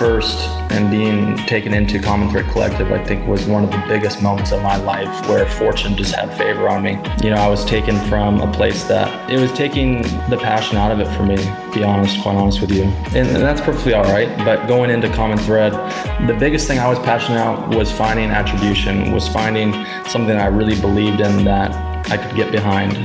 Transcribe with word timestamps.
first 0.00 0.48
and 0.70 0.90
being 0.90 1.36
taken 1.46 1.74
into 1.74 1.98
Common 1.98 2.30
Thread 2.30 2.46
Collective, 2.46 2.90
I 2.90 3.04
think 3.04 3.28
was 3.28 3.44
one 3.44 3.64
of 3.64 3.70
the 3.70 3.84
biggest 3.86 4.22
moments 4.22 4.50
of 4.50 4.62
my 4.62 4.76
life 4.76 5.28
where 5.28 5.46
fortune 5.46 5.94
just 5.94 6.14
had 6.14 6.34
favor 6.38 6.70
on 6.70 6.82
me. 6.82 6.92
You 7.22 7.28
know, 7.28 7.36
I 7.36 7.48
was 7.48 7.66
taken 7.66 8.00
from 8.08 8.40
a 8.40 8.50
place 8.50 8.84
that 8.84 9.30
it 9.30 9.38
was 9.38 9.52
taking 9.52 10.00
the 10.30 10.38
passion 10.40 10.78
out 10.78 10.90
of 10.90 11.00
it 11.00 11.08
for 11.14 11.22
me, 11.22 11.36
to 11.36 11.72
be 11.74 11.84
honest, 11.84 12.18
quite 12.22 12.36
honest 12.36 12.62
with 12.62 12.72
you. 12.72 12.84
And, 13.14 13.28
and 13.28 13.42
that's 13.42 13.60
perfectly 13.60 13.92
all 13.92 14.04
right. 14.04 14.34
But 14.38 14.66
going 14.66 14.88
into 14.88 15.10
Common 15.10 15.36
Thread, 15.36 15.74
the 16.26 16.36
biggest 16.40 16.66
thing 16.66 16.78
I 16.78 16.88
was 16.88 16.98
passionate 17.00 17.36
about 17.36 17.74
was 17.74 17.92
finding 17.92 18.30
attribution, 18.30 19.12
was 19.12 19.28
finding 19.28 19.84
something 20.06 20.34
I 20.34 20.46
really 20.46 20.80
believed 20.80 21.20
in 21.20 21.44
that 21.44 21.76
I 22.10 22.16
could 22.16 22.34
get 22.34 22.50
behind. 22.50 22.96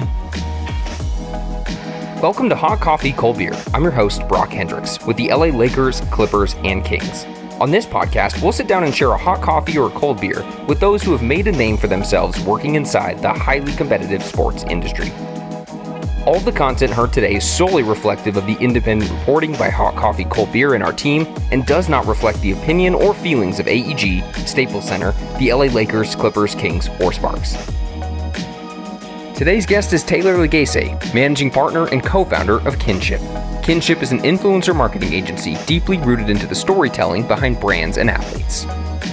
Welcome 2.22 2.48
to 2.48 2.56
Hot 2.56 2.80
Coffee 2.80 3.12
Cold 3.12 3.38
Beer. 3.38 3.52
I'm 3.74 3.84
your 3.84 3.92
host, 3.92 4.26
Brock 4.30 4.50
Hendricks, 4.50 5.06
with 5.06 5.18
the 5.18 5.28
LA 5.28 5.48
Lakers, 5.48 6.00
Clippers, 6.12 6.56
and 6.64 6.84
Kings. 6.84 7.26
On 7.60 7.70
this 7.70 7.86
podcast, 7.86 8.42
we'll 8.42 8.54
sit 8.54 8.68
down 8.68 8.86
and 8.86 8.96
share 8.96 9.12
a 9.12 9.18
hot 9.18 9.42
coffee 9.42 9.78
or 9.78 9.90
a 9.90 9.92
cold 9.92 10.22
beer 10.22 10.42
with 10.66 10.80
those 10.80 11.04
who 11.04 11.12
have 11.12 11.22
made 11.22 11.46
a 11.46 11.52
name 11.52 11.76
for 11.76 11.88
themselves 11.88 12.40
working 12.40 12.76
inside 12.76 13.22
the 13.22 13.34
highly 13.34 13.74
competitive 13.74 14.24
sports 14.24 14.64
industry. 14.64 15.12
All 16.26 16.40
the 16.40 16.54
content 16.54 16.94
heard 16.94 17.12
today 17.12 17.36
is 17.36 17.48
solely 17.48 17.84
reflective 17.84 18.38
of 18.38 18.48
the 18.48 18.58
independent 18.62 19.12
reporting 19.12 19.52
by 19.52 19.70
Hot 19.70 19.96
Coffee 19.96 20.26
Cold 20.26 20.54
Beer 20.54 20.74
and 20.74 20.84
our 20.84 20.94
team 20.94 21.28
and 21.52 21.66
does 21.66 21.90
not 21.90 22.06
reflect 22.06 22.40
the 22.40 22.54
opinion 22.54 22.96
or 22.96 23.14
feelings 23.14 23.60
of 23.60 23.68
AEG, 23.68 24.24
Staples 24.48 24.88
Center, 24.88 25.12
the 25.38 25.52
LA 25.52 25.66
Lakers, 25.66 26.16
Clippers, 26.16 26.56
Kings, 26.56 26.90
or 27.02 27.12
Sparks. 27.12 27.56
Today's 29.36 29.66
guest 29.66 29.92
is 29.92 30.02
Taylor 30.02 30.36
Lagace, 30.36 31.14
managing 31.14 31.52
partner 31.52 31.90
and 31.90 32.02
co 32.02 32.24
founder 32.24 32.66
of 32.66 32.80
Kinship. 32.80 33.20
Kinship 33.64 34.02
is 34.02 34.14
an 34.14 34.20
influencer 34.20 34.74
marketing 34.74 35.12
agency 35.12 35.58
deeply 35.66 35.98
rooted 35.98 36.30
into 36.30 36.48
the 36.48 36.56
storytelling 36.56 37.28
behind 37.28 37.60
brands 37.60 37.98
and 37.98 38.10
athletes. 38.10 38.66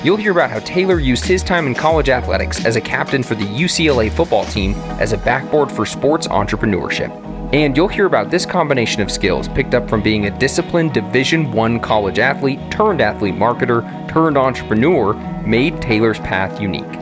You'll 0.05 0.17
hear 0.17 0.31
about 0.31 0.53
how 0.53 0.61
Taylor 0.61 1.01
used 1.01 1.25
his 1.25 1.43
time 1.43 1.67
in 1.67 1.75
college 1.75 2.09
athletics 2.09 2.65
as 2.65 2.77
a 2.77 2.81
captain 2.81 3.25
for 3.25 3.35
the 3.35 3.45
UCLA 3.45 4.13
football 4.13 4.45
team 4.45 4.75
as 5.01 5.13
a 5.13 5.19
backboard 5.19 5.73
for 5.73 5.85
sports 5.85 6.29
entrepreneurship. 6.29 7.11
And 7.53 7.77
you'll 7.77 7.89
hear 7.89 8.07
about 8.07 8.31
this 8.31 8.47
combination 8.47 9.03
of 9.03 9.11
skills 9.11 9.49
picked 9.49 9.75
up 9.75 9.91
from 9.91 10.03
being 10.03 10.27
a 10.27 10.39
disciplined 10.39 10.95
Division 10.95 11.51
1 11.51 11.81
college 11.81 12.21
athlete 12.21 12.61
turned 12.71 13.01
athlete 13.01 13.35
marketer 13.35 13.83
turned 14.09 14.39
entrepreneur 14.39 15.15
made 15.45 15.83
Taylor's 15.83 16.21
path 16.21 16.61
unique. 16.61 17.02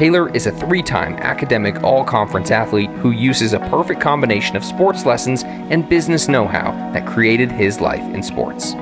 Taylor 0.00 0.34
is 0.34 0.46
a 0.46 0.50
three 0.52 0.82
time 0.82 1.16
academic 1.16 1.82
all 1.82 2.02
conference 2.02 2.50
athlete 2.50 2.88
who 2.88 3.10
uses 3.10 3.52
a 3.52 3.58
perfect 3.68 4.00
combination 4.00 4.56
of 4.56 4.64
sports 4.64 5.04
lessons 5.04 5.42
and 5.44 5.86
business 5.90 6.26
know 6.26 6.48
how 6.48 6.70
that 6.94 7.06
created 7.06 7.52
his 7.52 7.82
life 7.82 8.00
in 8.14 8.22
sports. 8.22 8.72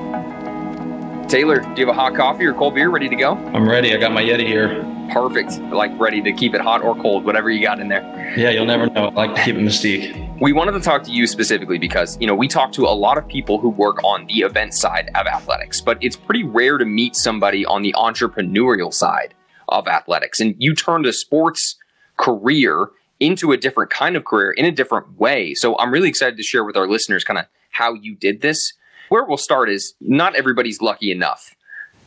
Taylor, 1.29 1.59
do 1.59 1.81
you 1.81 1.89
have 1.89 1.89
a 1.89 1.93
hot 1.93 2.15
coffee 2.15 2.45
or 2.47 2.55
cold 2.55 2.77
beer 2.77 2.89
ready 2.89 3.09
to 3.09 3.17
go? 3.17 3.33
I'm 3.33 3.69
ready. 3.69 3.93
I 3.93 3.97
got 3.97 4.13
my 4.13 4.23
Yeti 4.23 4.47
here. 4.47 4.85
Perfect. 5.13 5.59
Like 5.73 5.91
ready 5.99 6.23
to 6.23 6.33
keep 6.33 6.55
it 6.55 6.61
hot 6.61 6.83
or 6.83 6.95
cold, 6.95 7.25
whatever 7.25 7.51
you 7.51 7.63
got 7.63 7.81
in 7.81 7.89
there. 7.89 8.33
Yeah, 8.37 8.51
you'll 8.51 8.67
never 8.67 8.87
know. 8.87 9.07
I 9.07 9.11
like 9.11 9.35
to 9.35 9.43
keep 9.43 9.57
it 9.57 9.61
mystique. 9.61 10.41
We 10.41 10.53
wanted 10.53 10.71
to 10.75 10.81
talk 10.81 11.03
to 11.03 11.11
you 11.11 11.27
specifically 11.27 11.79
because, 11.79 12.17
you 12.21 12.29
know, 12.29 12.37
we 12.37 12.47
talk 12.47 12.71
to 12.75 12.85
a 12.85 12.95
lot 12.95 13.19
of 13.19 13.27
people 13.27 13.59
who 13.59 13.71
work 13.71 14.05
on 14.05 14.25
the 14.27 14.43
event 14.43 14.73
side 14.73 15.11
of 15.17 15.27
athletics, 15.27 15.81
but 15.81 15.99
it's 16.01 16.15
pretty 16.15 16.45
rare 16.45 16.79
to 16.79 16.85
meet 16.85 17.17
somebody 17.17 17.67
on 17.67 17.83
the 17.83 17.93
entrepreneurial 17.99 18.95
side 18.95 19.35
of 19.69 19.87
athletics. 19.89 20.41
And 20.41 20.55
you 20.59 20.75
turned 20.75 21.07
a 21.07 21.13
sports 21.13 21.77
career 22.17 22.89
into 23.21 23.53
a 23.53 23.57
different 23.57 23.91
kind 23.91 24.17
of 24.17 24.25
career 24.25 24.53
in 24.53 24.65
a 24.65 24.73
different 24.73 25.19
way. 25.19 25.55
So 25.55 25.79
I'm 25.79 25.91
really 25.93 26.09
excited 26.09 26.37
to 26.37 26.43
share 26.43 26.65
with 26.65 26.77
our 26.77 26.89
listeners 26.89 27.25
kind 27.25 27.39
of 27.39 27.47
how 27.71 27.95
you 27.95 28.15
did 28.15 28.41
this. 28.41 28.73
Where 29.09 29.25
we'll 29.25 29.37
start 29.37 29.71
is 29.71 29.95
not 30.01 30.35
everybody's 30.35 30.81
lucky 30.81 31.11
enough 31.11 31.55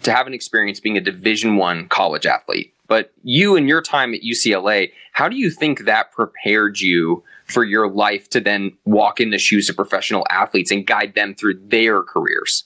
to 0.03 0.11
have 0.11 0.27
an 0.27 0.33
experience 0.33 0.79
being 0.79 0.97
a 0.97 1.01
division 1.01 1.57
1 1.57 1.87
college 1.89 2.25
athlete. 2.25 2.73
But 2.87 3.13
you 3.23 3.55
and 3.55 3.69
your 3.69 3.81
time 3.81 4.13
at 4.13 4.21
UCLA, 4.21 4.91
how 5.13 5.29
do 5.29 5.37
you 5.37 5.49
think 5.49 5.85
that 5.85 6.11
prepared 6.11 6.79
you 6.79 7.23
for 7.45 7.63
your 7.63 7.89
life 7.89 8.29
to 8.31 8.41
then 8.41 8.73
walk 8.85 9.19
in 9.21 9.29
the 9.29 9.37
shoes 9.37 9.69
of 9.69 9.75
professional 9.75 10.25
athletes 10.29 10.71
and 10.71 10.85
guide 10.85 11.15
them 11.15 11.33
through 11.33 11.59
their 11.67 12.03
careers? 12.03 12.65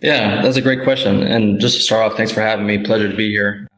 Yeah, 0.00 0.42
that's 0.42 0.56
a 0.56 0.62
great 0.62 0.82
question. 0.82 1.22
And 1.22 1.60
just 1.60 1.76
to 1.76 1.82
start 1.82 2.10
off, 2.10 2.16
thanks 2.16 2.32
for 2.32 2.40
having 2.40 2.66
me. 2.66 2.78
Pleasure 2.78 3.08
to 3.08 3.16
be 3.16 3.28
here. 3.30 3.68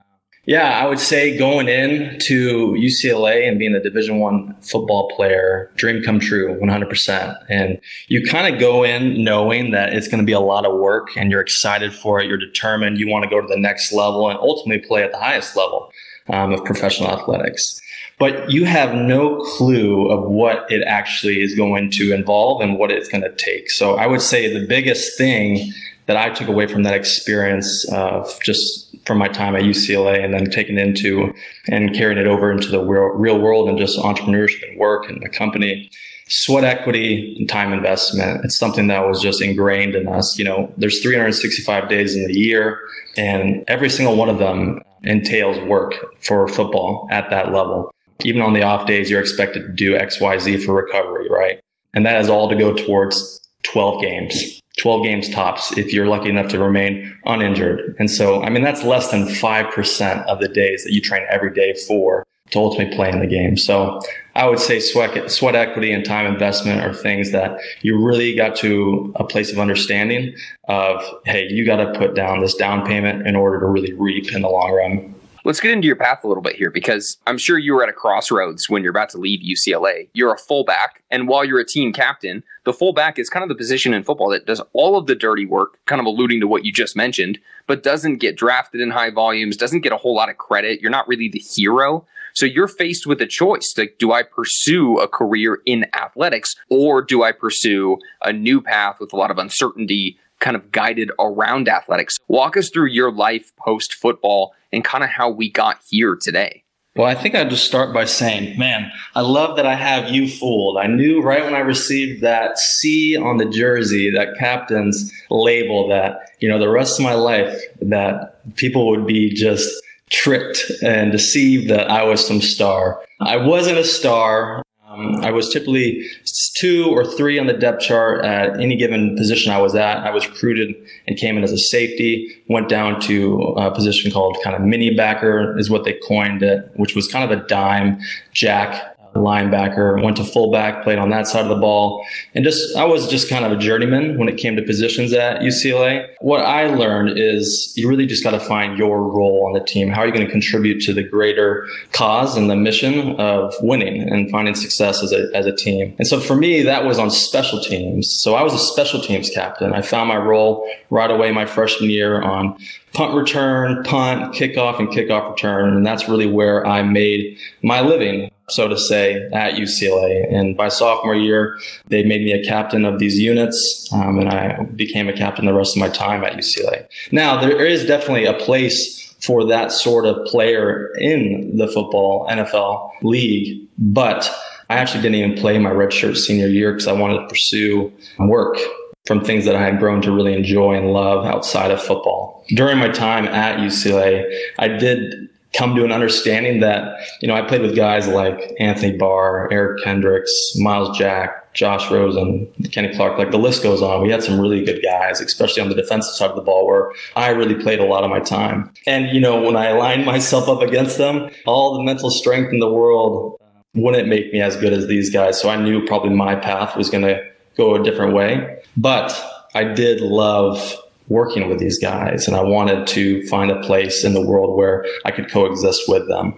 Yeah, 0.45 0.71
I 0.71 0.89
would 0.89 0.99
say 0.99 1.39
going 1.39 1.69
in 1.69 2.19
to 2.23 2.73
UCLA 2.73 3.47
and 3.49 3.61
being 3.61 3.77
a 3.77 3.81
Division 3.81 4.19
One 4.19 4.57
football 4.61 5.09
player, 5.15 5.71
dream 5.77 6.03
come 6.03 6.19
true, 6.19 6.59
100%. 6.61 7.45
And 7.49 7.81
you 8.09 8.27
kind 8.27 8.53
of 8.53 8.61
go 8.61 8.83
in 8.83 9.23
knowing 9.23 9.71
that 9.71 9.93
it's 9.93 10.09
going 10.09 10.19
to 10.19 10.27
be 10.27 10.33
a 10.33 10.41
lot 10.41 10.67
of 10.67 10.81
work, 10.81 11.17
and 11.17 11.31
you're 11.31 11.41
excited 11.41 11.95
for 11.95 12.21
it. 12.21 12.27
You're 12.27 12.39
determined. 12.39 12.99
You 12.99 13.09
want 13.09 13.23
to 13.23 13.31
go 13.31 13.41
to 13.41 13.47
the 13.47 13.57
next 13.57 13.93
level 13.93 14.29
and 14.29 14.39
ultimately 14.41 14.85
play 14.85 15.05
at 15.05 15.13
the 15.13 15.19
highest 15.19 15.57
level 15.57 15.93
um, 16.29 16.53
of 16.53 16.65
professional 16.65 17.11
athletics. 17.11 17.81
But 18.19 18.51
you 18.51 18.65
have 18.65 18.97
no 18.97 19.39
clue 19.39 20.09
of 20.11 20.29
what 20.29 20.71
it 20.71 20.83
actually 20.87 21.41
is 21.41 21.55
going 21.55 21.91
to 21.93 22.13
involve 22.13 22.63
and 22.63 22.79
what 22.79 22.91
it's 22.91 23.09
going 23.09 23.23
to 23.23 23.35
take. 23.37 23.71
So 23.71 23.95
I 23.95 24.09
would 24.09 24.23
say 24.23 24.53
the 24.53 24.67
biggest 24.67 25.17
thing 25.17 25.73
that 26.07 26.17
I 26.17 26.31
took 26.31 26.49
away 26.49 26.67
from 26.67 26.83
that 26.83 26.95
experience 26.95 27.87
of 27.93 28.39
just 28.43 28.95
from 29.07 29.19
my 29.19 29.29
time 29.29 29.55
at 29.57 29.63
UCLA 29.63 30.25
and 30.25 30.33
then 30.33 30.51
taken 30.51 30.79
into 30.79 31.33
and 31.69 31.95
carrying 31.95 32.19
it 32.19 32.27
over 32.27 32.51
into 32.51 32.69
the 32.69 32.83
real, 32.85 33.05
real 33.05 33.39
world 33.39 33.69
and 33.69 33.79
just 33.79 33.99
entrepreneurship 33.99 34.69
and 34.69 34.79
work 34.79 35.09
and 35.09 35.23
the 35.23 35.29
company. 35.29 35.91
Sweat 36.29 36.65
equity 36.65 37.37
and 37.39 37.49
time 37.49 37.73
investment. 37.73 38.45
It's 38.45 38.57
something 38.57 38.87
that 38.87 39.07
was 39.07 39.21
just 39.21 39.43
ingrained 39.43 39.95
in 39.95 40.09
us. 40.09 40.39
You 40.39 40.45
know, 40.45 40.73
there's 40.77 41.03
365 41.03 41.89
days 41.89 42.17
in 42.17 42.27
the 42.27 42.39
year, 42.39 42.81
and 43.17 43.65
every 43.69 43.91
single 43.91 44.17
one 44.17 44.29
of 44.29 44.39
them 44.39 44.81
entails 45.03 45.59
work 45.69 45.95
for 46.21 46.47
football 46.49 47.09
at 47.11 47.29
that 47.31 47.53
level. 47.53 47.93
Even 48.25 48.41
on 48.41 48.53
the 48.53 48.63
off 48.63 48.87
days, 48.87 49.11
you're 49.11 49.21
expected 49.21 49.63
to 49.63 49.73
do 49.73 49.97
X, 49.97 50.21
Y, 50.21 50.39
Z 50.39 50.59
for 50.59 50.75
recovery, 50.75 51.29
right? 51.29 51.61
And 51.93 52.07
that 52.07 52.21
is 52.21 52.31
all 52.31 52.49
to 52.49 52.57
go 52.57 52.73
towards 52.73 53.41
12 53.65 54.01
games 54.01 54.62
12 54.79 55.05
games 55.05 55.29
tops 55.29 55.77
if 55.77 55.93
you're 55.93 56.07
lucky 56.07 56.29
enough 56.29 56.49
to 56.49 56.59
remain 56.59 57.19
uninjured. 57.27 57.95
And 57.99 58.11
so, 58.11 58.43
I 58.43 58.51
mean, 58.51 58.63
that's 58.63 58.83
less 58.83 59.11
than 59.11 59.27
5% 59.27 60.27
of 60.27 60.41
the 60.41 60.49
days 60.49 60.85
that 60.85 60.93
you 60.93 61.01
train 61.01 61.27
every 61.31 61.53
day 61.53 61.75
for 61.87 62.27
to 62.53 62.59
ultimately 62.59 62.95
play 62.95 63.11
in 63.11 63.19
the 63.19 63.27
game. 63.27 63.57
So 63.57 64.01
I 64.35 64.49
would 64.49 64.59
say 64.59 64.79
sweat, 64.79 65.31
sweat 65.31 65.55
equity 65.55 65.93
and 65.93 66.05
time 66.05 66.27
investment 66.27 66.83
are 66.83 66.93
things 66.95 67.33
that 67.33 67.59
you 67.81 67.99
really 67.99 68.35
got 68.35 68.57
to 68.57 69.13
a 69.17 69.25
place 69.25 69.51
of 69.53 69.59
understanding 69.59 70.35
of, 70.69 71.03
hey, 71.25 71.47
you 71.51 71.65
got 71.65 71.77
to 71.77 71.99
put 71.99 72.15
down 72.15 72.41
this 72.41 72.55
down 72.55 72.87
payment 72.87 73.27
in 73.27 73.37
order 73.37 73.59
to 73.61 73.67
really 73.67 73.95
reap 73.95 74.33
in 74.33 74.43
the 74.43 74.49
long 74.49 74.71
run. 74.71 75.15
Let's 75.45 75.59
get 75.59 75.73
into 75.73 75.89
your 75.89 75.97
path 75.97 76.23
a 76.23 76.29
little 76.29 76.43
bit 76.43 76.55
here 76.55 76.71
because 76.71 77.19
I'm 77.27 77.37
sure 77.37 77.59
you 77.59 77.75
were 77.75 77.83
at 77.83 77.89
a 77.89 77.93
crossroads 77.93 78.71
when 78.71 78.85
you're 78.85 78.93
about 78.93 79.11
to 79.11 79.19
leave 79.19 79.41
UCLA. 79.41 80.09
You're 80.13 80.33
a 80.33 80.39
fullback, 80.39 81.03
and 81.11 81.27
while 81.27 81.45
you're 81.45 81.59
a 81.59 81.67
team 81.67 81.93
captain, 81.93 82.45
the 82.65 82.73
fullback 82.73 83.19
is 83.19 83.29
kind 83.29 83.43
of 83.43 83.49
the 83.49 83.57
position 83.57 83.93
in 83.93 84.05
football 84.05 84.31
that 84.31 84.47
does 84.47 84.63
all 84.73 84.97
of 84.97 85.09
the 85.09 85.17
dirty 85.17 85.45
work, 85.45 85.85
kind 85.87 86.01
of 86.01 86.07
alluding 86.07 86.39
to 86.41 86.47
what 86.47 86.65
you 86.65 86.73
just 86.73 86.95
mentioned, 86.95 87.41
but 87.67 87.83
doesn't 87.83 88.19
get 88.19 88.37
drafted 88.37 88.81
in 88.81 88.93
high 88.93 89.11
volumes, 89.11 89.57
doesn't 89.57 89.81
get 89.81 89.93
a 89.93 89.97
whole 89.97 90.15
lot 90.15 90.31
of 90.31 90.39
credit. 90.39 90.81
You're 90.81 90.93
not 90.93 91.09
really 91.09 91.29
the 91.29 91.41
hero. 91.41 92.07
So 92.35 92.47
you're 92.47 92.69
faced 92.69 93.07
with 93.07 93.21
a 93.21 93.27
choice. 93.27 93.75
Like, 93.77 93.97
do 93.99 94.13
I 94.13 94.23
pursue 94.23 94.99
a 94.99 95.09
career 95.09 95.61
in 95.67 95.87
athletics 95.95 96.55
or 96.71 97.03
do 97.03 97.23
I 97.23 97.33
pursue 97.33 97.99
a 98.23 98.33
new 98.33 98.61
path 98.61 99.01
with 99.01 99.13
a 99.13 99.17
lot 99.17 99.31
of 99.31 99.39
uncertainty 99.39 100.19
kind 100.43 100.57
of 100.57 100.71
guided 100.71 101.11
around 101.19 101.69
athletics? 101.69 102.19
Walk 102.29 102.59
us 102.59 102.69
through 102.69 102.89
your 102.89 103.11
life 103.11 103.51
post 103.57 103.95
football 103.95 104.55
and 104.71 104.85
kind 104.85 105.03
of 105.03 105.09
how 105.09 105.31
we 105.31 105.51
got 105.51 105.79
here 105.89 106.17
today. 106.21 106.65
Well, 106.95 107.07
I 107.07 107.15
think 107.15 107.35
I'd 107.35 107.49
just 107.49 107.65
start 107.65 107.95
by 107.95 108.05
saying, 108.05 108.59
man, 108.59 108.93
I 109.15 109.23
love 109.23 109.57
that 109.57 109.65
I 109.65 109.75
have 109.77 110.11
you 110.11 110.29
fooled. 110.29 110.77
I 110.77 110.89
knew 110.89 111.23
right 111.23 111.43
when 111.43 111.55
I 111.55 111.61
received 111.61 112.21
that 112.21 112.59
C 112.59 113.17
on 113.17 113.39
the 113.39 113.47
jersey, 113.47 114.11
that 114.11 114.37
captain's 114.39 115.11
label, 115.31 115.89
that, 115.89 116.33
you 116.41 116.51
know, 116.51 116.59
the 116.59 116.69
rest 116.69 116.99
of 116.99 117.05
my 117.05 117.15
life, 117.15 117.59
that 117.81 118.45
people 118.57 118.91
would 118.91 119.07
be 119.07 119.33
just 119.33 119.71
tricked 120.11 120.71
and 120.83 121.11
deceived 121.11 121.71
that 121.71 121.91
I 121.91 122.03
was 122.03 122.27
some 122.27 122.43
star. 122.43 123.03
I 123.21 123.39
wasn't 123.39 123.79
a 123.79 123.85
star. 123.85 124.63
Um, 125.03 125.17
I 125.17 125.31
was 125.31 125.53
typically 125.53 126.09
two 126.55 126.87
or 126.91 127.05
three 127.05 127.39
on 127.39 127.47
the 127.47 127.53
depth 127.53 127.83
chart 127.83 128.25
at 128.25 128.61
any 128.61 128.77
given 128.77 129.17
position 129.17 129.53
I 129.53 129.61
was 129.61 129.75
at. 129.75 129.99
I 129.99 130.11
was 130.11 130.29
recruited 130.29 130.75
and 131.07 131.17
came 131.17 131.37
in 131.37 131.45
as 131.45 131.53
a 131.53 131.59
safety, 131.59 132.37
went 132.49 132.69
down 132.69 133.01
to 133.03 133.43
a 133.57 133.75
position 133.75 134.11
called 134.11 134.39
kind 134.43 134.55
of 134.55 134.63
mini 134.63 134.95
backer, 134.95 135.59
is 135.59 135.71
what 135.71 135.85
they 135.85 135.99
coined 136.07 136.43
it, 136.43 136.71
which 136.77 136.95
was 136.95 137.09
kind 137.09 137.31
of 137.31 137.39
a 137.39 137.47
dime 137.47 138.01
jack 138.33 138.92
linebacker, 139.15 140.03
went 140.03 140.17
to 140.17 140.25
fullback, 140.25 140.83
played 140.83 140.99
on 140.99 141.11
that 141.11 141.27
side 141.27 141.43
of 141.43 141.49
the 141.49 141.57
ball. 141.57 142.05
And 142.35 142.45
just, 142.45 142.77
I 142.77 142.85
was 142.85 143.09
just 143.09 143.29
kind 143.29 143.45
of 143.45 143.53
a 143.53 143.57
journeyman 143.57 144.19
when 144.19 144.29
it 144.29 144.37
came 144.37 144.57
to 144.57 144.63
positions 144.63 145.13
at 145.13 145.41
UCLA. 145.41 146.09
What 146.21 146.41
I 146.41 146.67
learned 146.67 147.19
is 147.19 147.73
you 147.77 147.89
really 147.89 148.07
just 148.07 148.25
got 148.25 148.33
to 148.33 148.41
find 148.41 148.79
your 148.79 149.03
role 149.03 149.45
on 149.47 149.53
the 149.53 149.65
team. 149.65 149.89
How 149.89 150.03
are 150.03 150.07
you 150.07 150.13
going 150.13 150.27
to 150.27 150.33
contribute 150.33 150.81
to 150.83 150.93
the 150.93 151.03
greater 151.03 151.69
cause 151.93 152.37
and 152.37 152.49
the 152.49 152.57
mission 152.57 153.19
of 153.21 153.55
winning 153.61 154.03
and 154.09 154.31
finding 154.31 154.55
success 154.55 155.03
as 155.03 155.13
a, 155.13 155.29
as 155.35 155.47
a 155.47 155.55
team? 155.55 155.95
And 155.99 156.07
so 156.07 156.21
for 156.21 156.37
me, 156.37 156.63
that 156.63 156.85
was 156.85 156.99
on 156.99 157.11
special 157.11 157.61
teams. 157.61 158.11
So 158.11 158.35
I 158.35 158.43
was 158.43 158.55
a 158.55 158.59
special 158.59 159.01
teams 159.01 159.31
captain. 159.31 159.73
I 159.73 159.83
found 159.83 160.09
my 160.09 160.17
role 160.17 160.69
right 160.91 161.11
away 161.11 161.33
my 161.33 161.47
freshman 161.47 161.91
year 161.91 162.23
on 162.23 162.59
punt 162.93 163.15
return, 163.15 163.83
punt, 163.85 164.35
kickoff, 164.35 164.79
and 164.79 164.89
kickoff 164.89 165.31
return. 165.31 165.77
And 165.77 165.87
that's 165.87 166.09
really 166.09 166.27
where 166.27 166.67
I 166.67 166.83
made 166.83 167.39
my 167.63 167.81
living, 167.81 168.31
so 168.53 168.69
to 168.69 168.79
say, 168.79 169.29
at 169.33 169.55
UCLA. 169.55 170.33
And 170.33 170.57
by 170.57 170.69
sophomore 170.69 171.15
year, 171.15 171.59
they 171.89 172.05
made 172.05 172.23
me 172.23 172.33
a 172.33 172.45
captain 172.45 172.85
of 172.85 172.99
these 172.99 173.19
units, 173.19 173.89
um, 173.93 174.19
and 174.19 174.29
I 174.29 174.63
became 174.77 175.09
a 175.09 175.13
captain 175.13 175.47
the 175.47 175.55
rest 175.55 175.77
of 175.77 175.81
my 175.81 175.89
time 175.89 176.25
at 176.25 176.35
UCLA. 176.35 176.87
Now, 177.11 177.41
there 177.41 177.65
is 177.65 177.85
definitely 177.87 178.27
a 178.27 178.35
place 178.35 179.01
for 179.21 179.45
that 179.47 179.71
sort 179.71 180.05
of 180.05 180.25
player 180.27 180.93
in 180.99 181.57
the 181.57 181.69
football 181.69 182.27
NFL 182.29 182.91
league, 183.03 183.69
but 183.79 184.29
I 184.69 184.77
actually 184.77 185.03
didn't 185.03 185.17
even 185.17 185.35
play 185.35 185.59
my 185.59 185.71
redshirt 185.71 186.17
senior 186.17 186.49
year 186.49 186.73
because 186.73 186.89
I 186.89 186.93
wanted 186.93 187.21
to 187.21 187.27
pursue 187.29 187.93
work 188.19 188.59
from 189.07 189.25
things 189.25 189.45
that 189.45 189.57
I 189.57 189.63
had 189.63 189.79
grown 189.79 190.01
to 190.03 190.13
really 190.13 190.35
enjoy 190.35 190.75
and 190.75 190.93
love 190.93 191.25
outside 191.27 191.71
of 191.71 191.83
football. 191.83 192.45
During 192.49 192.79
my 192.79 192.89
time 192.89 193.27
at 193.27 193.59
UCLA, 193.59 194.25
I 194.59 194.69
did 194.69 195.29
come 195.53 195.75
to 195.75 195.85
an 195.85 195.93
understanding 195.93 196.61
that, 196.61 196.99
you 197.21 197.29
know, 197.29 197.35
I 197.35 197.43
played 197.43 197.61
with 197.61 197.77
guys 197.77 198.09
like 198.09 198.55
Anthony 198.59 198.97
Barr, 198.97 199.49
Eric 199.53 199.83
Kendricks, 199.83 200.33
Myles 200.57 200.97
Jack, 200.97 201.53
Josh 201.53 201.91
Rosen, 201.91 202.47
Kenny 202.71 202.95
Clark, 202.95 203.19
like 203.19 203.31
the 203.31 203.39
list 203.39 203.63
goes 203.63 203.83
on. 203.83 204.03
We 204.03 204.11
had 204.11 204.23
some 204.23 204.41
really 204.41 204.65
good 204.65 204.83
guys, 204.83 205.21
especially 205.21 205.63
on 205.63 205.69
the 205.69 205.75
defensive 205.75 206.15
side 206.15 206.31
of 206.31 206.37
the 206.37 206.43
ball 206.43 206.67
where 206.67 206.93
I 207.15 207.29
really 207.29 207.55
played 207.55 207.81
a 207.81 207.85
lot 207.85 208.05
of 208.05 208.11
my 208.11 208.21
time. 208.21 208.73
And, 208.87 209.15
you 209.15 209.21
know, 209.21 209.43
when 209.43 209.57
I 209.57 209.67
aligned 209.67 210.07
myself 210.07 210.49
up 210.49 210.63
against 210.63 210.97
them, 210.97 211.31
all 211.45 211.77
the 211.77 211.83
mental 211.83 212.11
strength 212.11 212.53
in 212.53 212.59
the 212.59 212.73
world 212.73 213.39
wouldn't 213.75 214.09
make 214.09 214.33
me 214.33 214.41
as 214.41 214.57
good 214.57 214.73
as 214.73 214.87
these 214.87 215.11
guys. 215.11 215.41
So 215.41 215.49
I 215.51 215.57
knew 215.57 215.85
probably 215.87 216.11
my 216.11 216.37
path 216.37 216.77
was 216.77 216.89
going 216.89 217.05
to 217.05 217.23
go 217.57 217.75
a 217.75 217.83
different 217.83 218.15
way. 218.15 218.59
But 218.77 219.15
I 219.55 219.65
did 219.65 220.01
love 220.01 220.75
working 221.09 221.49
with 221.49 221.59
these 221.59 221.79
guys 221.79 222.27
and 222.27 222.37
I 222.37 222.43
wanted 222.43 222.87
to 222.89 223.27
find 223.27 223.51
a 223.51 223.61
place 223.61 224.05
in 224.05 224.15
the 224.15 224.21
world 224.21 224.57
where 224.57 224.85
I 225.05 225.11
could 225.11 225.31
coexist 225.31 225.83
with 225.89 226.09
them. 226.09 226.35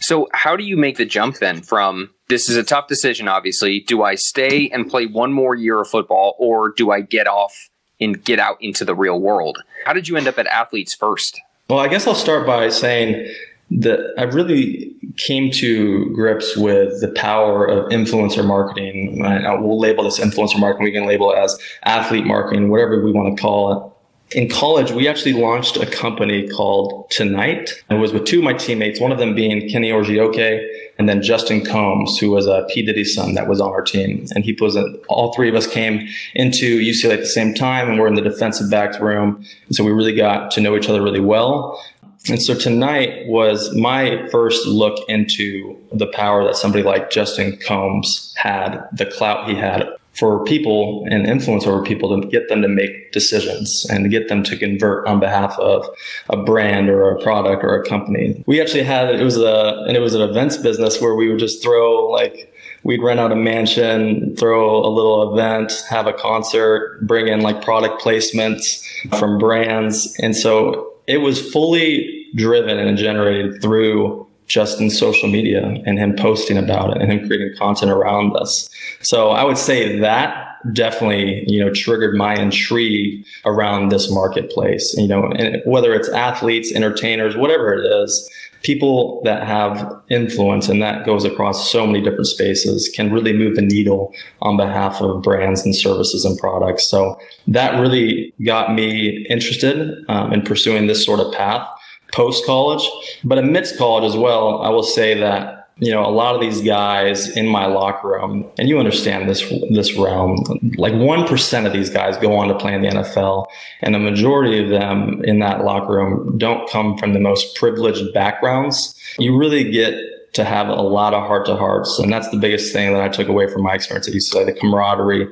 So, 0.00 0.28
how 0.32 0.56
do 0.56 0.64
you 0.64 0.76
make 0.76 0.96
the 0.96 1.04
jump 1.04 1.38
then 1.38 1.62
from 1.62 2.10
this 2.28 2.48
is 2.48 2.56
a 2.56 2.64
tough 2.64 2.88
decision, 2.88 3.28
obviously. 3.28 3.80
Do 3.80 4.02
I 4.02 4.14
stay 4.14 4.70
and 4.70 4.88
play 4.88 5.06
one 5.06 5.32
more 5.32 5.54
year 5.54 5.80
of 5.80 5.88
football 5.88 6.36
or 6.38 6.70
do 6.70 6.90
I 6.90 7.00
get 7.00 7.26
off 7.26 7.52
and 8.00 8.22
get 8.24 8.38
out 8.38 8.56
into 8.60 8.84
the 8.84 8.94
real 8.94 9.20
world? 9.20 9.62
How 9.84 9.92
did 9.92 10.08
you 10.08 10.16
end 10.16 10.26
up 10.26 10.38
at 10.38 10.46
Athletes 10.46 10.94
First? 10.94 11.40
Well, 11.68 11.78
I 11.78 11.88
guess 11.88 12.06
I'll 12.06 12.14
start 12.14 12.46
by 12.46 12.68
saying 12.70 13.32
that 13.70 14.14
I 14.18 14.24
really 14.24 14.94
came 15.16 15.50
to 15.52 16.12
grips 16.14 16.56
with 16.56 17.00
the 17.00 17.08
power 17.08 17.66
of 17.66 17.90
influencer 17.90 18.44
marketing. 18.44 19.20
We'll 19.20 19.78
label 19.78 20.04
this 20.04 20.18
influencer 20.18 20.58
marketing. 20.58 20.84
We 20.84 20.92
can 20.92 21.06
label 21.06 21.32
it 21.32 21.38
as 21.38 21.58
athlete 21.84 22.26
marketing, 22.26 22.68
whatever 22.68 23.02
we 23.02 23.12
want 23.12 23.36
to 23.36 23.40
call 23.40 23.72
it. 23.72 23.93
In 24.34 24.48
college, 24.48 24.90
we 24.90 25.06
actually 25.06 25.32
launched 25.32 25.76
a 25.76 25.86
company 25.86 26.48
called 26.48 27.08
Tonight. 27.10 27.70
It 27.88 27.94
was 27.94 28.12
with 28.12 28.24
two 28.24 28.38
of 28.38 28.44
my 28.44 28.52
teammates, 28.52 28.98
one 28.98 29.12
of 29.12 29.18
them 29.18 29.32
being 29.36 29.68
Kenny 29.68 29.90
Orjioke 29.90 30.68
and 30.98 31.08
then 31.08 31.22
Justin 31.22 31.64
Combs, 31.64 32.18
who 32.18 32.30
was 32.30 32.48
a 32.48 32.66
P. 32.68 32.84
Diddy 32.84 33.04
son 33.04 33.34
that 33.34 33.48
was 33.48 33.60
on 33.60 33.70
our 33.70 33.82
team. 33.82 34.26
And 34.34 34.44
he 34.44 34.56
was, 34.60 34.76
all 35.08 35.32
three 35.34 35.48
of 35.48 35.54
us 35.54 35.68
came 35.68 36.08
into 36.34 36.80
UCLA 36.80 37.12
at 37.12 37.20
the 37.20 37.26
same 37.26 37.54
time 37.54 37.88
and 37.88 38.00
we're 38.00 38.08
in 38.08 38.14
the 38.14 38.22
defensive 38.22 38.68
backs 38.72 38.98
room. 38.98 39.44
And 39.66 39.76
so 39.76 39.84
we 39.84 39.92
really 39.92 40.16
got 40.16 40.50
to 40.52 40.60
know 40.60 40.76
each 40.76 40.88
other 40.88 41.00
really 41.00 41.20
well. 41.20 41.80
And 42.28 42.42
so 42.42 42.54
tonight 42.54 43.26
was 43.28 43.72
my 43.76 44.26
first 44.32 44.66
look 44.66 44.98
into 45.08 45.78
the 45.92 46.08
power 46.08 46.42
that 46.42 46.56
somebody 46.56 46.82
like 46.82 47.10
Justin 47.10 47.56
Combs 47.64 48.34
had, 48.36 48.80
the 48.92 49.06
clout 49.06 49.48
he 49.48 49.54
had 49.54 49.88
for 50.14 50.44
people 50.44 51.04
and 51.10 51.26
influence 51.26 51.66
over 51.66 51.82
people 51.82 52.20
to 52.20 52.26
get 52.28 52.48
them 52.48 52.62
to 52.62 52.68
make 52.68 53.12
decisions 53.12 53.84
and 53.90 54.10
get 54.10 54.28
them 54.28 54.42
to 54.44 54.56
convert 54.56 55.06
on 55.06 55.20
behalf 55.20 55.58
of 55.58 55.88
a 56.30 56.36
brand 56.36 56.88
or 56.88 57.10
a 57.10 57.22
product 57.22 57.64
or 57.64 57.74
a 57.74 57.84
company. 57.88 58.42
We 58.46 58.60
actually 58.60 58.84
had 58.84 59.14
it 59.14 59.22
was 59.22 59.36
a 59.36 59.84
and 59.86 59.96
it 59.96 60.00
was 60.00 60.14
an 60.14 60.22
events 60.22 60.56
business 60.56 61.00
where 61.00 61.14
we 61.14 61.28
would 61.28 61.40
just 61.40 61.62
throw 61.62 62.08
like 62.08 62.50
we'd 62.84 63.02
rent 63.02 63.18
out 63.18 63.32
a 63.32 63.36
mansion, 63.36 64.36
throw 64.36 64.78
a 64.84 64.88
little 64.88 65.32
event, 65.32 65.84
have 65.88 66.06
a 66.06 66.12
concert, 66.12 67.00
bring 67.02 67.28
in 67.28 67.40
like 67.40 67.62
product 67.62 68.02
placements 68.02 68.84
from 69.18 69.38
brands. 69.38 70.14
And 70.20 70.36
so 70.36 70.92
it 71.06 71.18
was 71.18 71.40
fully 71.50 72.26
driven 72.34 72.78
and 72.78 72.96
generated 72.96 73.62
through 73.62 74.23
Justin's 74.46 74.98
social 74.98 75.28
media 75.28 75.64
and 75.86 75.98
him 75.98 76.14
posting 76.16 76.56
about 76.56 76.96
it 76.96 77.02
and 77.02 77.10
him 77.10 77.26
creating 77.26 77.56
content 77.56 77.90
around 77.90 78.34
this. 78.34 78.68
So 79.00 79.30
I 79.30 79.44
would 79.44 79.58
say 79.58 79.98
that 80.00 80.56
definitely, 80.72 81.44
you 81.46 81.62
know, 81.62 81.72
triggered 81.72 82.14
my 82.14 82.34
intrigue 82.34 83.24
around 83.44 83.90
this 83.90 84.10
marketplace, 84.10 84.94
you 84.96 85.06
know, 85.06 85.26
and 85.26 85.62
whether 85.66 85.92
it's 85.92 86.08
athletes, 86.08 86.72
entertainers, 86.72 87.36
whatever 87.36 87.74
it 87.74 87.86
is, 87.86 88.30
people 88.62 89.20
that 89.24 89.46
have 89.46 89.94
influence 90.08 90.68
and 90.70 90.80
that 90.82 91.04
goes 91.04 91.24
across 91.24 91.70
so 91.70 91.86
many 91.86 92.00
different 92.00 92.26
spaces 92.26 92.90
can 92.94 93.12
really 93.12 93.32
move 93.34 93.56
the 93.56 93.62
needle 93.62 94.12
on 94.40 94.56
behalf 94.56 95.02
of 95.02 95.22
brands 95.22 95.64
and 95.64 95.76
services 95.76 96.24
and 96.24 96.38
products. 96.38 96.88
So 96.88 97.18
that 97.46 97.78
really 97.78 98.32
got 98.44 98.74
me 98.74 99.26
interested 99.28 100.02
um, 100.08 100.32
in 100.32 100.42
pursuing 100.42 100.86
this 100.86 101.04
sort 101.04 101.20
of 101.20 101.32
path 101.34 101.68
post 102.14 102.46
college. 102.46 102.88
But 103.24 103.38
amidst 103.38 103.76
college 103.76 104.04
as 104.04 104.16
well, 104.16 104.62
I 104.62 104.70
will 104.70 104.82
say 104.82 105.18
that 105.20 105.64
you 105.78 105.90
know, 105.90 106.04
a 106.04 106.10
lot 106.10 106.36
of 106.36 106.40
these 106.40 106.60
guys 106.60 107.28
in 107.36 107.48
my 107.48 107.66
locker 107.66 108.08
room, 108.08 108.48
and 108.58 108.68
you 108.68 108.78
understand 108.78 109.28
this 109.28 109.42
this 109.70 109.96
realm, 109.96 110.36
like 110.76 110.94
one 110.94 111.26
percent 111.26 111.66
of 111.66 111.72
these 111.72 111.90
guys 111.90 112.16
go 112.16 112.36
on 112.36 112.46
to 112.46 112.56
play 112.56 112.74
in 112.74 112.82
the 112.82 112.88
NFL, 112.88 113.46
and 113.80 113.92
the 113.92 113.98
majority 113.98 114.62
of 114.62 114.70
them 114.70 115.24
in 115.24 115.40
that 115.40 115.64
locker 115.64 115.94
room 115.94 116.38
don't 116.38 116.70
come 116.70 116.96
from 116.96 117.12
the 117.12 117.18
most 117.18 117.56
privileged 117.56 118.14
backgrounds. 118.14 118.94
You 119.18 119.36
really 119.36 119.68
get 119.68 119.94
to 120.34 120.44
have 120.44 120.68
a 120.68 120.82
lot 120.82 121.12
of 121.12 121.26
heart 121.26 121.46
to 121.46 121.56
hearts, 121.56 121.98
and 121.98 122.12
that's 122.12 122.28
the 122.28 122.38
biggest 122.38 122.72
thing 122.72 122.92
that 122.92 123.02
I 123.02 123.08
took 123.08 123.26
away 123.26 123.48
from 123.48 123.62
my 123.62 123.74
experience 123.74 124.06
at 124.06 124.14
UCLA: 124.14 124.46
the 124.46 124.52
camaraderie, 124.52 125.26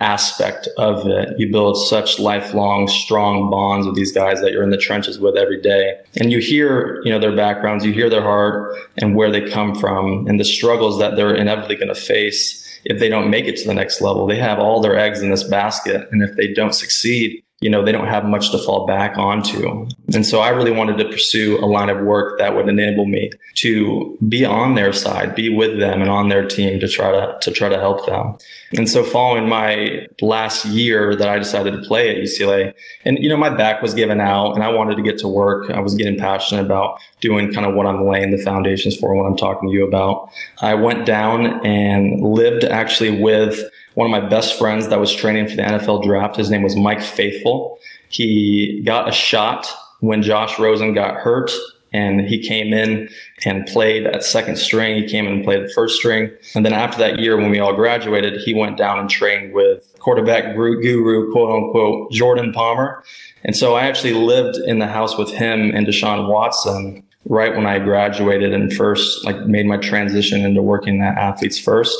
aspect 0.00 0.68
of 0.76 1.06
it. 1.06 1.38
You 1.38 1.50
build 1.50 1.76
such 1.88 2.18
lifelong, 2.18 2.88
strong 2.88 3.50
bonds 3.50 3.86
with 3.86 3.96
these 3.96 4.12
guys 4.12 4.40
that 4.40 4.52
you're 4.52 4.62
in 4.62 4.70
the 4.70 4.76
trenches 4.76 5.18
with 5.18 5.36
every 5.36 5.60
day. 5.60 5.98
And 6.20 6.30
you 6.30 6.38
hear, 6.38 7.00
you 7.04 7.10
know, 7.10 7.18
their 7.18 7.34
backgrounds, 7.34 7.84
you 7.84 7.92
hear 7.92 8.10
their 8.10 8.22
heart 8.22 8.76
and 8.98 9.14
where 9.14 9.30
they 9.30 9.48
come 9.48 9.74
from 9.74 10.26
and 10.26 10.38
the 10.38 10.44
struggles 10.44 10.98
that 10.98 11.16
they're 11.16 11.34
inevitably 11.34 11.76
going 11.76 11.88
to 11.88 11.94
face 11.94 12.62
if 12.84 13.00
they 13.00 13.08
don't 13.08 13.30
make 13.30 13.46
it 13.46 13.56
to 13.56 13.66
the 13.66 13.74
next 13.74 14.00
level. 14.00 14.26
They 14.26 14.38
have 14.38 14.58
all 14.58 14.80
their 14.80 14.96
eggs 14.96 15.22
in 15.22 15.30
this 15.30 15.42
basket. 15.42 16.08
And 16.12 16.22
if 16.22 16.36
they 16.36 16.52
don't 16.52 16.74
succeed, 16.74 17.42
you 17.60 17.70
know, 17.70 17.82
they 17.82 17.92
don't 17.92 18.06
have 18.06 18.26
much 18.26 18.50
to 18.50 18.58
fall 18.58 18.86
back 18.86 19.16
onto. 19.16 19.88
And 20.12 20.26
so 20.26 20.40
I 20.40 20.50
really 20.50 20.70
wanted 20.70 20.98
to 20.98 21.08
pursue 21.08 21.58
a 21.58 21.64
line 21.64 21.88
of 21.88 22.04
work 22.04 22.38
that 22.38 22.54
would 22.54 22.68
enable 22.68 23.06
me 23.06 23.30
to 23.56 24.18
be 24.28 24.44
on 24.44 24.74
their 24.74 24.92
side, 24.92 25.34
be 25.34 25.48
with 25.48 25.78
them 25.78 26.02
and 26.02 26.10
on 26.10 26.28
their 26.28 26.46
team 26.46 26.80
to 26.80 26.88
try 26.88 27.10
to, 27.10 27.38
to 27.40 27.50
try 27.50 27.70
to 27.70 27.78
help 27.78 28.04
them. 28.04 28.36
And 28.76 28.90
so 28.90 29.02
following 29.02 29.48
my 29.48 30.06
last 30.20 30.66
year 30.66 31.16
that 31.16 31.30
I 31.30 31.38
decided 31.38 31.70
to 31.70 31.88
play 31.88 32.10
at 32.10 32.16
UCLA 32.22 32.74
and, 33.06 33.18
you 33.18 33.30
know, 33.30 33.38
my 33.38 33.50
back 33.50 33.80
was 33.80 33.94
given 33.94 34.20
out 34.20 34.52
and 34.52 34.62
I 34.62 34.68
wanted 34.68 34.96
to 34.96 35.02
get 35.02 35.16
to 35.20 35.28
work. 35.28 35.70
I 35.70 35.80
was 35.80 35.94
getting 35.94 36.18
passionate 36.18 36.62
about 36.62 37.00
doing 37.22 37.54
kind 37.54 37.64
of 37.64 37.74
what 37.74 37.86
I'm 37.86 38.06
laying 38.06 38.32
the 38.32 38.42
foundations 38.42 38.96
for, 38.96 39.14
what 39.14 39.24
I'm 39.24 39.36
talking 39.36 39.70
to 39.70 39.74
you 39.74 39.86
about. 39.86 40.28
I 40.60 40.74
went 40.74 41.06
down 41.06 41.66
and 41.66 42.20
lived 42.20 42.64
actually 42.64 43.18
with 43.18 43.58
one 43.96 44.06
of 44.06 44.10
my 44.10 44.28
best 44.28 44.58
friends 44.58 44.88
that 44.88 45.00
was 45.00 45.12
training 45.12 45.48
for 45.48 45.56
the 45.56 45.62
NFL 45.62 46.04
draft. 46.04 46.36
His 46.36 46.50
name 46.50 46.62
was 46.62 46.76
Mike 46.76 46.98
Fafaul. 46.98 47.78
He 48.10 48.82
got 48.84 49.08
a 49.08 49.12
shot 49.12 49.66
when 50.00 50.20
Josh 50.20 50.58
Rosen 50.58 50.92
got 50.92 51.16
hurt 51.16 51.50
and 51.94 52.20
he 52.20 52.38
came 52.38 52.74
in 52.74 53.08
and 53.46 53.66
played 53.66 54.06
at 54.06 54.22
second 54.22 54.58
string. 54.58 55.02
He 55.02 55.08
came 55.08 55.26
in 55.26 55.32
and 55.32 55.44
played 55.44 55.64
the 55.64 55.72
first 55.72 55.96
string. 55.96 56.30
And 56.54 56.66
then 56.66 56.74
after 56.74 56.98
that 56.98 57.20
year, 57.20 57.38
when 57.38 57.50
we 57.50 57.58
all 57.58 57.74
graduated, 57.74 58.38
he 58.42 58.52
went 58.52 58.76
down 58.76 58.98
and 58.98 59.08
trained 59.08 59.54
with 59.54 59.96
quarterback 59.98 60.54
guru, 60.54 61.32
quote 61.32 61.50
unquote, 61.50 62.12
Jordan 62.12 62.52
Palmer. 62.52 63.02
And 63.44 63.56
so 63.56 63.76
I 63.76 63.86
actually 63.86 64.12
lived 64.12 64.58
in 64.66 64.78
the 64.78 64.88
house 64.88 65.16
with 65.16 65.30
him 65.30 65.70
and 65.74 65.86
Deshaun 65.86 66.28
Watson 66.28 67.02
right 67.24 67.56
when 67.56 67.64
I 67.66 67.78
graduated 67.78 68.52
and 68.52 68.70
first 68.74 69.24
like 69.24 69.46
made 69.46 69.64
my 69.64 69.78
transition 69.78 70.44
into 70.44 70.60
working 70.60 71.00
at 71.00 71.16
Athletes 71.16 71.58
First. 71.58 71.96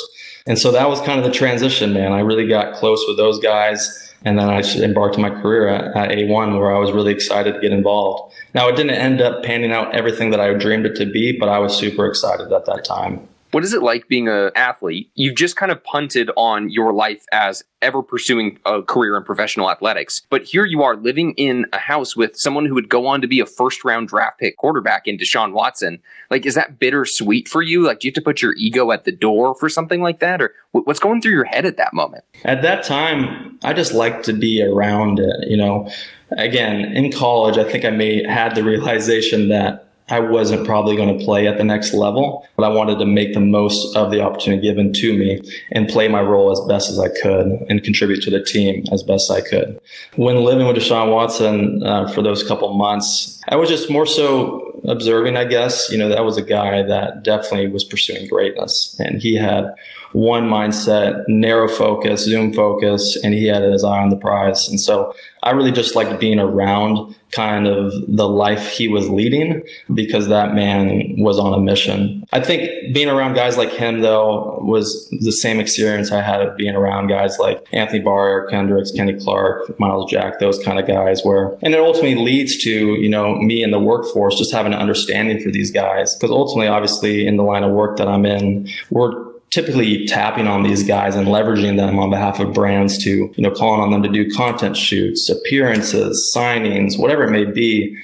And 0.46 0.58
so 0.58 0.70
that 0.72 0.88
was 0.88 1.00
kind 1.00 1.18
of 1.18 1.24
the 1.24 1.32
transition, 1.32 1.92
man. 1.92 2.12
I 2.12 2.20
really 2.20 2.46
got 2.46 2.74
close 2.74 3.04
with 3.08 3.16
those 3.16 3.38
guys. 3.40 4.02
And 4.24 4.38
then 4.38 4.48
I 4.48 4.60
embarked 4.60 5.16
on 5.16 5.22
my 5.22 5.30
career 5.30 5.68
at, 5.68 5.96
at, 5.96 6.16
A1 6.16 6.58
where 6.58 6.74
I 6.74 6.78
was 6.78 6.90
really 6.90 7.12
excited 7.12 7.54
to 7.54 7.60
get 7.60 7.72
involved. 7.72 8.32
Now, 8.54 8.68
it 8.68 8.74
didn't 8.74 8.94
end 8.94 9.20
up 9.20 9.44
panning 9.44 9.72
out 9.72 9.94
everything 9.94 10.30
that 10.30 10.40
I 10.40 10.52
dreamed 10.54 10.86
it 10.86 10.96
to 10.96 11.06
be, 11.06 11.36
but 11.38 11.48
I 11.48 11.58
was 11.58 11.76
super 11.76 12.06
excited 12.06 12.52
at 12.52 12.64
that 12.66 12.84
time. 12.84 13.28
What 13.56 13.64
is 13.64 13.72
it 13.72 13.82
like 13.82 14.06
being 14.06 14.28
an 14.28 14.50
athlete? 14.54 15.10
You've 15.14 15.34
just 15.34 15.56
kind 15.56 15.72
of 15.72 15.82
punted 15.82 16.30
on 16.36 16.68
your 16.68 16.92
life 16.92 17.24
as 17.32 17.64
ever 17.80 18.02
pursuing 18.02 18.58
a 18.66 18.82
career 18.82 19.16
in 19.16 19.24
professional 19.24 19.70
athletics. 19.70 20.20
But 20.28 20.42
here 20.42 20.66
you 20.66 20.82
are 20.82 20.94
living 20.94 21.32
in 21.38 21.64
a 21.72 21.78
house 21.78 22.14
with 22.14 22.36
someone 22.36 22.66
who 22.66 22.74
would 22.74 22.90
go 22.90 23.06
on 23.06 23.22
to 23.22 23.26
be 23.26 23.40
a 23.40 23.46
first 23.46 23.82
round 23.82 24.08
draft 24.08 24.40
pick 24.40 24.58
quarterback 24.58 25.06
in 25.06 25.16
Deshaun 25.16 25.52
Watson. 25.52 26.00
Like, 26.30 26.44
is 26.44 26.54
that 26.54 26.78
bittersweet 26.78 27.48
for 27.48 27.62
you? 27.62 27.86
Like, 27.86 28.00
do 28.00 28.08
you 28.08 28.10
have 28.10 28.16
to 28.16 28.20
put 28.20 28.42
your 28.42 28.52
ego 28.56 28.92
at 28.92 29.04
the 29.04 29.12
door 29.12 29.54
for 29.54 29.70
something 29.70 30.02
like 30.02 30.20
that? 30.20 30.42
Or 30.42 30.52
what's 30.72 31.00
going 31.00 31.22
through 31.22 31.32
your 31.32 31.44
head 31.44 31.64
at 31.64 31.78
that 31.78 31.94
moment? 31.94 32.24
At 32.44 32.60
that 32.60 32.84
time, 32.84 33.58
I 33.64 33.72
just 33.72 33.94
like 33.94 34.22
to 34.24 34.34
be 34.34 34.62
around 34.62 35.18
it. 35.18 35.48
You 35.48 35.56
know, 35.56 35.90
again, 36.32 36.80
in 36.94 37.10
college, 37.10 37.56
I 37.56 37.64
think 37.64 37.86
I 37.86 37.90
may 37.90 38.22
had 38.22 38.54
the 38.54 38.62
realization 38.62 39.48
that 39.48 39.85
I 40.08 40.20
wasn't 40.20 40.64
probably 40.64 40.94
going 40.94 41.18
to 41.18 41.24
play 41.24 41.48
at 41.48 41.58
the 41.58 41.64
next 41.64 41.92
level, 41.92 42.46
but 42.56 42.62
I 42.62 42.68
wanted 42.68 43.00
to 43.00 43.06
make 43.06 43.34
the 43.34 43.40
most 43.40 43.96
of 43.96 44.12
the 44.12 44.20
opportunity 44.20 44.62
given 44.62 44.92
to 44.92 45.18
me 45.18 45.40
and 45.72 45.88
play 45.88 46.06
my 46.06 46.22
role 46.22 46.52
as 46.52 46.60
best 46.68 46.90
as 46.90 47.00
I 47.00 47.08
could 47.08 47.64
and 47.68 47.82
contribute 47.82 48.22
to 48.22 48.30
the 48.30 48.42
team 48.42 48.84
as 48.92 49.02
best 49.02 49.30
I 49.30 49.40
could. 49.40 49.80
When 50.14 50.44
living 50.44 50.66
with 50.66 50.76
Deshaun 50.76 51.12
Watson 51.12 51.82
uh, 51.82 52.08
for 52.12 52.22
those 52.22 52.44
couple 52.44 52.72
months, 52.74 53.40
I 53.48 53.56
was 53.56 53.68
just 53.68 53.90
more 53.90 54.06
so 54.06 54.80
observing, 54.86 55.36
I 55.36 55.44
guess. 55.44 55.90
You 55.90 55.98
know, 55.98 56.08
that 56.08 56.24
was 56.24 56.36
a 56.36 56.42
guy 56.42 56.82
that 56.82 57.24
definitely 57.24 57.68
was 57.68 57.82
pursuing 57.82 58.28
greatness 58.28 58.96
and 59.00 59.20
he 59.20 59.34
had 59.34 59.74
one 60.16 60.48
mindset, 60.48 61.28
narrow 61.28 61.68
focus, 61.68 62.24
zoom 62.24 62.50
focus, 62.50 63.18
and 63.22 63.34
he 63.34 63.44
had 63.44 63.62
his 63.62 63.84
eye 63.84 63.98
on 63.98 64.08
the 64.08 64.16
prize. 64.16 64.66
And 64.66 64.80
so 64.80 65.14
I 65.42 65.50
really 65.50 65.70
just 65.70 65.94
liked 65.94 66.18
being 66.18 66.38
around 66.38 67.14
kind 67.32 67.66
of 67.66 67.92
the 68.08 68.26
life 68.26 68.70
he 68.70 68.88
was 68.88 69.10
leading 69.10 69.62
because 69.92 70.28
that 70.28 70.54
man 70.54 71.16
was 71.18 71.38
on 71.38 71.52
a 71.52 71.58
mission. 71.58 72.24
I 72.32 72.40
think 72.40 72.94
being 72.94 73.10
around 73.10 73.34
guys 73.34 73.58
like 73.58 73.70
him, 73.70 74.00
though, 74.00 74.58
was 74.62 75.06
the 75.20 75.32
same 75.32 75.60
experience 75.60 76.10
I 76.10 76.22
had 76.22 76.40
of 76.40 76.56
being 76.56 76.74
around 76.74 77.08
guys 77.08 77.38
like 77.38 77.66
Anthony 77.72 78.00
Barr, 78.00 78.46
Kendricks, 78.46 78.92
Kenny 78.92 79.20
Clark, 79.20 79.78
Myles 79.78 80.10
Jack, 80.10 80.38
those 80.38 80.58
kind 80.64 80.78
of 80.78 80.86
guys 80.86 81.20
where, 81.24 81.58
and 81.60 81.74
it 81.74 81.80
ultimately 81.80 82.14
leads 82.14 82.56
to, 82.64 82.70
you 82.70 83.10
know, 83.10 83.34
me 83.34 83.62
in 83.62 83.70
the 83.70 83.78
workforce 83.78 84.38
just 84.38 84.50
having 84.50 84.72
an 84.72 84.78
understanding 84.78 85.42
for 85.42 85.50
these 85.50 85.70
guys. 85.70 86.14
Because 86.14 86.30
ultimately, 86.30 86.68
obviously, 86.68 87.26
in 87.26 87.36
the 87.36 87.44
line 87.44 87.64
of 87.64 87.72
work 87.72 87.98
that 87.98 88.08
I'm 88.08 88.24
in, 88.24 88.66
we're 88.88 89.35
typically 89.50 90.06
tapping 90.06 90.46
on 90.46 90.62
these 90.62 90.82
guys 90.82 91.14
and 91.14 91.28
leveraging 91.28 91.76
them 91.76 91.98
on 91.98 92.10
behalf 92.10 92.40
of 92.40 92.52
brands 92.52 93.02
to, 93.04 93.10
you 93.10 93.42
know, 93.42 93.50
calling 93.50 93.80
on 93.80 93.90
them 93.90 94.02
to 94.02 94.08
do 94.08 94.30
content 94.34 94.76
shoots, 94.76 95.28
appearances, 95.28 96.32
signings, 96.34 96.98
whatever 96.98 97.24
it 97.24 97.30
may 97.30 97.44
be. 97.44 97.96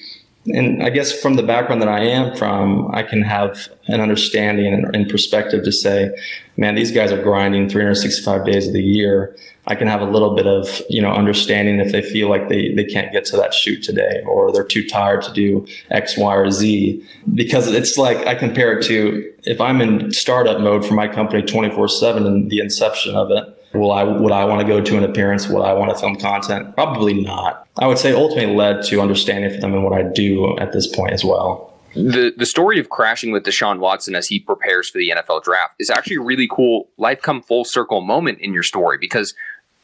And 0.47 0.83
I 0.83 0.91
guess 0.91 1.13
from 1.13 1.35
the 1.35 1.43
background 1.43 1.83
that 1.83 1.89
I 1.89 2.05
am 2.05 2.37
from, 2.37 2.93
I 2.93 3.05
can 3.05 3.23
have 3.23 3.69
an 3.87 4.01
understanding 4.01 4.75
and, 4.93 5.09
perspective 5.09 5.63
to 5.65 5.71
say, 5.71 6.11
man, 6.57 6.75
these 6.75 6.91
guys 6.91 7.13
are 7.13 7.23
grinding 7.23 7.69
365 7.69 8.45
days 8.45 8.67
of 8.67 8.73
the 8.73 8.83
year. 8.83 9.37
I 9.69 9.77
can 9.77 9.87
have 9.87 10.01
a 10.01 10.05
little 10.05 10.35
bit 10.35 10.49
of, 10.49 10.83
you 10.89 11.01
know, 11.01 11.13
understanding 11.13 11.79
if 11.79 11.93
they 11.93 12.03
feel 12.03 12.29
like 12.29 12.49
they, 12.49 12.75
they 12.75 12.85
can't 12.85 13.13
get 13.13 13.25
to 13.27 13.37
that 13.37 13.55
shoot 13.55 13.85
today 13.85 14.23
or 14.27 14.51
they're 14.53 14.65
too 14.65 14.85
tired 14.89 15.23
to 15.23 15.33
do 15.33 15.65
X, 15.93 16.17
Y, 16.19 16.35
or 16.35 16.51
Z. 16.51 17.07
Because 17.33 17.69
it's 17.69 17.97
like 17.97 18.27
I 18.27 18.35
compare 18.35 18.77
it 18.77 18.85
to 18.87 19.33
if 19.45 19.61
I'm 19.61 19.81
in 19.81 20.11
startup 20.11 20.61
mode 20.61 20.85
for 20.85 20.95
my 20.95 21.07
company 21.07 21.43
24 21.43 21.89
seven 21.89 22.27
and 22.27 22.51
the 22.51 22.59
inception 22.59 23.15
of 23.15 23.31
it, 23.31 23.62
will 23.75 23.93
I, 23.93 24.03
would 24.05 24.33
I 24.33 24.45
want 24.45 24.61
to 24.61 24.67
go 24.67 24.81
to 24.81 24.97
an 24.99 25.05
appearance? 25.05 25.49
Would 25.49 25.63
I 25.63 25.73
want 25.73 25.91
to 25.91 25.99
film 25.99 26.17
content? 26.17 26.75
Probably 26.75 27.15
not. 27.15 27.67
I 27.79 27.87
would 27.87 27.99
say 27.99 28.13
ultimately 28.13 28.55
led 28.55 28.83
to 28.85 29.01
understanding 29.01 29.51
for 29.51 29.61
them 29.61 29.75
and 29.75 29.85
what 29.85 29.93
I 29.93 30.03
do 30.03 30.57
at 30.59 30.73
this 30.73 30.87
point 30.87 31.13
as 31.13 31.25
well 31.25 31.73
the 31.95 32.33
the 32.37 32.47
story 32.47 32.79
of 32.79 32.89
crashing 32.89 33.33
with 33.33 33.45
Deshaun 33.45 33.79
Watson 33.79 34.15
as 34.15 34.29
he 34.29 34.41
prepares 34.41 34.89
for 34.89 34.99
the 34.99 35.11
NFL 35.11 35.43
draft 35.43 35.75
is 35.79 35.91
actually 35.91 36.17
a 36.17 36.23
really 36.23 36.49
cool 36.51 36.89
life 36.97 37.21
come 37.21 37.43
full 37.43 37.65
circle 37.65 38.01
moment 38.01 38.39
in 38.41 38.53
your 38.53 38.63
story 38.63 38.99
because 38.99 39.35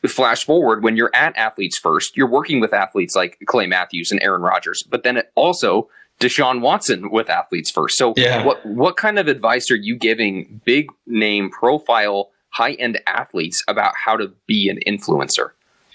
flash 0.06 0.44
forward 0.44 0.82
when 0.82 0.96
you're 0.96 1.10
at 1.14 1.36
athletes 1.36 1.76
first, 1.76 2.16
you're 2.16 2.28
working 2.28 2.60
with 2.60 2.72
athletes 2.72 3.16
like 3.16 3.38
Clay 3.46 3.66
Matthews 3.66 4.10
and 4.12 4.22
Aaron 4.22 4.42
Rodgers, 4.42 4.82
but 4.82 5.02
then 5.02 5.22
also 5.34 5.88
Deshaun 6.20 6.60
Watson 6.60 7.10
with 7.10 7.28
athletes 7.28 7.70
first. 7.70 7.98
So 7.98 8.14
yeah. 8.16 8.44
what 8.44 8.64
what 8.64 8.96
kind 8.96 9.18
of 9.18 9.28
advice 9.28 9.70
are 9.70 9.76
you 9.76 9.96
giving 9.96 10.60
big 10.64 10.90
name 11.06 11.50
profile 11.50 12.30
high 12.58 12.72
end 12.72 13.00
athletes 13.06 13.62
about 13.68 13.94
how 13.96 14.16
to 14.16 14.28
be 14.46 14.68
an 14.68 14.80
influencer? 14.86 15.50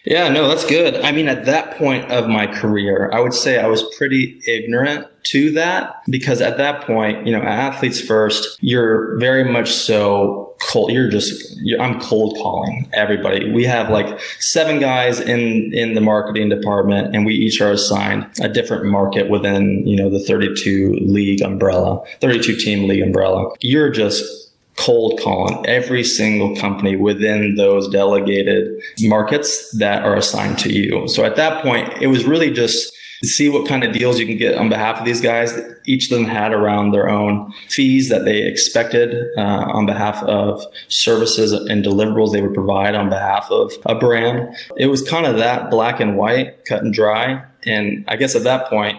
Yeah, 0.06 0.28
no, 0.30 0.50
that's 0.50 0.66
good. 0.66 0.96
I 0.96 1.14
mean, 1.14 1.30
at 1.30 1.46
that 1.46 1.78
point 1.78 2.12
of 2.12 2.28
my 2.28 2.46
career, 2.46 3.10
I 3.14 3.22
would 3.22 3.34
say 3.34 3.60
I 3.60 3.68
was 3.68 3.84
pretty 3.98 4.42
ignorant 4.48 5.08
to 5.28 5.52
that 5.52 6.02
because 6.10 6.42
at 6.42 6.58
that 6.58 6.86
point, 6.86 7.26
you 7.26 7.32
know, 7.32 7.42
athletes 7.42 8.02
first, 8.02 8.58
you're 8.60 9.18
very 9.18 9.50
much 9.50 9.72
so 9.72 10.56
cold. 10.62 10.92
You're 10.92 11.10
just, 11.10 11.58
you're, 11.62 11.82
I'm 11.82 12.02
cold 12.02 12.36
calling 12.36 12.90
everybody. 12.92 13.50
We 13.50 13.64
have 13.64 13.90
like 13.90 14.20
seven 14.40 14.80
guys 14.80 15.22
in, 15.22 15.74
in 15.74 15.94
the 15.94 16.02
marketing 16.02 16.50
department 16.50 17.16
and 17.16 17.26
we 17.26 17.36
each 17.36 17.62
are 17.62 17.72
assigned 17.72 18.28
a 18.42 18.50
different 18.50 18.86
market 18.86 19.30
within, 19.30 19.88
you 19.88 19.96
know, 19.96 20.10
the 20.10 20.20
32 20.20 20.98
league 21.02 21.42
umbrella, 21.42 22.04
32 22.20 22.58
team 22.58 22.90
league 22.90 23.02
umbrella. 23.02 23.50
You're 23.62 23.90
just 23.90 24.53
cold 24.76 25.20
calling 25.22 25.66
every 25.68 26.04
single 26.04 26.56
company 26.56 26.96
within 26.96 27.56
those 27.56 27.88
delegated 27.90 28.82
markets 29.02 29.72
that 29.78 30.04
are 30.04 30.16
assigned 30.16 30.58
to 30.60 30.74
you. 30.74 31.08
So 31.08 31.24
at 31.24 31.36
that 31.36 31.62
point, 31.64 31.94
it 32.02 32.08
was 32.08 32.26
really 32.26 32.52
just 32.52 32.94
see 33.24 33.50
what 33.50 33.68
kind 33.68 33.84
of 33.84 33.94
deals 33.94 34.20
you 34.20 34.26
can 34.26 34.38
get 34.38 34.58
on 34.58 34.70
behalf 34.70 35.00
of 35.00 35.06
these 35.06 35.22
guys. 35.22 35.58
Each 35.86 36.12
of 36.12 36.18
them 36.18 36.26
had 36.26 36.54
around 36.54 36.92
their 36.92 37.10
own 37.10 37.54
fees 37.70 38.10
that 38.10 38.26
they 38.26 38.44
expected 38.44 39.16
uh, 39.38 39.42
on 39.42 39.86
behalf 39.86 40.22
of 40.24 40.66
services 40.90 41.54
and 41.54 41.84
deliverables 41.84 42.34
they 42.34 42.42
would 42.42 42.54
provide 42.54 42.96
on 42.96 43.10
behalf 43.10 43.50
of 43.50 43.72
a 43.86 43.96
brand. 43.96 44.56
It 44.78 44.88
was 44.88 45.08
kind 45.08 45.26
of 45.26 45.38
that 45.38 45.70
black 45.70 46.00
and 46.00 46.18
white, 46.18 46.66
cut 46.66 46.84
and 46.84 46.94
dry. 46.94 47.44
And 47.66 48.04
I 48.08 48.18
guess 48.18 48.36
at 48.36 48.44
that 48.44 48.68
point, 48.70 48.98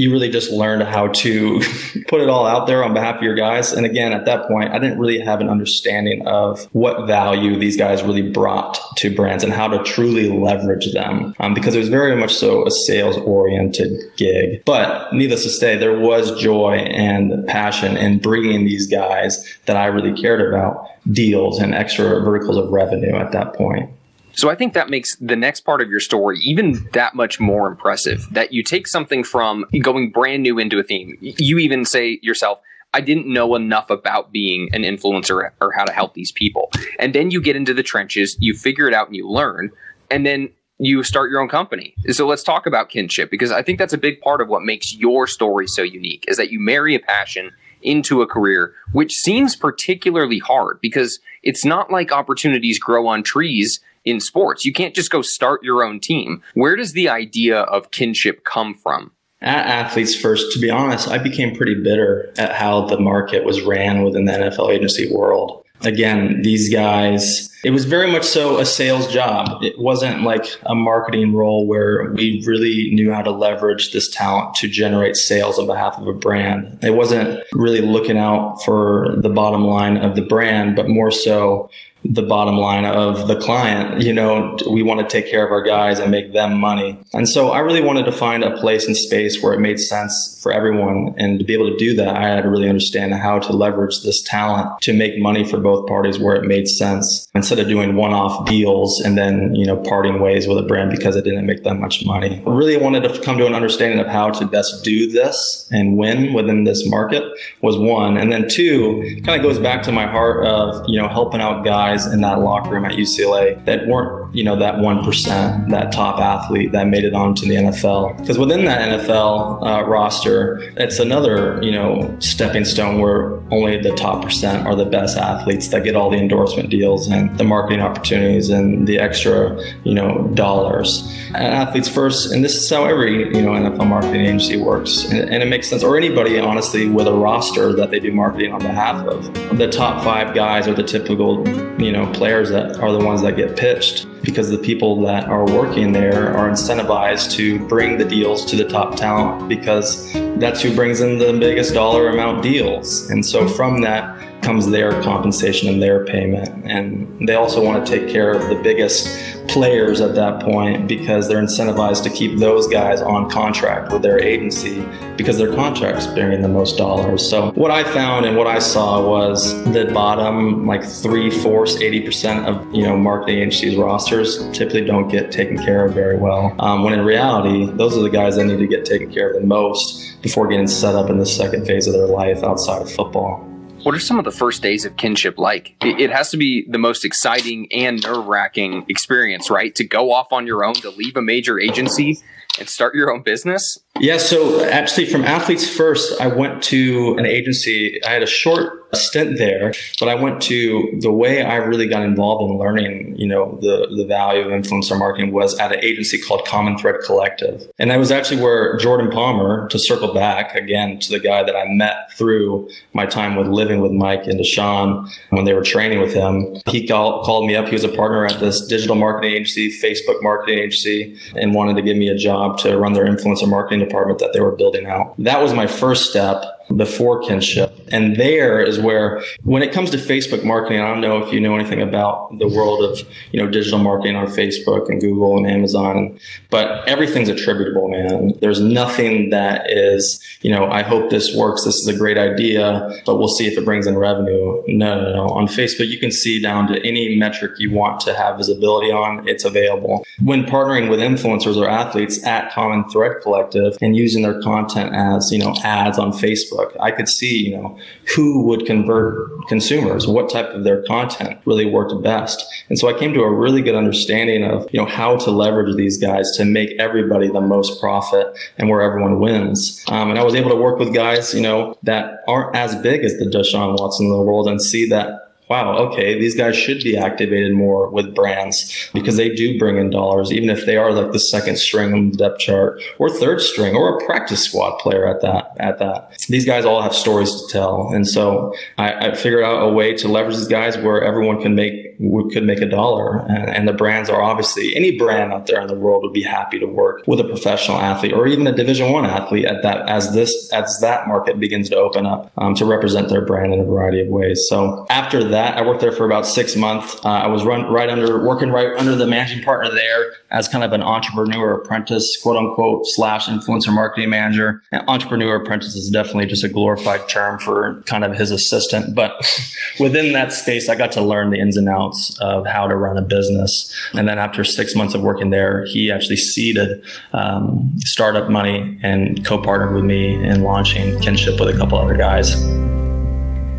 you 0.00 0.10
really 0.10 0.30
just 0.30 0.50
learned 0.50 0.82
how 0.82 1.08
to 1.08 1.60
put 2.08 2.20
it 2.20 2.28
all 2.28 2.46
out 2.46 2.66
there 2.66 2.82
on 2.82 2.94
behalf 2.94 3.16
of 3.16 3.22
your 3.22 3.34
guys. 3.34 3.72
And 3.72 3.84
again, 3.84 4.12
at 4.12 4.24
that 4.24 4.48
point, 4.48 4.70
I 4.70 4.78
didn't 4.78 4.98
really 4.98 5.20
have 5.20 5.40
an 5.40 5.48
understanding 5.48 6.26
of 6.26 6.64
what 6.72 7.06
value 7.06 7.58
these 7.58 7.76
guys 7.76 8.02
really 8.02 8.22
brought 8.22 8.78
to 8.96 9.14
brands 9.14 9.44
and 9.44 9.52
how 9.52 9.68
to 9.68 9.82
truly 9.84 10.30
leverage 10.30 10.92
them 10.92 11.34
um, 11.38 11.54
because 11.54 11.74
it 11.74 11.78
was 11.78 11.88
very 11.88 12.16
much 12.16 12.34
so 12.34 12.66
a 12.66 12.70
sales 12.70 13.16
oriented 13.18 13.92
gig. 14.16 14.62
But 14.64 15.12
needless 15.12 15.42
to 15.44 15.50
say, 15.50 15.76
there 15.76 15.98
was 15.98 16.40
joy 16.40 16.76
and 16.76 17.46
passion 17.46 17.96
in 17.96 18.18
bringing 18.18 18.64
these 18.64 18.86
guys 18.86 19.58
that 19.66 19.76
I 19.76 19.86
really 19.86 20.20
cared 20.20 20.40
about 20.40 20.86
deals 21.12 21.60
and 21.60 21.74
extra 21.74 22.20
verticals 22.20 22.56
of 22.56 22.70
revenue 22.70 23.16
at 23.16 23.32
that 23.32 23.54
point. 23.54 23.90
So 24.32 24.48
I 24.48 24.54
think 24.54 24.74
that 24.74 24.90
makes 24.90 25.16
the 25.16 25.36
next 25.36 25.60
part 25.60 25.80
of 25.80 25.88
your 25.88 26.00
story 26.00 26.38
even 26.40 26.88
that 26.92 27.14
much 27.14 27.40
more 27.40 27.66
impressive. 27.66 28.26
That 28.30 28.52
you 28.52 28.62
take 28.62 28.86
something 28.86 29.24
from 29.24 29.64
going 29.82 30.10
brand 30.10 30.42
new 30.42 30.58
into 30.58 30.78
a 30.78 30.82
theme. 30.82 31.16
You 31.20 31.58
even 31.58 31.84
say 31.84 32.18
yourself, 32.22 32.60
I 32.92 33.00
didn't 33.00 33.26
know 33.26 33.54
enough 33.54 33.90
about 33.90 34.32
being 34.32 34.68
an 34.72 34.82
influencer 34.82 35.50
or 35.60 35.72
how 35.72 35.84
to 35.84 35.92
help 35.92 36.14
these 36.14 36.32
people. 36.32 36.70
And 36.98 37.14
then 37.14 37.30
you 37.30 37.40
get 37.40 37.56
into 37.56 37.74
the 37.74 37.82
trenches, 37.82 38.36
you 38.40 38.54
figure 38.54 38.88
it 38.88 38.94
out 38.94 39.06
and 39.06 39.16
you 39.16 39.28
learn, 39.28 39.70
and 40.10 40.26
then 40.26 40.50
you 40.78 41.02
start 41.02 41.30
your 41.30 41.40
own 41.40 41.48
company. 41.48 41.94
So 42.08 42.26
let's 42.26 42.42
talk 42.42 42.66
about 42.66 42.88
kinship 42.88 43.30
because 43.30 43.52
I 43.52 43.62
think 43.62 43.78
that's 43.78 43.92
a 43.92 43.98
big 43.98 44.20
part 44.20 44.40
of 44.40 44.48
what 44.48 44.62
makes 44.62 44.94
your 44.94 45.26
story 45.26 45.66
so 45.66 45.82
unique 45.82 46.24
is 46.26 46.38
that 46.38 46.50
you 46.50 46.58
marry 46.58 46.94
a 46.94 47.00
passion 47.00 47.50
into 47.82 48.22
a 48.22 48.26
career, 48.26 48.74
which 48.92 49.12
seems 49.12 49.54
particularly 49.54 50.38
hard 50.38 50.80
because 50.80 51.20
it's 51.42 51.64
not 51.64 51.90
like 51.90 52.12
opportunities 52.12 52.78
grow 52.78 53.06
on 53.06 53.22
trees 53.22 53.80
in 54.04 54.20
sports. 54.20 54.64
You 54.64 54.72
can't 54.72 54.94
just 54.94 55.10
go 55.10 55.22
start 55.22 55.62
your 55.62 55.82
own 55.82 56.00
team. 56.00 56.42
Where 56.54 56.76
does 56.76 56.92
the 56.92 57.08
idea 57.08 57.60
of 57.60 57.90
kinship 57.90 58.44
come 58.44 58.74
from? 58.74 59.12
At 59.42 59.66
athletes 59.66 60.14
first, 60.14 60.52
to 60.52 60.58
be 60.58 60.70
honest, 60.70 61.08
I 61.08 61.16
became 61.16 61.56
pretty 61.56 61.74
bitter 61.74 62.32
at 62.36 62.52
how 62.52 62.86
the 62.86 63.00
market 63.00 63.44
was 63.44 63.62
ran 63.62 64.02
within 64.02 64.26
the 64.26 64.32
NFL 64.32 64.70
agency 64.70 65.10
world. 65.10 65.64
Again, 65.82 66.42
these 66.42 66.70
guys, 66.70 67.48
it 67.64 67.70
was 67.70 67.86
very 67.86 68.12
much 68.12 68.24
so 68.24 68.58
a 68.58 68.66
sales 68.66 69.10
job. 69.10 69.62
It 69.62 69.78
wasn't 69.78 70.24
like 70.24 70.44
a 70.64 70.74
marketing 70.74 71.34
role 71.34 71.66
where 71.66 72.12
we 72.12 72.44
really 72.46 72.90
knew 72.92 73.10
how 73.14 73.22
to 73.22 73.30
leverage 73.30 73.92
this 73.92 74.10
talent 74.10 74.54
to 74.56 74.68
generate 74.68 75.16
sales 75.16 75.58
on 75.58 75.66
behalf 75.66 75.96
of 75.96 76.06
a 76.06 76.12
brand. 76.12 76.78
It 76.82 76.90
wasn't 76.90 77.40
really 77.54 77.80
looking 77.80 78.18
out 78.18 78.58
for 78.62 79.14
the 79.16 79.30
bottom 79.30 79.64
line 79.64 79.96
of 79.96 80.16
the 80.16 80.22
brand, 80.22 80.76
but 80.76 80.86
more 80.86 81.10
so 81.10 81.70
the 82.04 82.22
bottom 82.22 82.56
line 82.56 82.84
of 82.84 83.28
the 83.28 83.36
client. 83.36 84.02
You 84.02 84.12
know, 84.12 84.56
we 84.70 84.82
want 84.82 85.00
to 85.00 85.06
take 85.06 85.30
care 85.30 85.44
of 85.44 85.52
our 85.52 85.62
guys 85.62 85.98
and 85.98 86.10
make 86.10 86.32
them 86.32 86.58
money. 86.58 86.98
And 87.12 87.28
so 87.28 87.50
I 87.50 87.60
really 87.60 87.82
wanted 87.82 88.04
to 88.06 88.12
find 88.12 88.42
a 88.42 88.56
place 88.58 88.86
and 88.86 88.96
space 88.96 89.42
where 89.42 89.52
it 89.52 89.60
made 89.60 89.78
sense 89.78 90.38
for 90.42 90.52
everyone. 90.52 91.14
And 91.18 91.38
to 91.38 91.44
be 91.44 91.52
able 91.52 91.70
to 91.70 91.76
do 91.76 91.94
that, 91.96 92.16
I 92.16 92.28
had 92.28 92.42
to 92.42 92.48
really 92.48 92.68
understand 92.68 93.12
how 93.14 93.38
to 93.40 93.52
leverage 93.52 94.02
this 94.02 94.22
talent 94.22 94.80
to 94.82 94.92
make 94.92 95.18
money 95.18 95.44
for 95.44 95.58
both 95.58 95.86
parties 95.86 96.18
where 96.18 96.36
it 96.36 96.44
made 96.44 96.68
sense 96.68 97.28
instead 97.34 97.58
of 97.58 97.68
doing 97.68 97.96
one 97.96 98.12
off 98.12 98.46
deals 98.46 99.00
and 99.00 99.18
then, 99.18 99.54
you 99.54 99.66
know, 99.66 99.76
parting 99.76 100.20
ways 100.20 100.46
with 100.46 100.58
a 100.58 100.62
brand 100.62 100.90
because 100.90 101.16
it 101.16 101.24
didn't 101.24 101.46
make 101.46 101.64
that 101.64 101.74
much 101.74 102.04
money. 102.06 102.42
I 102.46 102.50
really 102.50 102.76
wanted 102.76 103.02
to 103.02 103.20
come 103.20 103.36
to 103.38 103.46
an 103.46 103.54
understanding 103.54 103.98
of 103.98 104.06
how 104.06 104.30
to 104.30 104.46
best 104.46 104.84
do 104.84 105.10
this 105.10 105.68
and 105.70 105.96
win 105.96 106.32
within 106.32 106.64
this 106.64 106.88
market 106.88 107.24
was 107.60 107.76
one. 107.76 108.16
And 108.16 108.32
then 108.32 108.48
two, 108.48 109.20
kind 109.24 109.38
of 109.38 109.42
goes 109.42 109.58
back 109.58 109.82
to 109.82 109.92
my 109.92 110.06
heart 110.06 110.46
of, 110.46 110.84
you 110.88 111.00
know, 111.00 111.08
helping 111.08 111.40
out 111.40 111.64
guys 111.64 111.89
in 112.12 112.20
that 112.20 112.40
locker 112.40 112.70
room 112.70 112.84
at 112.84 112.92
UCLA 112.92 113.64
that 113.64 113.86
weren't, 113.86 114.19
you 114.32 114.44
know, 114.44 114.56
that 114.56 114.76
1%, 114.76 115.70
that 115.70 115.92
top 115.92 116.20
athlete 116.20 116.72
that 116.72 116.86
made 116.86 117.04
it 117.04 117.14
onto 117.14 117.46
the 117.46 117.54
NFL. 117.54 118.18
Because 118.18 118.38
within 118.38 118.64
that 118.64 119.00
NFL 119.00 119.66
uh, 119.66 119.84
roster, 119.86 120.58
it's 120.76 120.98
another, 120.98 121.60
you 121.62 121.72
know, 121.72 122.14
stepping 122.20 122.64
stone 122.64 123.00
where 123.00 123.40
only 123.50 123.80
the 123.80 123.94
top 123.94 124.22
percent 124.22 124.66
are 124.66 124.76
the 124.76 124.84
best 124.84 125.16
athletes 125.16 125.68
that 125.68 125.84
get 125.84 125.96
all 125.96 126.10
the 126.10 126.18
endorsement 126.18 126.70
deals 126.70 127.08
and 127.08 127.36
the 127.38 127.44
marketing 127.44 127.80
opportunities 127.80 128.50
and 128.50 128.86
the 128.86 128.98
extra, 128.98 129.58
you 129.84 129.94
know, 129.94 130.28
dollars. 130.34 131.06
And 131.28 131.38
athletes 131.38 131.88
first, 131.88 132.32
and 132.32 132.44
this 132.44 132.54
is 132.54 132.70
how 132.70 132.84
every, 132.84 133.24
you 133.34 133.42
know, 133.42 133.50
NFL 133.50 133.88
marketing 133.88 134.22
agency 134.22 134.56
works. 134.56 135.04
And, 135.04 135.28
and 135.28 135.42
it 135.42 135.46
makes 135.46 135.68
sense. 135.68 135.82
Or 135.82 135.96
anybody, 135.96 136.38
honestly, 136.38 136.88
with 136.88 137.08
a 137.08 137.14
roster 137.14 137.72
that 137.72 137.90
they 137.90 137.98
do 137.98 138.12
marketing 138.12 138.52
on 138.52 138.60
behalf 138.60 139.04
of. 139.06 139.58
The 139.58 139.68
top 139.68 140.04
five 140.04 140.34
guys 140.34 140.68
are 140.68 140.74
the 140.74 140.82
typical, 140.82 141.46
you 141.80 141.90
know, 141.90 142.10
players 142.12 142.50
that 142.50 142.78
are 142.78 142.92
the 142.92 143.04
ones 143.04 143.22
that 143.22 143.36
get 143.36 143.56
pitched 143.56 144.06
because 144.22 144.50
the 144.50 144.58
people 144.58 145.00
that 145.02 145.24
are 145.24 145.44
working 145.44 145.92
there 145.92 146.34
are 146.36 146.48
incentivized 146.50 147.32
to 147.32 147.58
bring 147.68 147.98
the 147.98 148.04
deals 148.04 148.44
to 148.46 148.56
the 148.56 148.68
top 148.68 148.96
talent 148.96 149.48
because 149.48 150.12
that's 150.38 150.60
who 150.60 150.74
brings 150.74 151.00
in 151.00 151.18
the 151.18 151.32
biggest 151.38 151.74
dollar 151.74 152.08
amount 152.08 152.42
deals. 152.42 153.08
And 153.10 153.24
so 153.24 153.48
from 153.48 153.80
that, 153.82 154.18
comes 154.42 154.70
their 154.70 155.02
compensation 155.02 155.68
and 155.68 155.82
their 155.82 156.04
payment. 156.06 156.48
And 156.64 157.28
they 157.28 157.34
also 157.34 157.64
want 157.64 157.86
to 157.86 157.98
take 157.98 158.08
care 158.08 158.32
of 158.32 158.48
the 158.48 158.54
biggest 158.54 159.29
players 159.52 160.00
at 160.00 160.14
that 160.14 160.40
point 160.40 160.88
because 160.88 161.28
they're 161.28 161.42
incentivized 161.42 162.02
to 162.04 162.10
keep 162.10 162.38
those 162.38 162.66
guys 162.68 163.02
on 163.02 163.28
contract 163.28 163.92
with 163.92 164.02
their 164.02 164.20
agency 164.20 164.84
because 165.16 165.38
their 165.38 165.52
contract's 165.54 166.06
bringing 166.06 166.40
the 166.40 166.48
most 166.48 166.78
dollars. 166.78 167.28
So 167.28 167.50
what 167.52 167.70
I 167.70 167.84
found 167.84 168.26
and 168.26 168.36
what 168.36 168.46
I 168.46 168.58
saw 168.58 169.06
was 169.06 169.52
the 169.72 169.90
bottom 169.92 170.66
like 170.66 170.84
three 170.84 171.30
fourths, 171.30 171.76
80% 171.76 172.46
of 172.46 172.74
you 172.74 172.82
know 172.82 172.96
marketing 172.96 173.38
agencies 173.38 173.76
rosters 173.76 174.48
typically 174.52 174.84
don't 174.84 175.08
get 175.08 175.30
taken 175.30 175.58
care 175.58 175.84
of 175.84 175.94
very 175.94 176.16
well. 176.16 176.54
Um, 176.58 176.84
when 176.84 176.94
in 176.94 177.04
reality, 177.04 177.70
those 177.72 177.96
are 177.96 178.02
the 178.02 178.10
guys 178.10 178.36
that 178.36 178.44
need 178.44 178.58
to 178.58 178.66
get 178.66 178.84
taken 178.84 179.12
care 179.12 179.30
of 179.30 179.40
the 179.40 179.46
most 179.46 180.22
before 180.22 180.48
getting 180.48 180.68
set 180.68 180.94
up 180.94 181.10
in 181.10 181.18
the 181.18 181.26
second 181.26 181.66
phase 181.66 181.86
of 181.86 181.94
their 181.94 182.06
life 182.06 182.42
outside 182.42 182.82
of 182.82 182.90
football. 182.90 183.49
What 183.82 183.94
are 183.94 183.98
some 183.98 184.18
of 184.18 184.26
the 184.26 184.30
first 184.30 184.60
days 184.60 184.84
of 184.84 184.98
kinship 184.98 185.38
like? 185.38 185.74
It 185.80 186.10
has 186.10 186.30
to 186.30 186.36
be 186.36 186.66
the 186.68 186.76
most 186.76 187.02
exciting 187.02 187.66
and 187.72 188.02
nerve 188.02 188.26
wracking 188.26 188.84
experience, 188.88 189.50
right? 189.50 189.74
To 189.76 189.84
go 189.84 190.12
off 190.12 190.32
on 190.32 190.46
your 190.46 190.64
own, 190.64 190.74
to 190.74 190.90
leave 190.90 191.16
a 191.16 191.22
major 191.22 191.58
agency 191.58 192.18
and 192.58 192.68
start 192.68 192.94
your 192.94 193.10
own 193.10 193.22
business? 193.22 193.78
Yeah, 193.98 194.18
so 194.18 194.64
actually, 194.64 195.06
from 195.06 195.24
Athletes 195.24 195.68
First, 195.68 196.20
I 196.20 196.28
went 196.28 196.62
to 196.64 197.16
an 197.18 197.26
agency. 197.26 198.02
I 198.04 198.10
had 198.10 198.22
a 198.22 198.26
short 198.26 198.80
stint 198.94 199.38
there, 199.38 199.72
but 199.98 200.08
I 200.08 200.14
went 200.14 200.40
to 200.42 200.98
the 201.00 201.12
way 201.12 201.42
I 201.42 201.56
really 201.56 201.86
got 201.86 202.02
involved 202.02 202.50
in 202.50 202.58
learning, 202.58 203.14
you 203.16 203.26
know, 203.26 203.58
the, 203.60 203.88
the 203.96 204.04
value 204.04 204.42
of 204.42 204.48
influencer 204.48 204.98
marketing 204.98 205.32
was 205.32 205.58
at 205.58 205.72
an 205.72 205.80
agency 205.82 206.18
called 206.18 206.46
Common 206.46 206.76
Thread 206.76 206.96
Collective. 207.04 207.70
And 207.78 207.90
that 207.90 207.98
was 207.98 208.10
actually 208.10 208.42
where 208.42 208.76
Jordan 208.78 209.10
Palmer, 209.10 209.68
to 209.68 209.78
circle 209.78 210.12
back 210.12 210.54
again 210.54 210.98
to 211.00 211.10
the 211.10 211.20
guy 211.20 211.42
that 211.42 211.56
I 211.56 211.66
met 211.68 212.12
through 212.16 212.68
my 212.92 213.06
time 213.06 213.36
with 213.36 213.46
living 213.46 213.80
with 213.80 213.92
Mike 213.92 214.26
and 214.26 214.38
Deshaun 214.40 215.08
when 215.30 215.44
they 215.44 215.54
were 215.54 215.62
training 215.62 216.00
with 216.00 216.12
him, 216.12 216.56
he 216.66 216.86
call, 216.86 217.24
called 217.24 217.46
me 217.46 217.56
up. 217.56 217.66
He 217.66 217.74
was 217.74 217.84
a 217.84 217.88
partner 217.88 218.26
at 218.26 218.40
this 218.40 218.66
digital 218.66 218.96
marketing 218.96 219.32
agency, 219.32 219.70
Facebook 219.80 220.22
marketing 220.22 220.58
agency, 220.58 221.16
and 221.36 221.54
wanted 221.54 221.76
to 221.76 221.82
give 221.82 221.96
me 221.96 222.08
a 222.08 222.16
job 222.16 222.58
to 222.58 222.76
run 222.76 222.92
their 222.92 223.04
influencer 223.04 223.48
marketing 223.48 223.79
department 223.80 224.18
that 224.20 224.32
they 224.32 224.40
were 224.40 224.52
building 224.52 224.86
out. 224.86 225.14
That 225.18 225.40
was 225.42 225.52
my 225.52 225.66
first 225.66 226.10
step 226.10 226.44
before 226.76 227.20
kinship. 227.22 227.79
And 227.90 228.16
there 228.16 228.60
is 228.60 228.78
where, 228.78 229.22
when 229.42 229.62
it 229.62 229.72
comes 229.72 229.90
to 229.90 229.96
Facebook 229.96 230.44
marketing, 230.44 230.80
I 230.80 230.88
don't 230.88 231.00
know 231.00 231.18
if 231.18 231.32
you 231.32 231.40
know 231.40 231.54
anything 231.54 231.82
about 231.82 232.38
the 232.38 232.48
world 232.48 232.82
of, 232.82 233.06
you 233.32 233.40
know, 233.40 233.48
digital 233.48 233.78
marketing 233.78 234.16
on 234.16 234.26
Facebook 234.26 234.88
and 234.88 235.00
Google 235.00 235.36
and 235.36 235.46
Amazon, 235.46 236.18
but 236.50 236.88
everything's 236.88 237.28
attributable, 237.28 237.88
man. 237.88 238.34
There's 238.40 238.60
nothing 238.60 239.30
that 239.30 239.70
is, 239.70 240.24
you 240.40 240.50
know, 240.50 240.66
I 240.70 240.82
hope 240.82 241.10
this 241.10 241.34
works. 241.36 241.64
This 241.64 241.76
is 241.76 241.86
a 241.86 241.96
great 241.96 242.18
idea, 242.18 243.00
but 243.04 243.16
we'll 243.16 243.28
see 243.28 243.46
if 243.46 243.58
it 243.58 243.64
brings 243.64 243.86
in 243.86 243.98
revenue. 243.98 244.62
No, 244.66 245.00
no, 245.00 245.14
no. 245.14 245.28
On 245.28 245.46
Facebook, 245.46 245.88
you 245.88 245.98
can 245.98 246.10
see 246.10 246.40
down 246.40 246.66
to 246.68 246.86
any 246.86 247.16
metric 247.16 247.52
you 247.58 247.70
want 247.70 248.00
to 248.00 248.14
have 248.14 248.38
visibility 248.38 248.90
on. 248.90 249.28
It's 249.28 249.44
available. 249.44 250.04
When 250.22 250.44
partnering 250.44 250.88
with 250.90 251.00
influencers 251.00 251.56
or 251.56 251.68
athletes 251.68 252.24
at 252.24 252.50
Common 252.52 252.88
Thread 252.88 253.20
Collective 253.22 253.76
and 253.80 253.96
using 253.96 254.22
their 254.22 254.40
content 254.40 254.94
as, 254.94 255.30
you 255.30 255.38
know, 255.38 255.54
ads 255.62 255.98
on 255.98 256.12
Facebook, 256.12 256.30
Facebook, 256.30 256.76
I 256.80 256.90
could 256.90 257.08
see, 257.08 257.48
you 257.48 257.56
know, 257.56 257.78
who 258.14 258.42
would 258.44 258.66
convert 258.66 259.30
consumers, 259.48 260.06
what 260.06 260.30
type 260.30 260.48
of 260.50 260.64
their 260.64 260.82
content 260.84 261.38
really 261.44 261.66
worked 261.66 262.02
best. 262.02 262.44
And 262.68 262.78
so 262.78 262.88
I 262.88 262.98
came 262.98 263.12
to 263.14 263.22
a 263.22 263.30
really 263.30 263.62
good 263.62 263.74
understanding 263.74 264.44
of, 264.44 264.68
you 264.72 264.80
know, 264.80 264.86
how 264.86 265.16
to 265.16 265.30
leverage 265.30 265.76
these 265.76 265.98
guys 265.98 266.30
to 266.36 266.44
make 266.44 266.70
everybody 266.78 267.28
the 267.28 267.40
most 267.40 267.80
profit 267.80 268.26
and 268.58 268.68
where 268.68 268.82
everyone 268.82 269.20
wins. 269.20 269.84
Um, 269.88 270.10
and 270.10 270.18
I 270.18 270.24
was 270.24 270.34
able 270.34 270.50
to 270.50 270.56
work 270.56 270.78
with 270.78 270.94
guys, 270.94 271.34
you 271.34 271.40
know, 271.40 271.76
that 271.82 272.20
aren't 272.26 272.54
as 272.56 272.74
big 272.76 273.04
as 273.04 273.18
the 273.18 273.26
Deshaun 273.26 273.78
Watson 273.78 274.06
of 274.06 274.18
the 274.18 274.22
world 274.22 274.48
and 274.48 274.60
see 274.60 274.88
that 274.88 275.29
wow, 275.50 275.76
okay, 275.76 276.16
these 276.18 276.36
guys 276.36 276.56
should 276.56 276.80
be 276.80 276.96
activated 276.96 277.52
more 277.52 277.90
with 277.90 278.14
brands 278.14 278.88
because 278.94 279.16
they 279.16 279.28
do 279.28 279.58
bring 279.58 279.76
in 279.78 279.90
dollars, 279.90 280.32
even 280.32 280.48
if 280.48 280.64
they 280.64 280.76
are 280.76 280.92
like 280.92 281.10
the 281.10 281.18
second 281.18 281.56
string 281.56 281.92
on 281.92 282.12
the 282.12 282.16
depth 282.16 282.38
chart 282.38 282.80
or 282.98 283.10
third 283.10 283.40
string 283.40 283.74
or 283.74 283.98
a 283.98 284.06
practice 284.06 284.44
squad 284.44 284.78
player 284.78 285.08
at 285.08 285.20
that. 285.22 285.56
At 285.58 285.78
that, 285.78 286.16
these 286.28 286.46
guys 286.46 286.64
all 286.64 286.80
have 286.80 286.94
stories 286.94 287.30
to 287.34 287.52
tell, 287.52 287.90
and 287.92 288.06
so 288.06 288.54
I, 288.78 289.08
I 289.08 289.14
figured 289.14 289.42
out 289.42 289.68
a 289.68 289.72
way 289.72 289.92
to 289.94 290.08
leverage 290.08 290.36
these 290.36 290.48
guys 290.48 290.78
where 290.78 291.02
everyone 291.02 291.42
can 291.42 291.56
make 291.56 291.89
could 292.32 292.44
make 292.44 292.60
a 292.60 292.66
dollar, 292.66 293.18
and, 293.28 293.50
and 293.50 293.68
the 293.68 293.72
brands 293.72 294.08
are 294.08 294.22
obviously 294.22 294.74
any 294.76 294.96
brand 294.96 295.32
out 295.32 295.46
there 295.46 295.60
in 295.60 295.66
the 295.66 295.74
world 295.74 296.02
would 296.02 296.12
be 296.12 296.22
happy 296.22 296.58
to 296.58 296.66
work 296.66 297.02
with 297.06 297.20
a 297.20 297.24
professional 297.24 297.78
athlete 297.78 298.12
or 298.12 298.26
even 298.26 298.46
a 298.46 298.52
Division 298.52 298.92
One 298.92 299.04
athlete 299.04 299.44
at 299.44 299.62
that 299.62 299.88
as 299.88 300.14
this 300.14 300.50
as 300.52 300.78
that 300.80 301.08
market 301.08 301.40
begins 301.40 301.68
to 301.70 301.76
open 301.76 302.06
up 302.06 302.30
um, 302.38 302.54
to 302.54 302.64
represent 302.64 303.08
their 303.08 303.24
brand 303.24 303.52
in 303.52 303.60
a 303.60 303.64
variety 303.64 304.00
of 304.00 304.08
ways. 304.08 304.46
So 304.48 304.86
after 304.88 305.24
that 305.24 305.40
that. 305.40 305.58
I 305.58 305.66
worked 305.66 305.80
there 305.80 305.92
for 305.92 306.04
about 306.04 306.26
six 306.26 306.56
months. 306.56 306.96
Uh, 307.04 307.08
I 307.08 307.26
was 307.26 307.44
run 307.44 307.72
right 307.72 307.88
under 307.88 308.24
working 308.24 308.50
right 308.50 308.76
under 308.78 308.94
the 308.94 309.06
managing 309.06 309.42
partner 309.42 309.72
there 309.72 310.12
as 310.30 310.48
kind 310.48 310.62
of 310.62 310.72
an 310.72 310.82
entrepreneur 310.82 311.54
apprentice, 311.54 312.20
quote 312.22 312.36
unquote, 312.36 312.86
slash 312.86 313.26
influencer 313.26 313.72
marketing 313.72 314.10
manager. 314.10 314.62
And 314.70 314.82
entrepreneur 314.86 315.36
apprentice 315.36 315.74
is 315.74 315.90
definitely 315.90 316.26
just 316.26 316.44
a 316.44 316.48
glorified 316.48 317.08
term 317.08 317.38
for 317.38 317.82
kind 317.86 318.04
of 318.04 318.14
his 318.14 318.30
assistant. 318.30 318.94
But 318.94 319.12
within 319.80 320.12
that 320.12 320.32
space, 320.32 320.68
I 320.68 320.76
got 320.76 320.92
to 320.92 321.02
learn 321.02 321.30
the 321.30 321.40
ins 321.40 321.56
and 321.56 321.68
outs 321.68 321.89
of 322.20 322.46
how 322.46 322.66
to 322.66 322.76
run 322.76 322.96
a 322.96 323.02
business. 323.02 323.72
And 323.94 324.08
then 324.08 324.18
after 324.18 324.44
six 324.44 324.74
months 324.74 324.94
of 324.94 325.02
working 325.02 325.30
there, 325.30 325.64
he 325.66 325.90
actually 325.90 326.16
seeded 326.16 326.84
um, 327.12 327.72
startup 327.78 328.30
money 328.30 328.78
and 328.82 329.24
co-partnered 329.24 329.74
with 329.74 329.84
me 329.84 330.14
in 330.14 330.42
launching 330.42 330.98
Kinship 331.00 331.38
with 331.38 331.54
a 331.54 331.58
couple 331.58 331.78
other 331.78 331.96
guys. 331.96 332.34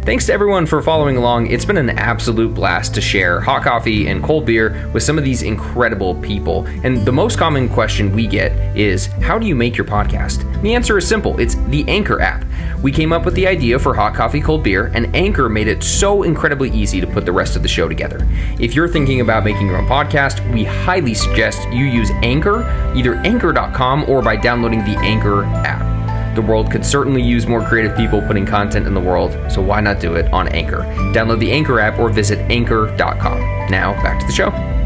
Thanks 0.04 0.26
to 0.26 0.34
everyone 0.34 0.66
for 0.66 0.82
following 0.82 1.16
along. 1.16 1.52
It's 1.52 1.64
been 1.64 1.78
an 1.78 1.92
absolute 1.92 2.56
blast 2.56 2.96
to 2.96 3.02
share 3.02 3.40
hot 3.40 3.62
coffee 3.62 4.08
and 4.08 4.24
cold 4.24 4.48
beer 4.48 4.90
with 4.94 5.04
some 5.04 5.16
of 5.16 5.24
these 5.24 5.44
incredible 5.44 6.16
people. 6.16 6.66
And 6.84 7.06
the 7.06 7.12
most 7.12 7.38
common 7.38 7.70
question 7.70 8.12
we 8.12 8.26
get 8.26 8.52
is 8.76 9.06
how 9.22 9.38
do 9.38 9.46
you 9.46 9.54
make 9.54 9.78
your 9.78 9.86
podcast? 9.86 10.48
the 10.64 10.74
answer 10.74 10.98
is 10.98 11.08
simple 11.08 11.40
it's 11.40 11.54
the 11.70 11.88
Anchor 11.88 12.20
app. 12.20 12.46
We 12.82 12.92
came 12.92 13.14
up 13.14 13.26
with 13.26 13.36
the 13.36 13.46
idea 13.46 13.78
for 13.78 13.94
hot 13.94 14.16
coffee, 14.16 14.42
cold 14.42 14.64
beer, 14.64 14.92
and 14.96 15.16
Anchor 15.16 15.50
made 15.50 15.68
it 15.68 15.84
so 15.84 16.24
incredibly 16.24 16.72
easy 16.72 17.00
to 17.00 17.06
put 17.06 17.26
the 17.26 17.32
rest 17.32 17.56
of 17.56 17.62
the 17.62 17.68
show 17.68 17.88
together. 17.88 18.28
If 18.60 18.74
you're 18.74 18.88
thinking 18.88 19.22
about 19.22 19.44
making 19.44 19.68
your 19.68 19.78
own 19.78 19.88
podcast, 19.88 20.52
we 20.52 20.64
highly 20.64 21.14
suggest 21.14 21.62
you 21.70 21.86
use 21.86 22.10
Anchor, 22.24 22.64
either 22.96 23.16
anchor.com 23.18 24.10
or 24.10 24.24
by 24.24 24.36
downloading 24.36 24.80
the 24.80 24.98
Anchor 25.00 25.44
app. 25.44 25.91
The 26.36 26.42
world 26.42 26.72
could 26.72 26.86
certainly 26.86 27.22
use 27.22 27.46
more 27.46 27.64
creative 27.64 27.96
people 27.98 28.22
putting 28.22 28.46
content 28.46 28.88
in 28.88 28.94
the 28.94 29.02
world, 29.02 29.38
so 29.52 29.62
why 29.62 29.82
not 29.82 30.00
do 30.00 30.16
it 30.16 30.32
on 30.32 30.48
Anchor? 30.50 30.80
Download 31.14 31.40
the 31.40 31.52
Anchor 31.52 31.80
app 31.80 32.00
or 32.00 32.10
visit 32.10 32.40
anchor.com. 32.50 33.40
Now, 33.70 33.94
back 34.02 34.20
to 34.22 34.26
the 34.26 34.32
show. 34.32 34.81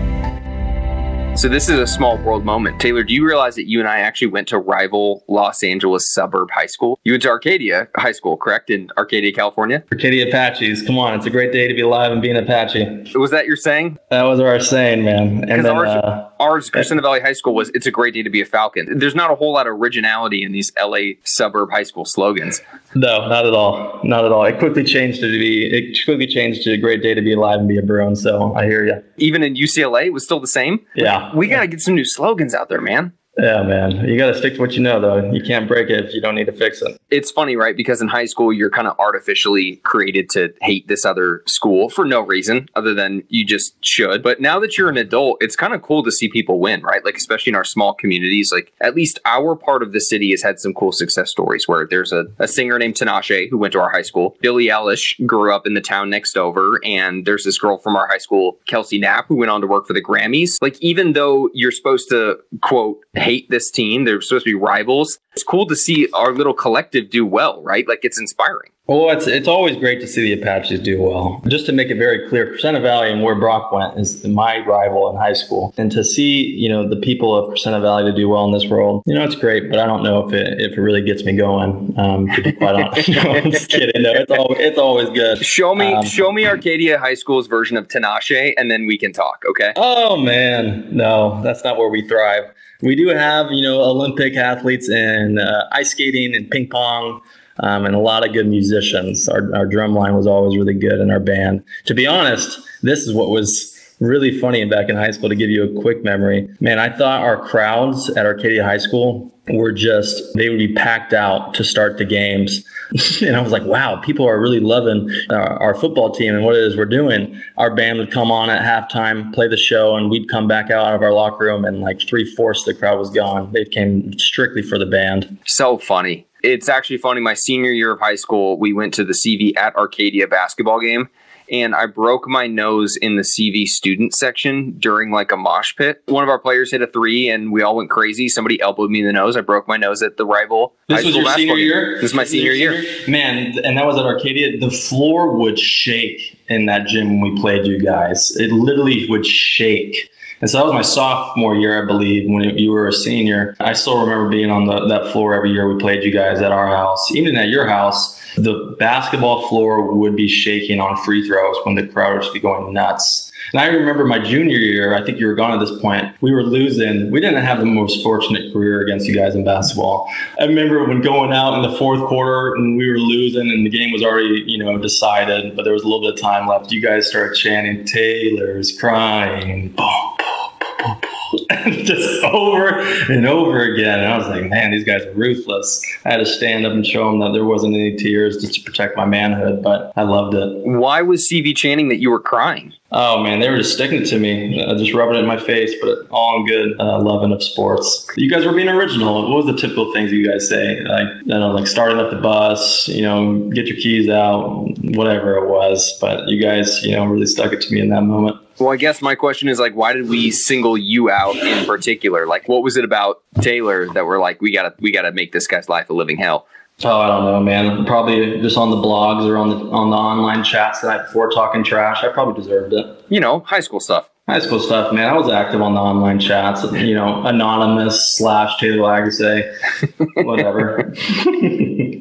So 1.36 1.50
this 1.50 1.68
is 1.68 1.78
a 1.78 1.86
small 1.86 2.18
world 2.20 2.46
moment. 2.46 2.80
Taylor, 2.80 3.04
do 3.04 3.14
you 3.14 3.28
realize 3.28 3.56
that 3.56 3.68
you 3.68 3.82
and 3.82 3.90
I 3.90 4.00
actually 4.00 4.28
went 4.28 4.48
to 4.48 4.58
rival 4.58 5.26
Los 5.28 5.64
Angeles 5.64 6.14
suburb 6.14 6.50
high 6.50 6.66
school? 6.66 6.98
You 7.04 7.12
went 7.12 7.24
to 7.24 7.30
Arcadia 7.30 7.90
High 7.98 8.14
School, 8.14 8.38
correct? 8.38 8.70
In 8.70 8.90
Arcadia, 8.98 9.34
California? 9.34 9.84
Arcadia 9.92 10.30
Apaches. 10.30 10.82
Come 10.82 10.98
on, 10.98 11.14
it's 11.14 11.26
a 11.26 11.30
great 11.30 11.52
day 11.52 11.68
to 11.68 11.74
be 11.74 11.82
alive 11.82 12.14
and 12.14 12.22
be 12.22 12.30
an 12.30 12.38
Apache. 12.38 13.12
Was 13.16 13.32
that 13.32 13.48
your 13.48 13.58
saying? 13.58 14.00
That 14.12 14.24
was 14.24 14.40
our 14.40 14.62
saying, 14.62 15.04
man. 15.04 15.50
And 15.50 15.66
then, 15.66 15.76
ours, 15.76 15.90
uh, 15.90 16.30
ours, 16.40 16.70
Crescenta 16.70 17.02
Valley 17.02 17.20
High 17.20 17.34
School 17.34 17.54
was 17.54 17.70
it's 17.72 17.86
a 17.86 17.92
great 17.92 18.14
day 18.14 18.24
to 18.24 18.30
be 18.30 18.40
a 18.40 18.46
Falcon. 18.46 18.98
There's 18.98 19.16
not 19.16 19.30
a 19.30 19.36
whole 19.36 19.52
lot 19.52 19.68
of 19.68 19.74
originality 19.74 20.42
in 20.42 20.54
these 20.54 20.72
LA 20.82 21.16
suburb 21.26 21.70
high 21.70 21.84
school 21.84 22.06
slogans. 22.06 22.62
No, 22.96 23.28
not 23.28 23.46
at 23.46 23.54
all. 23.54 24.00
Not 24.04 24.24
at 24.24 24.32
all. 24.32 24.46
It 24.46 24.58
quickly 24.58 24.84
changed 24.84 25.20
to 25.20 25.30
be 25.30 25.66
it 25.66 25.98
quickly 26.06 26.28
changed 26.28 26.64
to 26.64 26.72
a 26.72 26.78
great 26.78 27.04
day 27.04 27.14
to 27.14 27.22
be 27.22 27.34
alive 27.34 27.60
and 27.60 27.68
be 27.68 27.78
a 27.78 27.82
Bruin. 27.82 28.16
So 28.16 28.56
I 28.56 28.66
hear 28.66 28.86
you. 28.86 29.04
Even 29.18 29.44
in 29.44 29.56
UCLA, 29.56 30.06
it 30.06 30.14
was 30.14 30.24
still 30.24 30.40
the 30.40 30.48
same. 30.48 30.80
Yeah, 30.96 31.36
we 31.36 31.48
got 31.48 31.62
to 31.62 31.68
get 31.68 31.82
some 31.82 31.94
new 31.94 32.06
slogans 32.06 32.54
out 32.54 32.70
there, 32.70 32.82
man. 32.82 33.14
Yeah, 33.38 33.64
man. 33.64 34.08
You 34.08 34.18
got 34.18 34.28
to 34.28 34.38
stick 34.38 34.56
to 34.56 34.62
what 34.62 34.74
you 34.74 34.82
know, 34.82 35.00
though. 35.00 35.32
You 35.32 35.44
can't 35.44 35.68
break 35.68 35.90
it 35.90 36.06
if 36.06 36.14
you 36.14 36.22
don't 36.22 36.36
need 36.36 36.46
to 36.46 36.54
fix 36.54 36.82
it. 36.82 36.98
It's 37.10 37.32
funny, 37.32 37.56
right? 37.56 37.76
Because 37.76 38.02
in 38.02 38.08
high 38.08 38.26
school, 38.26 38.54
you're 38.54 38.70
kind 38.70 38.88
of 38.88 38.98
artificially 38.98 39.78
created 39.78 40.30
to 40.32 40.54
hate 40.62 40.88
this 40.88 41.04
other 41.06 41.44
school 41.46 41.90
for 41.90 42.06
no 42.06 42.22
reason 42.22 42.68
other 42.76 42.94
than 42.94 43.24
you 43.28 43.46
just 43.46 43.84
should. 43.84 44.24
But 44.24 44.40
now 44.40 44.60
that 44.60 44.78
you're 44.78 44.90
an 44.90 44.98
adult, 44.98 45.38
it's 45.42 45.56
kind 45.56 45.74
of 45.74 45.82
cool 45.82 46.04
to 46.04 46.12
see 46.12 46.30
people 46.30 46.60
win, 46.60 46.82
right? 46.82 47.04
Like, 47.04 47.16
especially 47.16 47.52
in 47.52 47.56
our 47.56 47.66
small 47.66 47.94
communities. 47.94 48.52
Like, 48.54 48.72
at 48.82 48.96
least 48.96 49.20
our 49.26 49.56
part 49.56 49.84
of 49.84 49.92
the 49.92 50.00
city 50.00 50.32
has 50.32 50.42
had 50.42 50.60
some 50.60 50.74
cool 50.74 50.92
success 50.92 51.30
stories 51.30 51.68
where 51.68 51.86
there's 51.86 52.14
a, 52.14 52.26
a 52.40 52.48
singer 52.48 52.80
named 52.80 52.96
Tinashe 52.96 53.50
who 53.50 53.58
went 53.58 53.74
to 53.74 53.80
our 53.80 53.90
high 53.90 54.02
school. 54.02 54.38
Billie 54.42 54.68
Eilish 54.68 55.26
grew 55.26 55.54
up 55.54 55.68
in 55.68 55.74
the 55.74 55.82
town 55.82 56.10
next 56.10 56.38
over. 56.38 56.80
And 56.86 57.26
there's 57.26 57.44
this 57.44 57.58
girl 57.58 57.78
from 57.80 57.96
our 57.96 58.08
high 58.08 58.18
school, 58.18 58.60
Kelsey 58.68 58.98
Knapp, 58.98 59.28
who 59.28 59.36
went 59.36 59.52
on 59.52 59.62
to 59.62 59.68
work 59.68 59.88
for 59.88 59.94
the 59.94 60.04
Grammys. 60.04 60.52
Like, 60.62 60.82
even 60.82 61.14
though 61.14 61.50
you're 61.54 61.72
supposed 61.72 62.08
to, 62.10 62.38
quote, 62.62 63.00
hate 63.26 63.50
this 63.50 63.72
team. 63.72 64.06
They're 64.06 64.22
supposed 64.22 64.46
to 64.46 64.52
be 64.52 64.56
rivals. 64.56 65.20
It's 65.34 65.44
cool 65.44 65.66
to 65.68 65.76
see 65.76 66.08
our 66.14 66.32
little 66.32 66.54
collective 66.54 67.10
do 67.10 67.26
well, 67.26 67.62
right? 67.64 67.88
Like 67.88 68.00
it's 68.04 68.20
inspiring. 68.20 68.72
Well, 68.88 69.10
it's 69.10 69.26
it's 69.26 69.48
always 69.48 69.76
great 69.78 70.00
to 70.02 70.08
see 70.08 70.22
the 70.22 70.40
Apaches 70.40 70.80
do 70.80 71.02
well. 71.02 71.42
Just 71.48 71.66
to 71.66 71.72
make 71.72 71.90
it 71.90 71.98
very 71.98 72.30
clear, 72.30 72.54
Crescenta 72.54 72.80
Valley 72.80 73.12
and 73.12 73.24
where 73.24 73.34
Brock 73.34 73.72
went 73.72 73.98
is 74.00 74.24
my 74.28 74.60
rival 74.60 75.10
in 75.10 75.18
high 75.18 75.34
school, 75.34 75.74
and 75.76 75.92
to 75.92 76.04
see 76.04 76.44
you 76.44 76.70
know 76.70 76.88
the 76.88 76.98
people 76.98 77.36
of 77.36 77.52
Crescenta 77.52 77.82
Valley 77.82 78.04
to 78.12 78.16
do 78.16 78.30
well 78.30 78.46
in 78.46 78.52
this 78.52 78.68
world, 78.70 79.02
you 79.08 79.16
know, 79.16 79.24
it's 79.24 79.36
great. 79.36 79.72
But 79.72 79.80
I 79.80 79.88
don't 79.88 80.04
know 80.04 80.28
if 80.28 80.34
it 80.34 80.62
if 80.62 80.78
it 80.78 80.82
really 80.82 81.02
gets 81.02 81.24
me 81.24 81.36
going. 81.36 81.96
Um, 81.98 82.28
to 82.36 82.44
be 82.44 82.52
quite 82.52 82.76
honest, 82.76 83.10
no, 83.10 83.22
I'm 83.22 83.50
just 83.50 83.72
kidding. 83.72 84.04
No, 84.04 84.12
it's 84.14 84.32
always, 84.32 84.60
it's 84.60 84.78
always 84.78 85.10
good. 85.10 85.44
Show 85.44 85.74
me 85.74 85.92
um, 85.92 86.06
show 86.06 86.32
me 86.32 86.46
Arcadia 86.46 87.00
High 87.00 87.16
School's 87.16 87.48
version 87.48 87.78
of 87.78 87.88
Tinashe, 87.88 88.54
and 88.56 88.70
then 88.70 88.86
we 88.86 89.00
can 89.00 89.12
talk. 89.12 89.44
Okay. 89.50 89.74
Oh 89.78 90.16
man, 90.16 90.96
no, 90.96 91.42
that's 91.42 91.64
not 91.64 91.80
where 91.80 91.90
we 91.90 92.08
thrive. 92.08 92.52
We 92.82 92.96
do 92.96 93.08
have 93.10 93.52
you 93.52 93.62
know 93.62 93.82
Olympic 93.82 94.36
athletes 94.36 94.90
in 94.90 95.40
uh, 95.40 95.68
ice 95.72 95.92
skating 95.92 96.36
and 96.36 96.50
ping 96.50 96.70
pong 96.70 97.22
um, 97.60 97.86
and 97.86 97.96
a 97.96 98.00
lot 98.00 98.26
of 98.26 98.34
good 98.34 98.48
musicians. 98.48 99.30
Our, 99.30 99.54
our 99.56 99.66
drum 99.66 99.94
line 99.94 100.16
was 100.16 100.28
always 100.28 100.58
really 100.58 100.74
good 100.74 101.00
in 101.00 101.12
our 101.12 101.20
band. 101.20 101.64
To 101.86 101.94
be 101.94 102.06
honest, 102.06 102.60
this 102.82 103.08
is 103.08 103.14
what 103.14 103.30
was 103.30 103.75
really 104.00 104.38
funny 104.40 104.62
and 104.62 104.70
back 104.70 104.90
in 104.90 104.96
high 104.96 105.12
school 105.12 105.30
to 105.30 105.36
give 105.36 105.50
you 105.50 105.64
a 105.64 105.82
quick 105.82 106.04
memory. 106.04 106.50
Man, 106.60 106.80
I 106.80 106.90
thought 106.90 107.22
our 107.22 107.38
crowds 107.38 108.10
at 108.12 108.26
Arcadia 108.26 108.64
High 108.64 108.78
School 108.78 109.32
were 109.50 109.72
just, 109.72 110.34
they 110.36 110.50
would 110.50 110.58
be 110.58 110.74
packed 110.74 111.14
out 111.14 111.54
to 111.54 111.64
start 111.64 111.98
the 111.98 112.06
games. 112.06 112.66
and 113.22 113.36
I 113.36 113.42
was 113.42 113.52
like, 113.52 113.64
wow, 113.64 113.98
people 113.98 114.28
are 114.28 114.40
really 114.40 114.60
loving 114.60 115.10
our, 115.30 115.62
our, 115.62 115.76
football 115.76 116.12
team 116.12 116.36
and 116.36 116.44
what 116.44 116.56
it 116.56 116.64
is 116.64 116.76
we're 116.76 116.86
doing. 116.86 117.42
Our 117.58 117.74
band 117.74 118.00
would 118.00 118.12
come 118.12 118.32
on 118.32 118.50
at 118.50 118.62
halftime, 118.64 119.34
play 119.34 119.48
the 119.48 119.58
show, 119.58 119.96
and 119.96 120.10
we'd 120.10 120.30
come 120.30 120.48
back 120.48 120.72
out 120.72 120.94
of 120.94 121.02
our 121.02 121.12
locker 121.12 121.46
room, 121.46 121.66
and 121.66 121.82
like 121.82 122.02
three 122.08 122.26
fourths 122.36 122.68
of 122.68 122.74
the 122.74 122.80
crowd 122.80 122.98
was 122.98 123.10
gone. 123.10 123.52
They 123.54 123.66
came 123.66 124.18
strictly 124.18 124.62
for 124.62 124.78
the 124.78 124.86
band. 124.86 125.38
So 125.46 125.78
funny 125.78 126.28
it's 126.46 126.70
actually 126.70 126.98
funny. 126.98 127.22
My 127.22 127.34
senior 127.34 127.72
year 127.72 127.92
of 127.92 128.00
high 128.00 128.16
school, 128.16 128.60
we 128.60 128.72
went 128.72 128.94
to 128.96 129.04
the 129.04 129.14
CV 129.14 129.58
at 129.58 129.76
Arcadia 129.76 130.28
basketball 130.28 130.80
game, 130.80 131.10
and 131.50 131.76
I 131.76 131.86
broke 131.86 132.28
my 132.28 132.48
nose 132.48 132.96
in 132.98 133.16
the 133.16 133.22
CV 133.22 133.66
student 133.66 134.14
section 134.14 134.78
during 134.80 135.12
like 135.12 135.32
a 135.32 135.38
mosh 135.38 135.76
pit. 135.76 136.02
One 136.08 136.24
of 136.24 136.30
our 136.30 136.40
players 136.40 136.72
hit 136.72 136.82
a 136.82 136.88
three, 136.88 137.30
and 137.30 137.52
we 137.52 137.62
all 137.62 137.76
went 137.76 137.90
crazy. 137.90 138.30
Somebody 138.30 138.60
elbowed 138.62 138.90
me 138.90 139.02
in 139.02 139.06
the 139.06 139.14
nose. 139.14 139.38
I 139.38 139.42
broke 139.42 139.68
my 139.68 139.78
nose 139.78 140.02
at 140.02 140.18
the 140.18 140.26
rival. 140.26 140.74
This 140.88 141.04
was 141.06 141.16
your 141.16 141.30
senior 141.34 141.56
year. 141.56 141.96
This 141.96 142.12
is 142.12 142.14
my 142.14 142.24
senior, 142.24 142.54
senior 142.54 142.74
year. 142.74 143.08
Man, 143.08 143.58
and 143.64 143.78
that 143.78 143.86
was 143.86 143.98
at 143.98 144.06
Arcadia. 144.06 144.60
The 144.60 144.72
floor 144.72 145.36
would 145.38 145.60
shake 145.60 146.40
in 146.48 146.66
that 146.68 146.88
gym 146.88 147.20
when 147.20 147.34
we 147.34 147.42
played 147.42 147.66
you 147.66 147.80
guys. 147.80 148.36
It 148.38 148.52
literally 148.52 149.08
would 149.10 149.26
shake. 149.26 150.12
And 150.42 150.50
so 150.50 150.58
that 150.58 150.66
was 150.66 150.74
my 150.74 150.82
sophomore 150.82 151.56
year, 151.56 151.82
I 151.82 151.86
believe, 151.86 152.30
when 152.30 152.58
you 152.58 152.72
were 152.72 152.88
a 152.88 152.94
senior. 152.94 153.56
I 153.60 153.74
still 153.74 154.02
remember 154.02 154.30
being 154.30 154.52
on 154.52 154.66
the, 154.66 154.88
that 154.88 155.12
floor 155.12 155.34
every 155.34 155.52
year 155.52 155.72
we 155.72 155.80
played 155.80 156.04
you 156.04 156.12
guys 156.12 156.42
at 156.42 156.52
our 156.52 156.68
house. 156.68 157.12
Even 157.16 157.36
at 157.38 157.48
your 157.50 157.68
house, 157.68 158.22
the 158.36 158.76
basketball 158.80 159.48
floor 159.48 159.94
would 159.94 160.16
be 160.16 160.28
shaking 160.28 160.80
on 160.80 160.98
free 161.04 161.28
throws 161.28 161.56
when 161.64 161.76
the 161.76 161.88
crowd 161.88 162.24
would 162.24 162.34
be 162.34 162.40
going 162.40 162.74
nuts. 162.74 163.32
And 163.54 163.62
I 163.62 163.68
remember 163.68 164.06
my 164.06 164.20
junior 164.20 164.58
year, 164.58 164.96
I 164.96 165.04
think 165.04 165.20
you 165.20 165.28
were 165.28 165.36
gone 165.36 165.52
at 165.52 165.60
this 165.60 165.80
point, 165.80 166.14
we 166.22 166.32
were 166.32 166.44
losing. 166.44 167.12
We 167.12 167.22
didn't 167.22 167.44
have 167.44 167.60
the 167.60 167.66
most 167.66 168.02
fortunate 168.02 168.52
career 168.52 168.82
against 168.82 169.08
you 169.08 169.16
guys 169.16 169.36
in 169.36 169.46
basketball. 169.46 170.10
I 170.40 170.46
remember 170.46 170.84
when 170.86 171.02
going 171.02 171.32
out 171.32 171.54
in 171.54 171.62
the 171.62 171.78
fourth 171.78 172.02
quarter 172.08 172.56
and 172.56 172.78
we 172.78 172.90
were 172.90 172.98
losing 172.98 173.50
and 173.50 173.66
the 173.66 173.70
game 173.70 173.92
was 173.92 174.04
already, 174.04 174.44
you 174.48 174.58
know, 174.58 174.78
decided, 174.78 175.56
but 175.56 175.64
there 175.64 175.74
was 175.74 175.84
a 175.84 175.88
little 175.88 176.02
bit 176.02 176.14
of 176.16 176.22
time 176.22 176.48
left. 176.48 176.72
You 176.72 176.82
guys 176.82 177.08
started 177.08 177.36
chanting, 177.36 177.86
Taylor's 177.86 178.78
crying. 178.78 179.70
Boom, 179.70 180.18
boom, 180.18 180.98
boom, 181.02 181.15
just 181.68 182.24
over 182.24 182.80
and 183.12 183.26
over 183.28 183.62
again. 183.62 184.00
And 184.00 184.08
I 184.08 184.18
was 184.18 184.28
like, 184.28 184.46
man, 184.46 184.72
these 184.72 184.84
guys 184.84 185.04
are 185.06 185.14
ruthless. 185.14 185.84
I 186.06 186.12
had 186.12 186.18
to 186.18 186.26
stand 186.26 186.66
up 186.66 186.74
and 186.74 186.86
show 186.86 187.10
them 187.10 187.20
that 187.20 187.34
there 187.34 187.46
wasn't 187.46 187.76
any 187.76 187.96
tears 187.96 188.38
just 188.38 188.56
to 188.56 188.62
protect 188.62 188.98
my 188.98 189.06
manhood, 189.06 189.64
but 189.64 189.92
I 189.96 190.04
loved 190.04 190.36
it. 190.36 190.66
Why 190.66 191.02
was 191.02 191.30
CV 191.30 191.56
chanting 191.56 191.90
that 191.90 191.98
you 191.98 192.10
were 192.10 192.20
crying? 192.20 192.74
Oh 192.98 193.22
man, 193.22 193.42
they 193.42 193.50
were 193.50 193.58
just 193.58 193.74
sticking 193.74 194.04
it 194.04 194.06
to 194.06 194.18
me, 194.18 194.64
uh, 194.64 194.78
just 194.78 194.94
rubbing 194.94 195.18
it 195.18 195.20
in 195.20 195.26
my 195.26 195.38
face, 195.38 195.76
but 195.82 196.08
all 196.12 196.40
in 196.40 196.46
good 196.46 196.80
uh, 196.80 197.02
loving 197.02 197.34
of 197.34 197.44
sports. 197.44 198.08
You 198.16 198.30
guys 198.30 198.46
were 198.46 198.54
being 198.54 198.70
original. 198.70 199.30
What 199.30 199.46
was 199.46 199.48
the 199.48 199.58
typical 199.58 199.92
things 199.92 200.14
you 200.14 200.26
guys 200.26 200.48
say? 200.48 200.80
Like, 200.80 201.10
you 201.26 201.26
know, 201.26 201.52
like 201.52 201.68
starting 201.68 202.00
up 202.00 202.10
the 202.10 202.22
bus, 202.22 202.88
you 202.88 203.02
know, 203.02 203.50
get 203.50 203.68
your 203.68 203.76
keys 203.76 204.08
out, 204.10 204.70
whatever 204.96 205.36
it 205.36 205.50
was. 205.50 205.98
But 206.00 206.30
you 206.30 206.42
guys, 206.42 206.86
you 206.86 206.96
know, 206.96 207.06
really 207.06 207.26
stuck 207.26 207.52
it 207.52 207.60
to 207.64 207.74
me 207.74 207.82
in 207.82 207.90
that 207.90 208.04
moment. 208.04 208.38
Well, 208.60 208.70
I 208.70 208.78
guess 208.78 209.02
my 209.02 209.16
question 209.16 209.50
is 209.50 209.60
like, 209.60 209.76
why 209.76 209.92
did 209.92 210.08
we 210.08 210.32
single 210.32 210.78
you 210.78 211.10
out 211.10 211.36
in 211.36 211.66
particular? 211.66 212.26
Like, 212.26 212.48
what 212.48 212.64
was 212.64 212.78
it 212.78 212.86
about 212.86 213.22
Taylor 213.42 213.92
that 213.94 214.06
we're 214.06 214.22
like, 214.22 214.42
we 214.42 214.54
gotta, 214.54 214.74
we 214.80 214.94
gotta 214.94 215.12
make 215.12 215.34
this 215.34 215.48
guy's 215.48 215.68
life 215.68 215.90
a 215.90 215.94
living 215.94 216.18
hell? 216.18 216.48
Oh, 216.84 217.00
I 217.00 217.08
don't 217.08 217.24
know, 217.24 217.40
man. 217.40 217.86
Probably 217.86 218.42
just 218.42 218.58
on 218.58 218.70
the 218.70 218.76
blogs 218.76 219.26
or 219.28 219.38
on 219.38 219.50
the 219.50 219.56
on 219.72 219.92
the 219.92 219.96
online 219.96 220.44
chats 220.44 220.82
the 220.82 220.88
night 220.88 221.06
before 221.06 221.32
talking 221.32 221.64
trash. 221.64 222.04
I 222.04 222.10
probably 222.10 222.42
deserved 222.42 222.74
it. 222.74 223.06
You 223.08 223.22
know, 223.22 223.40
high 223.42 223.62
school 223.62 223.80
stuff. 223.80 224.10
High 224.28 224.40
school 224.40 224.60
stuff, 224.60 224.92
man. 224.92 225.08
I 225.08 225.14
was 225.14 225.30
active 225.30 225.62
on 225.62 225.76
the 225.76 225.80
online 225.80 226.20
chats. 226.20 226.64
You 226.74 226.96
know, 226.96 227.24
anonymous 227.26 228.18
slash 228.18 228.60
Taylor 228.60 228.94
eh, 228.94 229.02
Lagace, 229.02 230.26
whatever. 230.26 230.94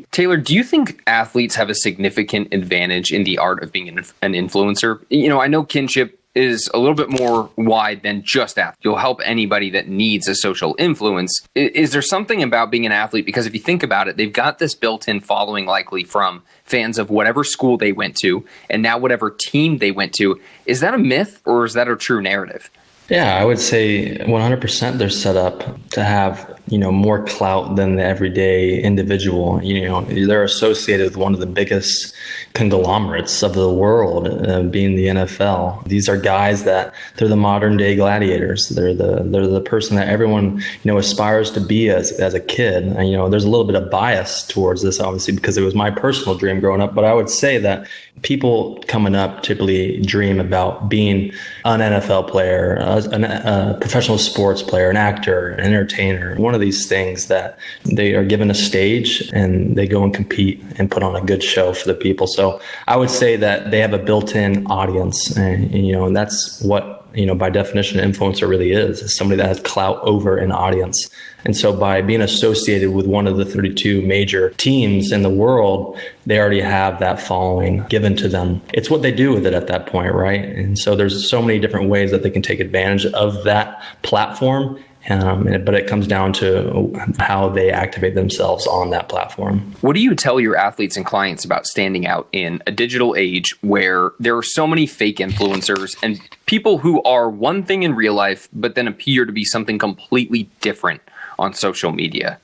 Taylor, 0.11 0.37
do 0.39 0.55
you 0.55 0.65
think 0.65 1.03
athletes 1.07 1.55
have 1.55 1.69
a 1.71 1.75
significant 1.75 2.53
advantage 2.53 3.13
in 3.13 3.25
the 3.25 3.37
art 3.39 3.63
of 3.63 3.73
being 3.73 3.89
an, 3.89 3.99
an 4.23 4.33
influencer? 4.33 5.05
You 5.11 5.29
know, 5.29 5.41
I 5.41 5.49
know 5.49 5.65
kinship 5.65 6.19
is 6.35 6.69
a 6.75 6.79
little 6.79 6.95
bit 6.95 7.11
more 7.11 7.51
wide 7.57 8.03
than 8.03 8.23
just 8.25 8.59
athlete. 8.59 8.79
You'll 8.83 8.97
help 8.97 9.21
anybody 9.25 9.71
that 9.71 9.89
needs 9.89 10.29
a 10.29 10.35
social 10.35 10.75
influence. 10.79 11.47
Is 11.55 11.93
there 11.93 12.03
something 12.03 12.43
about 12.43 12.71
being 12.71 12.87
an 12.87 12.93
athlete? 12.93 13.27
Because 13.27 13.47
if 13.47 13.55
you 13.55 13.61
think 13.61 13.83
about 13.83 14.09
it, 14.09 14.17
they've 14.17 14.33
got 14.33 14.59
this 14.59 14.75
built 14.75 15.09
in 15.09 15.21
following 15.21 15.67
likely 15.67 16.05
from 16.05 16.43
fans 16.65 16.99
of 16.99 17.11
whatever 17.11 17.45
school 17.45 17.77
they 17.77 17.93
went 17.93 18.17
to 18.17 18.45
and 18.69 18.83
now 18.83 18.99
whatever 18.99 19.31
team 19.31 19.79
they 19.79 19.91
went 19.91 20.13
to. 20.15 20.41
Is 20.67 20.81
that 20.81 20.95
a 20.95 20.99
myth 20.99 21.41
or 21.45 21.65
is 21.65 21.75
that 21.75 21.89
a 21.89 21.97
true 21.97 22.21
narrative? 22.21 22.71
Yeah, 23.09 23.37
I 23.37 23.45
would 23.45 23.59
say 23.59 24.17
100% 24.17 24.99
they're 24.99 25.11
set 25.11 25.37
up 25.37 25.91
to 25.91 26.03
have 26.03 26.59
you 26.69 26.79
know 26.79 26.91
more 26.91 27.25
clout 27.25 27.77
than 27.77 27.97
the 27.97 28.05
everyday 28.05 28.81
individual. 28.83 29.63
You 29.63 29.87
know, 29.87 30.03
they're 30.03 30.45
associated 30.45 31.05
with 31.05 31.17
one 31.17 31.35
of 31.35 31.41
the 31.41 31.47
biggest 31.47 32.15
conglomerates 32.55 33.43
of 33.43 33.55
the 33.55 33.73
world, 33.73 34.29
uh, 34.29 34.63
being 34.63 34.97
the 34.97 35.07
NFL. 35.07 35.85
These 35.87 36.09
are 36.09 36.17
guys 36.17 36.65
that 36.65 36.95
they're 37.17 37.29
the 37.29 37.37
modern 37.37 37.77
day 37.77 37.97
gladiators. 37.97 38.69
They're 38.71 38.95
the 38.95 39.23
they're 39.25 39.47
the 39.47 39.61
person 39.61 39.97
that 39.97 40.09
everyone 40.09 40.59
you 40.83 40.93
know 40.93 40.99
aspires 40.99 41.51
to 41.53 41.61
be 41.61 41.91
as 41.91 42.13
as 42.13 42.35
a 42.35 42.41
kid. 42.41 42.85
And, 42.85 43.09
you 43.09 43.17
know, 43.17 43.29
there's 43.29 43.45
a 43.45 43.51
little 43.51 43.67
bit 43.67 43.77
of 43.77 43.91
bias 43.91 44.47
towards 44.47 44.83
this, 44.83 45.01
obviously, 45.01 45.35
because 45.35 45.57
it 45.57 45.63
was 45.63 45.75
my 45.75 45.91
personal 45.91 46.37
dream 46.37 46.61
growing 46.61 46.81
up. 46.81 46.95
But 46.95 47.05
I 47.05 47.15
would 47.15 47.31
say 47.31 47.59
that 47.59 47.87
people 48.23 48.83
coming 48.87 49.15
up 49.15 49.43
typically 49.43 50.01
dream 50.03 50.41
about 50.41 50.89
being 50.89 51.33
an 51.65 51.81
NFL 51.81 52.29
player, 52.29 52.77
a, 52.77 52.99
a 52.99 53.79
professional 53.81 54.19
sports 54.19 54.63
player, 54.63 54.91
an 54.91 54.97
actor, 54.97 55.51
an 55.51 55.61
entertainer. 55.61 56.35
One 56.37 56.54
one 56.55 56.61
of 56.61 56.65
these 56.65 56.87
things 56.87 57.27
that 57.27 57.59
they 57.85 58.15
are 58.15 58.25
given 58.25 58.49
a 58.49 58.55
stage 58.55 59.29
and 59.33 59.75
they 59.75 59.89
go 59.89 60.05
and 60.05 60.15
compete 60.15 60.63
and 60.79 60.89
put 60.89 61.03
on 61.03 61.17
a 61.17 61.21
good 61.21 61.43
show 61.43 61.75
for 61.75 61.89
the 61.89 61.95
people. 61.95 62.29
So 62.29 62.61
I 62.87 62.97
would 62.97 63.11
say 63.11 63.35
that 63.35 63.73
they 63.73 63.81
have 63.81 63.93
a 63.93 63.99
built-in 63.99 64.69
audience, 64.69 65.37
and, 65.37 65.75
you 65.75 65.93
know, 65.93 66.07
and 66.07 66.17
that's 66.17 66.63
what 66.63 67.01
you 67.13 67.27
know 67.27 67.35
by 67.35 67.49
definition 67.49 67.99
an 68.01 68.13
influencer 68.13 68.49
really 68.49 68.73
is, 68.73 69.01
is 69.01 69.17
somebody 69.17 69.37
that 69.41 69.49
has 69.49 69.61
clout 69.61 70.01
over 70.03 70.37
an 70.37 70.53
audience. 70.53 71.11
And 71.45 71.57
so 71.57 71.77
by 71.77 72.03
being 72.03 72.23
associated 72.23 72.91
with 72.93 73.07
one 73.07 73.27
of 73.27 73.37
the 73.37 73.45
32 73.45 74.01
major 74.03 74.51
teams 74.51 75.13
in 75.13 75.23
the 75.23 75.31
world, 75.31 75.99
they 76.25 76.39
already 76.39 76.61
have 76.61 77.01
that 77.01 77.21
following 77.21 77.85
given 77.89 78.17
to 78.17 78.29
them. 78.29 78.63
It's 78.73 78.91
what 78.91 79.03
they 79.03 79.13
do 79.13 79.33
with 79.33 79.47
it 79.47 79.55
at 79.55 79.67
that 79.67 79.87
point, 79.87 80.15
right? 80.15 80.43
And 80.43 80.79
so 80.79 80.97
there's 80.97 81.29
so 81.29 81.43
many 81.43 81.59
different 81.59 81.89
ways 81.89 82.11
that 82.13 82.23
they 82.23 82.31
can 82.31 82.43
take 82.43 82.61
advantage 82.61 83.07
of 83.07 83.45
that 83.45 83.83
platform 84.03 84.83
um, 85.09 85.45
but 85.65 85.75
it 85.75 85.87
comes 85.87 86.07
down 86.07 86.33
to 86.35 86.93
how 87.19 87.49
they 87.49 87.71
activate 87.71 88.15
themselves 88.15 88.67
on 88.67 88.91
that 88.91 89.09
platform. 89.09 89.75
What 89.81 89.95
do 89.95 90.01
you 90.01 90.15
tell 90.15 90.41
your 90.41 90.57
athletes 90.57 90.97
and 90.97 91.05
clients 91.05 91.45
about 91.45 91.67
standing 91.67 92.07
out 92.07 92.29
in 92.33 92.63
a 92.67 92.73
digital 92.73 93.15
age 93.17 93.55
where 93.63 94.13
there 94.19 94.37
are 94.37 94.43
so 94.43 94.67
many 94.67 94.87
fake 94.87 95.19
influencers 95.19 95.97
and 96.03 96.21
people 96.47 96.79
who 96.79 97.03
are 97.03 97.29
one 97.29 97.63
thing 97.63 97.83
in 97.83 97.95
real 97.95 98.15
life, 98.15 98.49
but 98.53 98.75
then 98.75 98.89
appear 98.89 99.25
to 99.25 99.33
be 99.33 99.45
something 99.45 99.79
completely 99.79 100.49
different 100.61 101.03
on 101.39 101.53
social 101.55 101.93
media? 101.93 102.39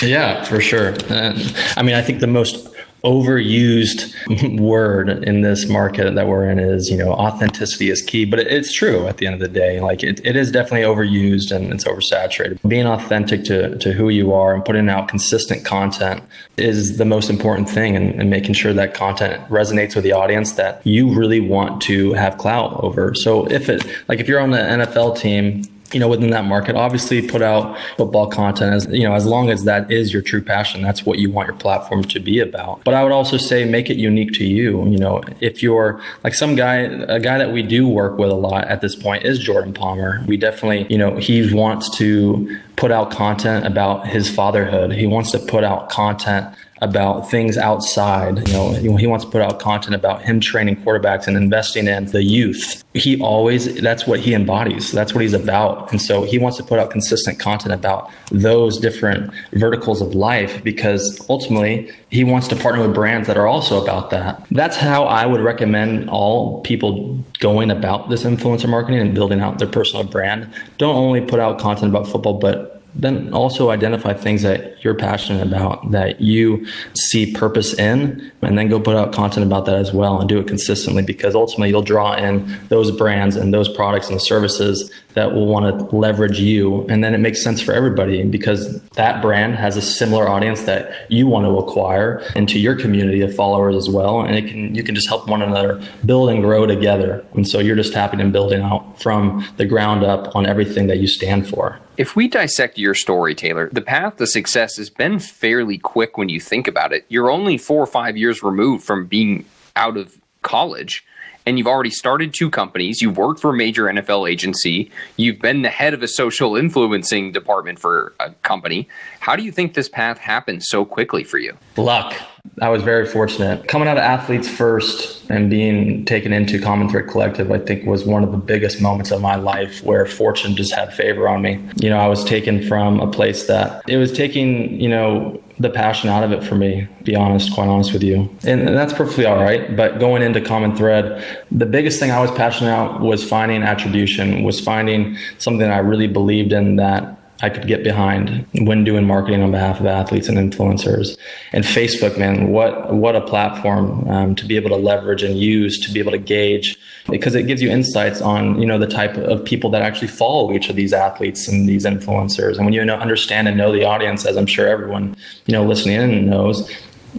Yeah, 0.00 0.44
for 0.44 0.60
sure. 0.60 0.94
I 1.10 1.82
mean, 1.82 1.94
I 1.94 2.02
think 2.02 2.20
the 2.20 2.26
most 2.26 2.73
overused 3.04 4.58
word 4.60 5.08
in 5.08 5.42
this 5.42 5.68
market 5.68 6.14
that 6.14 6.26
we're 6.26 6.48
in 6.48 6.58
is 6.58 6.88
you 6.88 6.96
know 6.96 7.12
authenticity 7.12 7.90
is 7.90 8.02
key 8.02 8.24
but 8.24 8.40
it's 8.40 8.72
true 8.72 9.06
at 9.06 9.18
the 9.18 9.26
end 9.26 9.34
of 9.34 9.40
the 9.40 9.48
day. 9.48 9.80
Like 9.80 10.02
it, 10.02 10.24
it 10.24 10.36
is 10.36 10.50
definitely 10.50 10.86
overused 10.86 11.54
and 11.54 11.72
it's 11.72 11.84
oversaturated. 11.84 12.58
Being 12.66 12.86
authentic 12.86 13.44
to, 13.44 13.76
to 13.78 13.92
who 13.92 14.08
you 14.08 14.32
are 14.32 14.54
and 14.54 14.64
putting 14.64 14.88
out 14.88 15.08
consistent 15.08 15.64
content 15.64 16.22
is 16.56 16.98
the 16.98 17.04
most 17.04 17.30
important 17.30 17.68
thing 17.68 17.96
and, 17.96 18.20
and 18.20 18.30
making 18.30 18.54
sure 18.54 18.72
that 18.72 18.94
content 18.94 19.46
resonates 19.48 19.94
with 19.94 20.04
the 20.04 20.12
audience 20.12 20.52
that 20.52 20.84
you 20.86 21.12
really 21.14 21.40
want 21.40 21.82
to 21.82 22.12
have 22.14 22.38
clout 22.38 22.82
over. 22.82 23.14
So 23.14 23.46
if 23.46 23.68
it 23.68 23.84
like 24.08 24.20
if 24.20 24.28
you're 24.28 24.40
on 24.40 24.50
the 24.50 24.58
nfl 24.58 25.16
team 25.16 25.62
you 25.94 26.00
know, 26.00 26.08
within 26.08 26.30
that 26.30 26.44
market, 26.44 26.74
obviously 26.74 27.26
put 27.26 27.40
out 27.40 27.78
football 27.96 28.28
content 28.28 28.74
as, 28.74 28.86
you 28.86 29.04
know, 29.04 29.14
as 29.14 29.24
long 29.24 29.48
as 29.50 29.64
that 29.64 29.90
is 29.90 30.12
your 30.12 30.22
true 30.22 30.42
passion, 30.42 30.82
that's 30.82 31.06
what 31.06 31.18
you 31.18 31.30
want 31.30 31.46
your 31.46 31.56
platform 31.56 32.02
to 32.02 32.20
be 32.20 32.40
about. 32.40 32.82
But 32.84 32.94
I 32.94 33.02
would 33.02 33.12
also 33.12 33.36
say 33.36 33.64
make 33.64 33.88
it 33.88 33.96
unique 33.96 34.32
to 34.34 34.44
you. 34.44 34.84
You 34.88 34.98
know, 34.98 35.22
if 35.40 35.62
you're 35.62 36.02
like 36.24 36.34
some 36.34 36.56
guy, 36.56 36.78
a 36.78 37.20
guy 37.20 37.38
that 37.38 37.52
we 37.52 37.62
do 37.62 37.88
work 37.88 38.18
with 38.18 38.30
a 38.30 38.34
lot 38.34 38.66
at 38.66 38.80
this 38.80 38.96
point 38.96 39.24
is 39.24 39.38
Jordan 39.38 39.72
Palmer. 39.72 40.24
We 40.26 40.36
definitely, 40.36 40.86
you 40.90 40.98
know, 40.98 41.16
he 41.16 41.54
wants 41.54 41.96
to 41.98 42.58
put 42.76 42.90
out 42.90 43.10
content 43.10 43.66
about 43.66 44.08
his 44.08 44.28
fatherhood. 44.28 44.92
He 44.92 45.06
wants 45.06 45.30
to 45.30 45.38
put 45.38 45.62
out 45.62 45.88
content 45.88 46.54
about 46.84 47.30
things 47.30 47.56
outside. 47.56 48.46
You 48.48 48.54
know, 48.54 48.72
he 48.96 49.06
wants 49.06 49.24
to 49.24 49.30
put 49.30 49.40
out 49.40 49.58
content 49.58 49.94
about 49.94 50.22
him 50.22 50.38
training 50.40 50.76
quarterbacks 50.76 51.26
and 51.26 51.36
investing 51.36 51.88
in 51.88 52.06
the 52.06 52.22
youth. 52.22 52.84
He 52.94 53.20
always, 53.20 53.80
that's 53.80 54.06
what 54.06 54.20
he 54.20 54.34
embodies. 54.34 54.92
That's 54.92 55.14
what 55.14 55.22
he's 55.22 55.32
about. 55.32 55.90
And 55.90 56.00
so 56.00 56.22
he 56.22 56.38
wants 56.38 56.56
to 56.58 56.62
put 56.62 56.78
out 56.78 56.90
consistent 56.90 57.40
content 57.40 57.74
about 57.74 58.10
those 58.30 58.78
different 58.78 59.32
verticals 59.52 60.00
of 60.00 60.14
life 60.14 60.62
because 60.62 61.24
ultimately 61.28 61.90
he 62.10 62.22
wants 62.22 62.46
to 62.48 62.56
partner 62.56 62.86
with 62.86 62.94
brands 62.94 63.26
that 63.26 63.36
are 63.36 63.48
also 63.48 63.82
about 63.82 64.10
that. 64.10 64.46
That's 64.50 64.76
how 64.76 65.04
I 65.04 65.26
would 65.26 65.40
recommend 65.40 66.08
all 66.10 66.60
people 66.60 67.18
going 67.40 67.70
about 67.70 68.10
this 68.10 68.22
influencer 68.22 68.68
marketing 68.68 69.00
and 69.00 69.14
building 69.14 69.40
out 69.40 69.58
their 69.58 69.68
personal 69.68 70.04
brand. 70.04 70.52
Don't 70.78 70.94
only 70.94 71.20
put 71.20 71.40
out 71.40 71.58
content 71.58 71.90
about 71.90 72.06
football, 72.06 72.38
but 72.38 72.73
then 72.94 73.32
also 73.32 73.70
identify 73.70 74.12
things 74.12 74.42
that 74.42 74.82
you're 74.84 74.94
passionate 74.94 75.46
about 75.46 75.90
that 75.90 76.20
you 76.20 76.66
see 76.94 77.32
purpose 77.32 77.74
in 77.74 78.30
and 78.42 78.56
then 78.56 78.68
go 78.68 78.78
put 78.78 78.96
out 78.96 79.12
content 79.12 79.44
about 79.44 79.66
that 79.66 79.76
as 79.76 79.92
well 79.92 80.20
and 80.20 80.28
do 80.28 80.38
it 80.38 80.46
consistently 80.46 81.02
because 81.02 81.34
ultimately 81.34 81.70
you'll 81.70 81.82
draw 81.82 82.14
in 82.14 82.58
those 82.68 82.90
brands 82.90 83.36
and 83.36 83.52
those 83.52 83.68
products 83.68 84.08
and 84.10 84.22
services 84.22 84.90
that 85.14 85.32
will 85.32 85.46
want 85.46 85.78
to 85.78 85.96
leverage 85.96 86.40
you. 86.40 86.84
And 86.88 87.02
then 87.02 87.14
it 87.14 87.18
makes 87.18 87.42
sense 87.42 87.60
for 87.60 87.72
everybody 87.72 88.22
because 88.24 88.80
that 88.90 89.22
brand 89.22 89.54
has 89.54 89.76
a 89.76 89.82
similar 89.82 90.28
audience 90.28 90.62
that 90.62 91.10
you 91.10 91.26
want 91.26 91.46
to 91.46 91.56
acquire 91.56 92.18
into 92.36 92.58
your 92.58 92.76
community 92.76 93.20
of 93.22 93.34
followers 93.34 93.76
as 93.76 93.88
well. 93.88 94.20
And 94.20 94.36
it 94.36 94.48
can 94.48 94.74
you 94.74 94.82
can 94.82 94.94
just 94.94 95.08
help 95.08 95.28
one 95.28 95.42
another 95.42 95.82
build 96.04 96.30
and 96.30 96.42
grow 96.42 96.66
together. 96.66 97.24
And 97.34 97.46
so 97.46 97.60
you're 97.60 97.76
just 97.76 97.92
tapping 97.92 98.20
and 98.20 98.32
building 98.32 98.60
out 98.60 99.00
from 99.00 99.46
the 99.56 99.64
ground 99.64 100.04
up 100.04 100.34
on 100.34 100.46
everything 100.46 100.88
that 100.88 100.98
you 100.98 101.06
stand 101.06 101.48
for 101.48 101.80
if 101.96 102.16
we 102.16 102.28
dissect 102.28 102.78
your 102.78 102.94
story, 102.94 103.34
Taylor, 103.34 103.68
the 103.72 103.82
path 103.82 104.16
to 104.16 104.26
success 104.26 104.76
has 104.76 104.90
been 104.90 105.18
fairly 105.18 105.78
quick 105.78 106.18
when 106.18 106.28
you 106.28 106.40
think 106.40 106.68
about 106.68 106.92
it. 106.92 107.04
You're 107.08 107.30
only 107.30 107.58
four 107.58 107.82
or 107.82 107.86
five 107.86 108.16
years 108.16 108.42
removed 108.42 108.84
from 108.84 109.06
being 109.06 109.44
out 109.76 109.96
of 109.96 110.18
college 110.42 111.04
and 111.46 111.58
you've 111.58 111.66
already 111.66 111.90
started 111.90 112.32
two 112.32 112.50
companies. 112.50 113.02
You've 113.02 113.16
worked 113.16 113.40
for 113.40 113.50
a 113.50 113.56
major 113.56 113.84
NFL 113.84 114.30
agency. 114.30 114.90
You've 115.16 115.40
been 115.40 115.62
the 115.62 115.68
head 115.68 115.94
of 115.94 116.02
a 116.02 116.08
social 116.08 116.56
influencing 116.56 117.32
department 117.32 117.78
for 117.78 118.14
a 118.20 118.30
company. 118.42 118.88
How 119.20 119.36
do 119.36 119.42
you 119.42 119.52
think 119.52 119.74
this 119.74 119.88
path 119.88 120.18
happened 120.18 120.64
so 120.64 120.84
quickly 120.84 121.24
for 121.24 121.38
you? 121.38 121.56
Luck. 121.76 122.14
I 122.60 122.68
was 122.68 122.82
very 122.82 123.04
fortunate. 123.04 123.66
Coming 123.66 123.88
out 123.88 123.96
of 123.96 124.02
Athletes 124.02 124.48
First 124.48 125.28
and 125.28 125.50
being 125.50 126.04
taken 126.04 126.32
into 126.32 126.60
Common 126.60 126.88
Thread 126.88 127.08
Collective, 127.08 127.50
I 127.50 127.58
think 127.58 127.84
was 127.84 128.04
one 128.04 128.22
of 128.22 128.30
the 128.30 128.38
biggest 128.38 128.80
moments 128.80 129.10
of 129.10 129.20
my 129.20 129.34
life 129.34 129.82
where 129.82 130.06
fortune 130.06 130.54
just 130.54 130.72
had 130.72 130.94
favor 130.94 131.28
on 131.28 131.42
me. 131.42 131.60
You 131.76 131.90
know, 131.90 131.98
I 131.98 132.06
was 132.06 132.24
taken 132.24 132.62
from 132.62 133.00
a 133.00 133.10
place 133.10 133.48
that 133.48 133.82
it 133.88 133.96
was 133.96 134.12
taking, 134.12 134.80
you 134.80 134.88
know, 134.88 135.42
the 135.58 135.70
passion 135.70 136.10
out 136.10 136.22
of 136.22 136.32
it 136.32 136.44
for 136.44 136.54
me, 136.54 136.86
be 137.02 137.16
honest, 137.16 137.52
quite 137.52 137.68
honest 137.68 137.92
with 137.92 138.02
you. 138.02 138.30
And 138.44 138.68
that's 138.68 138.92
perfectly 138.92 139.26
all 139.26 139.42
right. 139.42 139.76
But 139.76 139.98
going 139.98 140.22
into 140.22 140.40
Common 140.40 140.76
Thread, 140.76 141.24
the 141.50 141.66
biggest 141.66 141.98
thing 141.98 142.12
I 142.12 142.20
was 142.20 142.30
passionate 142.32 142.70
about 142.70 143.00
was 143.00 143.28
finding 143.28 143.62
attribution, 143.62 144.44
was 144.44 144.60
finding 144.60 145.16
something 145.38 145.68
I 145.68 145.78
really 145.78 146.08
believed 146.08 146.52
in 146.52 146.76
that 146.76 147.18
I 147.42 147.50
could 147.50 147.66
get 147.66 147.82
behind 147.82 148.46
when 148.52 148.84
doing 148.84 149.04
marketing 149.04 149.42
on 149.42 149.50
behalf 149.50 149.80
of 149.80 149.86
athletes 149.86 150.28
and 150.28 150.38
influencers. 150.38 151.18
And 151.52 151.64
Facebook, 151.64 152.18
man, 152.18 152.48
what 152.48 152.94
what 152.94 153.16
a 153.16 153.20
platform 153.20 154.08
um, 154.08 154.34
to 154.36 154.46
be 154.46 154.56
able 154.56 154.70
to 154.70 154.76
leverage 154.76 155.22
and 155.22 155.38
use 155.38 155.78
to 155.86 155.92
be 155.92 155.98
able 155.98 156.12
to 156.12 156.18
gauge 156.18 156.78
because 157.10 157.34
it 157.34 157.46
gives 157.46 157.60
you 157.60 157.70
insights 157.70 158.20
on 158.20 158.60
you 158.60 158.66
know 158.66 158.78
the 158.78 158.86
type 158.86 159.16
of 159.16 159.44
people 159.44 159.70
that 159.70 159.82
actually 159.82 160.08
follow 160.08 160.52
each 160.52 160.70
of 160.70 160.76
these 160.76 160.92
athletes 160.92 161.48
and 161.48 161.68
these 161.68 161.84
influencers. 161.84 162.56
And 162.56 162.64
when 162.64 162.72
you 162.72 162.84
know, 162.84 162.96
understand 162.96 163.48
and 163.48 163.56
know 163.56 163.72
the 163.72 163.84
audience, 163.84 164.24
as 164.24 164.36
I'm 164.36 164.46
sure 164.46 164.68
everyone 164.68 165.16
you 165.46 165.52
know 165.52 165.64
listening 165.64 166.00
in 166.00 166.30
knows, 166.30 166.70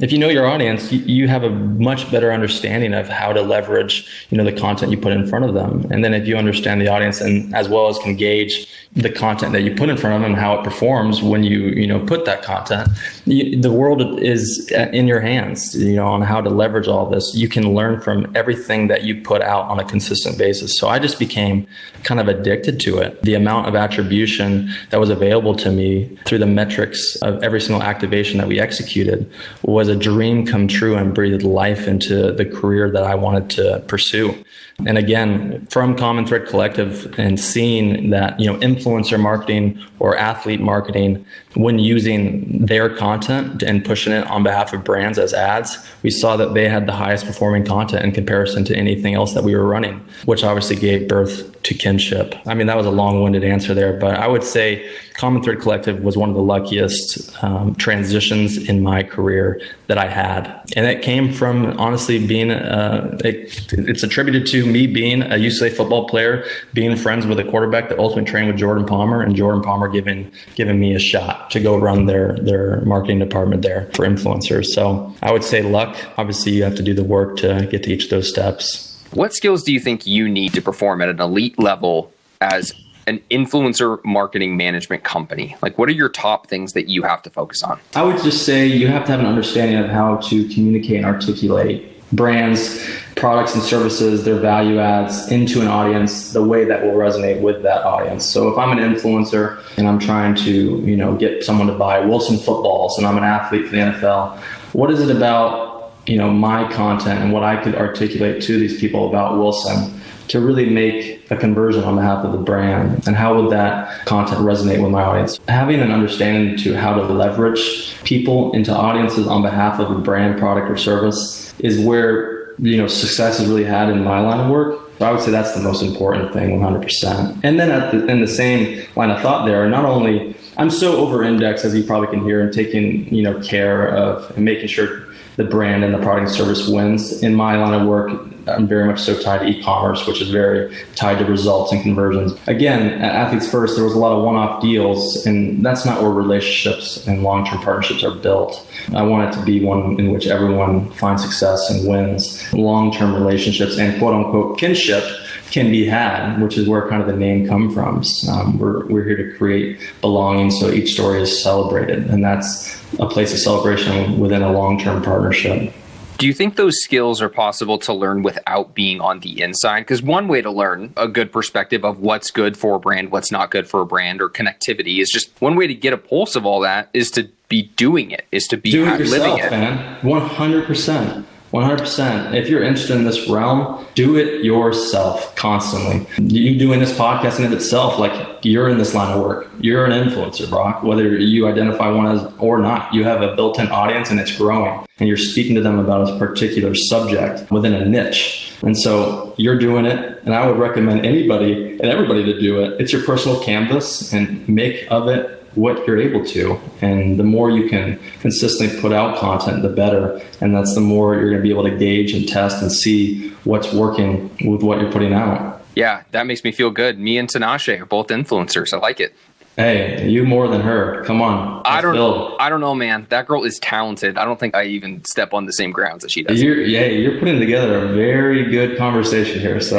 if 0.01 0.11
you 0.11 0.17
know 0.17 0.27
your 0.27 0.45
audience, 0.45 0.91
you, 0.91 1.27
have 1.27 1.43
a 1.43 1.49
much 1.49 2.11
better 2.11 2.31
understanding 2.31 2.93
of 2.93 3.07
how 3.07 3.31
to 3.31 3.41
leverage, 3.41 4.27
you 4.29 4.37
know, 4.37 4.43
the 4.43 4.51
content 4.51 4.91
you 4.91 4.97
put 4.97 5.13
in 5.13 5.25
front 5.25 5.45
of 5.45 5.53
them. 5.53 5.85
And 5.89 6.03
then 6.03 6.13
if 6.13 6.27
you 6.27 6.35
understand 6.35 6.81
the 6.81 6.87
audience 6.89 7.21
and 7.21 7.53
as 7.55 7.69
well 7.69 7.87
as 7.87 7.97
can 7.99 8.15
gauge 8.15 8.67
the 8.95 9.09
content 9.09 9.51
that 9.51 9.61
you 9.61 9.75
put 9.75 9.89
in 9.89 9.97
front 9.97 10.15
of 10.15 10.21
them 10.21 10.31
and 10.31 10.39
how 10.39 10.57
it 10.57 10.63
performs 10.63 11.21
when 11.21 11.43
you, 11.43 11.63
you 11.67 11.85
know, 11.85 11.99
put 11.99 12.23
that 12.23 12.41
content, 12.41 12.87
you, 13.25 13.59
the 13.59 13.71
world 13.71 14.21
is 14.21 14.71
uh, 14.73 14.87
in 14.93 15.05
your 15.05 15.19
hands, 15.19 15.75
you 15.75 15.97
know, 15.97 16.07
on 16.07 16.21
how 16.21 16.39
to 16.39 16.49
leverage 16.49 16.87
all 16.87 17.09
this. 17.09 17.35
You 17.35 17.49
can 17.49 17.75
learn 17.75 17.99
from 17.99 18.31
everything 18.35 18.87
that 18.87 19.03
you 19.03 19.21
put 19.21 19.41
out 19.41 19.65
on 19.65 19.79
a 19.79 19.83
consistent 19.83 20.37
basis. 20.37 20.79
So 20.79 20.87
I 20.87 20.99
just 20.99 21.19
became 21.19 21.67
kind 22.03 22.21
of 22.21 22.29
addicted 22.29 22.79
to 22.81 22.99
it. 22.99 23.21
The 23.23 23.33
amount 23.33 23.67
of 23.67 23.75
attribution 23.75 24.69
that 24.91 24.99
was 24.99 25.09
available 25.09 25.55
to 25.55 25.71
me 25.71 26.17
through 26.25 26.39
the 26.39 26.45
metrics 26.45 27.17
of 27.17 27.43
every 27.43 27.59
single 27.59 27.83
activation 27.83 28.37
that 28.37 28.47
we 28.47 28.61
executed 28.61 29.29
was 29.63 29.89
a 29.89 29.95
dream 29.95 30.45
come 30.45 30.69
true 30.69 30.95
and 30.95 31.13
breathed 31.13 31.43
life 31.43 31.87
into 31.87 32.31
the 32.31 32.45
career 32.45 32.89
that 32.91 33.03
I 33.03 33.15
wanted 33.15 33.49
to 33.51 33.83
pursue. 33.87 34.41
And 34.85 34.97
again, 34.97 35.65
from 35.67 35.95
Common 35.95 36.27
Thread 36.27 36.47
Collective 36.47 37.17
and 37.17 37.39
seeing 37.39 38.09
that, 38.09 38.39
you 38.39 38.51
know, 38.51 38.59
influencer 38.59 39.19
marketing 39.19 39.81
or 39.99 40.17
athlete 40.17 40.59
marketing, 40.59 41.25
when 41.55 41.79
using 41.79 42.65
their 42.65 42.89
content 42.89 43.63
and 43.63 43.83
pushing 43.83 44.13
it 44.13 44.27
on 44.27 44.43
behalf 44.43 44.73
of 44.73 44.83
brands 44.83 45.17
as 45.17 45.33
ads, 45.33 45.77
we 46.03 46.09
saw 46.09 46.35
that 46.37 46.53
they 46.53 46.67
had 46.67 46.85
the 46.85 46.91
highest 46.91 47.25
performing 47.25 47.65
content 47.65 48.03
in 48.03 48.11
comparison 48.11 48.65
to 48.65 48.75
anything 48.75 49.13
else 49.13 49.33
that 49.33 49.43
we 49.43 49.55
were 49.55 49.65
running, 49.65 50.05
which 50.25 50.43
obviously 50.43 50.75
gave 50.75 51.07
birth 51.07 51.51
to 51.63 51.73
kinship. 51.73 52.35
I 52.45 52.53
mean, 52.53 52.67
that 52.67 52.77
was 52.77 52.85
a 52.85 52.91
long 52.91 53.23
winded 53.23 53.43
answer 53.43 53.73
there, 53.73 53.93
but 53.93 54.17
I 54.17 54.27
would 54.27 54.43
say 54.43 54.87
Common 55.15 55.41
Thread 55.41 55.61
Collective 55.61 56.01
was 56.03 56.17
one 56.17 56.29
of 56.29 56.35
the 56.35 56.41
luckiest 56.41 57.41
um, 57.41 57.73
transitions 57.75 58.57
in 58.57 58.83
my 58.83 59.01
career 59.01 59.61
that 59.87 59.97
I 59.97 60.07
had. 60.07 60.61
And 60.75 60.85
it 60.85 61.01
came 61.01 61.31
from 61.31 61.79
honestly 61.79 62.25
being, 62.25 62.51
uh, 62.51 63.17
it, 63.23 63.71
it's 63.71 64.03
attributed 64.03 64.45
to 64.47 64.65
me 64.65 64.87
being 64.87 65.21
a 65.21 65.35
UCLA 65.35 65.71
football 65.71 66.07
player, 66.07 66.45
being 66.73 66.95
friends 66.97 67.25
with 67.25 67.39
a 67.39 67.45
quarterback 67.45 67.89
that 67.89 67.97
ultimately 67.97 68.29
trained 68.29 68.47
with 68.47 68.57
Jordan 68.57 68.85
Palmer, 68.85 69.21
and 69.21 69.35
Jordan 69.35 69.61
Palmer 69.61 69.87
giving, 69.87 70.31
giving 70.55 70.79
me 70.79 70.93
a 70.93 70.99
shot 70.99 71.44
to 71.49 71.59
go 71.59 71.77
run 71.77 72.05
their, 72.05 72.37
their 72.41 72.81
marketing 72.81 73.19
department 73.19 73.61
there 73.61 73.89
for 73.93 74.05
influencers. 74.05 74.65
So 74.65 75.13
I 75.21 75.31
would 75.31 75.43
say 75.43 75.61
luck. 75.61 75.97
Obviously, 76.17 76.53
you 76.53 76.63
have 76.63 76.75
to 76.75 76.83
do 76.83 76.93
the 76.93 77.03
work 77.03 77.37
to 77.37 77.67
get 77.69 77.83
to 77.83 77.93
each 77.93 78.05
of 78.05 78.09
those 78.09 78.29
steps. 78.29 78.91
What 79.11 79.33
skills 79.33 79.63
do 79.63 79.71
you 79.71 79.79
think 79.79 80.05
you 80.05 80.27
need 80.27 80.53
to 80.53 80.61
perform 80.61 81.01
at 81.01 81.09
an 81.09 81.21
elite 81.21 81.57
level 81.57 82.11
as 82.41 82.73
an 83.07 83.21
influencer 83.31 84.03
marketing 84.03 84.57
management 84.57 85.03
company? 85.03 85.55
Like, 85.61 85.77
what 85.77 85.89
are 85.89 85.93
your 85.93 86.09
top 86.09 86.47
things 86.47 86.73
that 86.73 86.89
you 86.89 87.03
have 87.03 87.21
to 87.23 87.29
focus 87.29 87.63
on? 87.63 87.79
I 87.95 88.03
would 88.03 88.21
just 88.23 88.45
say 88.45 88.65
you 88.65 88.87
have 88.87 89.05
to 89.05 89.11
have 89.11 89.19
an 89.19 89.25
understanding 89.25 89.77
of 89.77 89.89
how 89.89 90.17
to 90.17 90.47
communicate 90.49 90.97
and 90.97 91.05
articulate 91.05 91.94
brands, 92.11 92.83
products, 93.15 93.55
and 93.55 93.63
services, 93.63 94.23
their 94.23 94.39
value 94.39 94.79
adds 94.79 95.31
into 95.31 95.61
an 95.61 95.67
audience 95.67 96.33
the 96.33 96.43
way 96.43 96.65
that 96.65 96.83
will 96.83 96.93
resonate 96.93 97.41
with 97.41 97.63
that 97.63 97.83
audience. 97.83 98.25
So 98.25 98.49
if 98.49 98.57
I'm 98.57 98.77
an 98.77 98.79
influencer 98.79 99.61
and 99.77 99.87
I'm 99.87 99.99
trying 99.99 100.35
to, 100.35 100.51
you 100.81 100.95
know, 100.95 101.15
get 101.15 101.43
someone 101.43 101.67
to 101.67 101.73
buy 101.73 101.99
Wilson 101.99 102.37
footballs 102.37 102.97
and 102.97 103.07
I'm 103.07 103.17
an 103.17 103.23
athlete 103.23 103.65
for 103.65 103.71
the 103.71 103.77
NFL, 103.77 104.37
what 104.73 104.91
is 104.91 104.99
it 105.01 105.15
about, 105.15 105.93
you 106.05 106.17
know, 106.17 106.29
my 106.29 106.71
content 106.71 107.21
and 107.21 107.33
what 107.33 107.43
I 107.43 107.61
could 107.61 107.75
articulate 107.75 108.41
to 108.43 108.59
these 108.59 108.79
people 108.79 109.09
about 109.09 109.37
Wilson 109.37 109.99
to 110.27 110.39
really 110.39 110.69
make 110.69 111.31
a 111.31 111.37
conversion 111.37 111.83
on 111.83 111.95
behalf 111.95 112.25
of 112.25 112.31
the 112.31 112.37
brand 112.37 113.07
and 113.07 113.15
how 113.15 113.39
would 113.39 113.51
that 113.51 114.05
content 114.05 114.39
resonate 114.41 114.81
with 114.81 114.91
my 114.91 115.03
audience 115.03 115.39
having 115.47 115.79
an 115.79 115.91
understanding 115.91 116.57
to 116.57 116.75
how 116.75 116.95
to 116.95 117.03
leverage 117.03 117.95
people 118.03 118.51
into 118.53 118.71
audiences 118.75 119.27
on 119.27 119.41
behalf 119.41 119.79
of 119.79 119.91
a 119.91 119.99
brand 119.99 120.39
product 120.39 120.69
or 120.69 120.77
service 120.77 121.44
is 121.59 121.79
where 121.79 122.53
you 122.57 122.77
know 122.77 122.87
success 122.87 123.39
is 123.39 123.47
really 123.47 123.63
had 123.63 123.89
in 123.89 124.03
my 124.03 124.19
line 124.19 124.39
of 124.39 124.49
work 124.49 124.85
so 124.97 125.05
I 125.05 125.11
would 125.11 125.21
say 125.21 125.31
that's 125.31 125.53
the 125.53 125.61
most 125.61 125.83
important 125.83 126.31
thing, 126.31 126.59
100%. 126.59 127.41
And 127.43 127.59
then 127.59 127.69
at 127.69 127.91
the, 127.91 128.07
in 128.07 128.21
the 128.21 128.27
same 128.27 128.85
line 128.95 129.09
of 129.09 129.21
thought 129.21 129.45
there, 129.45 129.67
not 129.67 129.83
only 129.83 130.35
I'm 130.57 130.69
so 130.69 130.97
over 130.97 131.23
indexed, 131.23 131.65
as 131.65 131.75
you 131.75 131.83
probably 131.83 132.07
can 132.07 132.23
hear, 132.23 132.41
and 132.41 132.53
taking 132.53 133.13
you 133.13 133.21
know 133.21 133.39
care 133.41 133.89
of 133.89 134.31
and 134.37 134.45
making 134.45 134.67
sure 134.67 135.04
the 135.35 135.43
brand 135.43 135.83
and 135.83 135.93
the 135.93 135.97
product 135.99 136.27
and 136.27 136.35
service 136.35 136.67
wins. 136.67 137.23
In 137.23 137.33
my 137.35 137.57
line 137.57 137.79
of 137.79 137.87
work, 137.87 138.11
I'm 138.47 138.67
very 138.67 138.85
much 138.85 139.01
so 139.01 139.19
tied 139.19 139.39
to 139.39 139.47
e-commerce, 139.47 140.05
which 140.07 140.21
is 140.21 140.29
very 140.29 140.75
tied 140.95 141.17
to 141.19 141.25
results 141.25 141.71
and 141.71 141.81
conversions. 141.81 142.33
Again, 142.47 143.01
at 143.01 143.15
Athletes 143.15 143.49
First, 143.49 143.75
there 143.75 143.83
was 143.83 143.93
a 143.93 143.97
lot 143.97 144.15
of 144.15 144.23
one-off 144.23 144.61
deals, 144.61 145.25
and 145.25 145.65
that's 145.65 145.85
not 145.85 146.01
where 146.01 146.11
relationships 146.11 147.05
and 147.07 147.23
long-term 147.23 147.61
partnerships 147.61 148.03
are 148.03 148.15
built. 148.15 148.65
I 148.93 149.01
want 149.01 149.33
it 149.33 149.39
to 149.39 149.45
be 149.45 149.63
one 149.63 149.99
in 149.99 150.11
which 150.11 150.27
everyone 150.27 150.91
finds 150.91 151.23
success 151.23 151.69
and 151.71 151.87
wins. 151.87 152.53
Long-term 152.53 153.15
relationships 153.15 153.77
and 153.77 153.97
quote-unquote 153.97 154.59
kinship 154.59 155.03
can 155.51 155.71
be 155.71 155.85
had, 155.85 156.39
which 156.41 156.57
is 156.57 156.67
where 156.67 156.87
kind 156.89 157.01
of 157.01 157.07
the 157.07 157.15
name 157.15 157.47
come 157.47 157.73
from. 157.73 158.03
Um, 158.29 158.57
we're, 158.57 158.85
we're 158.87 159.03
here 159.03 159.31
to 159.31 159.37
create 159.37 159.79
belonging 160.01 160.51
so 160.51 160.71
each 160.71 160.93
story 160.93 161.21
is 161.21 161.43
celebrated, 161.43 162.07
and 162.07 162.23
that's 162.23 162.75
a 162.99 163.07
place 163.07 163.33
of 163.33 163.39
celebration 163.39 164.19
within 164.19 164.41
a 164.41 164.51
long-term 164.51 165.03
partnership. 165.03 165.73
Do 166.17 166.27
you 166.27 166.33
think 166.33 166.55
those 166.55 166.81
skills 166.81 167.21
are 167.21 167.27
possible 167.27 167.77
to 167.79 167.93
learn 167.93 168.23
without 168.23 168.73
being 168.73 169.01
on 169.01 169.19
the 169.19 169.41
inside? 169.41 169.81
Because 169.81 170.01
one 170.01 170.29
way 170.29 170.41
to 170.41 170.49
learn 170.49 170.93
a 170.95 171.09
good 171.09 171.31
perspective 171.31 171.83
of 171.83 171.99
what's 171.99 172.31
good 172.31 172.55
for 172.55 172.75
a 172.75 172.79
brand, 172.79 173.11
what's 173.11 173.33
not 173.33 173.51
good 173.51 173.67
for 173.67 173.81
a 173.81 173.85
brand, 173.85 174.21
or 174.21 174.29
connectivity 174.29 175.01
is 175.01 175.09
just 175.09 175.29
one 175.41 175.57
way 175.57 175.67
to 175.67 175.75
get 175.75 175.91
a 175.91 175.97
pulse 175.97 176.37
of 176.37 176.45
all 176.45 176.61
that 176.61 176.89
is 176.93 177.11
to 177.11 177.29
be 177.49 177.63
doing 177.75 178.11
it, 178.11 178.25
is 178.31 178.47
to 178.47 178.57
be 178.57 178.71
Do 178.71 178.85
it 178.87 178.99
yourself, 178.99 179.23
living 179.23 179.45
it. 179.45 179.51
Man. 179.51 180.01
100%. 180.01 181.25
100%. 181.53 182.33
If 182.33 182.49
you're 182.49 182.63
interested 182.63 182.97
in 182.97 183.05
this 183.05 183.29
realm, 183.29 183.85
do 183.95 184.17
it 184.17 184.43
yourself 184.43 185.35
constantly. 185.35 186.05
You 186.17 186.57
doing 186.57 186.79
this 186.79 186.97
podcast 186.97 187.39
in 187.39 187.45
of 187.45 187.53
itself, 187.53 187.97
like 187.97 188.39
you're 188.43 188.69
in 188.69 188.77
this 188.77 188.93
line 188.93 189.15
of 189.15 189.21
work. 189.21 189.49
You're 189.59 189.85
an 189.85 189.91
influencer, 189.91 190.49
Brock, 190.49 190.83
whether 190.83 191.17
you 191.17 191.47
identify 191.47 191.89
one 191.89 192.07
as 192.07 192.31
or 192.39 192.59
not. 192.59 192.93
You 192.93 193.03
have 193.05 193.21
a 193.21 193.35
built 193.35 193.59
in 193.59 193.67
audience 193.69 194.11
and 194.11 194.19
it's 194.19 194.35
growing, 194.35 194.85
and 194.99 195.07
you're 195.07 195.17
speaking 195.17 195.55
to 195.55 195.61
them 195.61 195.79
about 195.79 196.09
a 196.09 196.19
particular 196.19 196.75
subject 196.75 197.49
within 197.51 197.73
a 197.73 197.85
niche. 197.85 198.53
And 198.61 198.77
so 198.77 199.33
you're 199.37 199.57
doing 199.57 199.85
it, 199.85 200.21
and 200.23 200.33
I 200.33 200.47
would 200.47 200.57
recommend 200.57 201.05
anybody 201.05 201.71
and 201.73 201.85
everybody 201.85 202.23
to 202.25 202.39
do 202.39 202.61
it. 202.63 202.81
It's 202.81 202.91
your 202.91 203.03
personal 203.03 203.41
canvas 203.41 204.11
and 204.13 204.47
make 204.49 204.87
of 204.89 205.07
it 205.07 205.44
what 205.55 205.85
you're 205.87 205.97
able 205.97 206.25
to. 206.25 206.59
And 206.81 207.17
the 207.17 207.23
more 207.23 207.49
you 207.49 207.69
can 207.69 207.99
consistently 208.19 208.79
put 208.79 208.91
out 208.91 209.17
content, 209.17 209.61
the 209.61 209.69
better. 209.69 210.21
And 210.41 210.53
that's 210.53 210.75
the 210.75 210.81
more 210.81 211.15
you're 211.15 211.29
going 211.29 211.37
to 211.37 211.43
be 211.43 211.49
able 211.49 211.63
to 211.63 211.75
gauge 211.75 212.13
and 212.13 212.27
test 212.27 212.61
and 212.61 212.71
see 212.71 213.29
what's 213.43 213.73
working 213.73 214.29
with 214.45 214.61
what 214.61 214.79
you're 214.79 214.91
putting 214.91 215.13
out. 215.13 215.61
Yeah, 215.75 216.03
that 216.11 216.25
makes 216.25 216.43
me 216.43 216.51
feel 216.51 216.71
good. 216.71 216.99
Me 216.99 217.17
and 217.17 217.27
Tinashe 217.27 217.79
are 217.79 217.85
both 217.85 218.07
influencers. 218.07 218.73
I 218.73 218.77
like 218.77 218.99
it. 218.99 219.13
Hey, 219.57 220.09
you 220.09 220.25
more 220.25 220.49
than 220.49 220.59
her. 220.61 221.03
Come 221.05 221.21
on. 221.21 221.61
I 221.63 221.79
don't 221.79 221.95
know. 221.95 222.35
I 222.41 222.49
don't 222.49 222.59
know, 222.59 222.75
man. 222.75 223.07
That 223.09 223.25
girl 223.25 223.45
is 223.45 223.57
talented. 223.59 224.17
I 224.17 224.25
don't 224.25 224.37
think 224.37 224.53
I 224.53 224.65
even 224.65 225.03
step 225.05 225.33
on 225.33 225.45
the 225.45 225.53
same 225.53 225.71
grounds 225.71 226.01
that 226.01 226.11
she 226.11 226.23
does. 226.23 226.41
You're, 226.41 226.61
yeah, 226.61 226.87
you're 226.87 227.17
putting 227.19 227.39
together 227.39 227.85
a 227.85 227.93
very 227.93 228.51
good 228.51 228.77
conversation 228.77 229.39
here. 229.39 229.61
So 229.61 229.77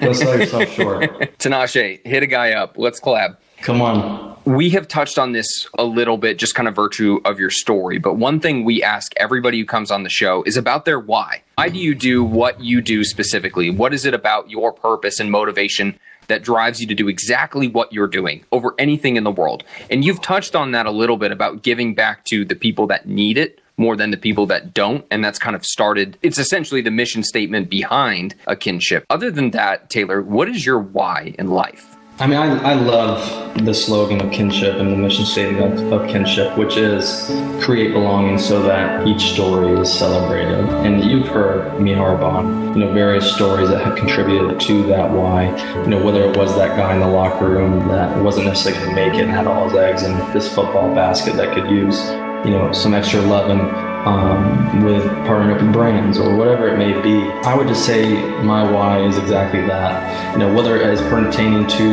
don't 0.00 0.14
sell 0.14 0.38
yourself 0.38 0.68
short. 0.72 1.02
Tinashe, 1.38 2.06
hit 2.06 2.22
a 2.22 2.26
guy 2.26 2.52
up. 2.52 2.78
Let's 2.78 3.00
collab. 3.00 3.36
Come 3.60 3.82
on 3.82 4.31
we 4.44 4.70
have 4.70 4.88
touched 4.88 5.18
on 5.18 5.32
this 5.32 5.68
a 5.78 5.84
little 5.84 6.18
bit, 6.18 6.38
just 6.38 6.54
kind 6.54 6.68
of 6.68 6.74
virtue 6.74 7.20
of 7.24 7.38
your 7.38 7.50
story. 7.50 7.98
But 7.98 8.14
one 8.16 8.40
thing 8.40 8.64
we 8.64 8.82
ask 8.82 9.12
everybody 9.16 9.58
who 9.58 9.64
comes 9.64 9.90
on 9.90 10.02
the 10.02 10.08
show 10.08 10.42
is 10.44 10.56
about 10.56 10.84
their 10.84 10.98
why. 10.98 11.42
Why 11.56 11.68
do 11.68 11.78
you 11.78 11.94
do 11.94 12.24
what 12.24 12.60
you 12.60 12.80
do 12.80 13.04
specifically? 13.04 13.70
What 13.70 13.94
is 13.94 14.04
it 14.04 14.14
about 14.14 14.50
your 14.50 14.72
purpose 14.72 15.20
and 15.20 15.30
motivation 15.30 15.98
that 16.28 16.42
drives 16.42 16.80
you 16.80 16.86
to 16.88 16.94
do 16.94 17.08
exactly 17.08 17.68
what 17.68 17.92
you're 17.92 18.08
doing 18.08 18.44
over 18.50 18.74
anything 18.78 19.16
in 19.16 19.24
the 19.24 19.30
world? 19.30 19.62
And 19.90 20.04
you've 20.04 20.20
touched 20.20 20.56
on 20.56 20.72
that 20.72 20.86
a 20.86 20.90
little 20.90 21.16
bit 21.16 21.30
about 21.30 21.62
giving 21.62 21.94
back 21.94 22.24
to 22.26 22.44
the 22.44 22.56
people 22.56 22.86
that 22.88 23.06
need 23.06 23.38
it 23.38 23.60
more 23.76 23.96
than 23.96 24.10
the 24.10 24.16
people 24.16 24.46
that 24.46 24.74
don't. 24.74 25.04
And 25.10 25.24
that's 25.24 25.38
kind 25.38 25.54
of 25.54 25.64
started, 25.64 26.18
it's 26.22 26.38
essentially 26.38 26.80
the 26.80 26.90
mission 26.90 27.22
statement 27.22 27.70
behind 27.70 28.34
a 28.46 28.56
kinship. 28.56 29.04
Other 29.08 29.30
than 29.30 29.50
that, 29.52 29.88
Taylor, 29.88 30.20
what 30.20 30.48
is 30.48 30.66
your 30.66 30.78
why 30.78 31.34
in 31.38 31.48
life? 31.48 31.96
I 32.18 32.26
mean, 32.26 32.38
I, 32.38 32.72
I 32.72 32.74
love 32.74 33.64
the 33.64 33.72
slogan 33.72 34.20
of 34.20 34.30
kinship 34.30 34.76
and 34.76 34.92
the 34.92 34.96
mission 34.96 35.24
statement 35.24 35.80
of, 35.80 35.92
of, 35.92 36.08
kinship, 36.08 36.56
which 36.58 36.76
is 36.76 37.26
create 37.64 37.92
belonging 37.92 38.38
so 38.38 38.62
that 38.62 39.06
each 39.06 39.32
story 39.32 39.72
is 39.80 39.90
celebrated. 39.90 40.58
And 40.84 41.02
you've 41.02 41.26
heard 41.28 41.80
me 41.80 41.94
harp 41.94 42.20
on, 42.20 42.74
you 42.74 42.84
know, 42.84 42.92
various 42.92 43.34
stories 43.34 43.70
that 43.70 43.82
have 43.82 43.96
contributed 43.96 44.60
to 44.60 44.82
that 44.88 45.10
why. 45.10 45.46
You 45.82 45.88
know, 45.88 46.04
whether 46.04 46.22
it 46.22 46.36
was 46.36 46.54
that 46.56 46.76
guy 46.76 46.94
in 46.94 47.00
the 47.00 47.08
locker 47.08 47.48
room 47.48 47.88
that 47.88 48.22
wasn't 48.22 48.46
necessarily 48.46 48.84
going 48.84 48.94
to 48.94 49.10
make 49.10 49.18
it 49.18 49.22
and 49.22 49.30
had 49.30 49.46
all 49.46 49.68
his 49.68 49.78
eggs 49.78 50.02
in 50.02 50.12
this 50.32 50.54
football 50.54 50.94
basket 50.94 51.34
that 51.36 51.54
could 51.54 51.70
use, 51.70 51.98
you 52.44 52.50
know, 52.50 52.72
some 52.72 52.92
extra 52.92 53.20
loving 53.22 53.58
um, 54.06 54.84
with 54.84 55.04
partnering 55.26 55.54
up 55.54 55.62
with 55.62 55.72
brands 55.72 56.18
or 56.18 56.36
whatever 56.36 56.68
it 56.68 56.76
may 56.76 57.00
be. 57.00 57.22
I 57.46 57.54
would 57.54 57.68
just 57.68 57.86
say 57.86 58.14
my 58.42 58.68
why 58.70 59.00
is 59.00 59.16
exactly 59.16 59.60
that. 59.62 60.32
You 60.32 60.38
know, 60.40 60.54
whether 60.54 60.76
is 60.76 61.00
pertaining 61.02 61.66
to 61.68 61.84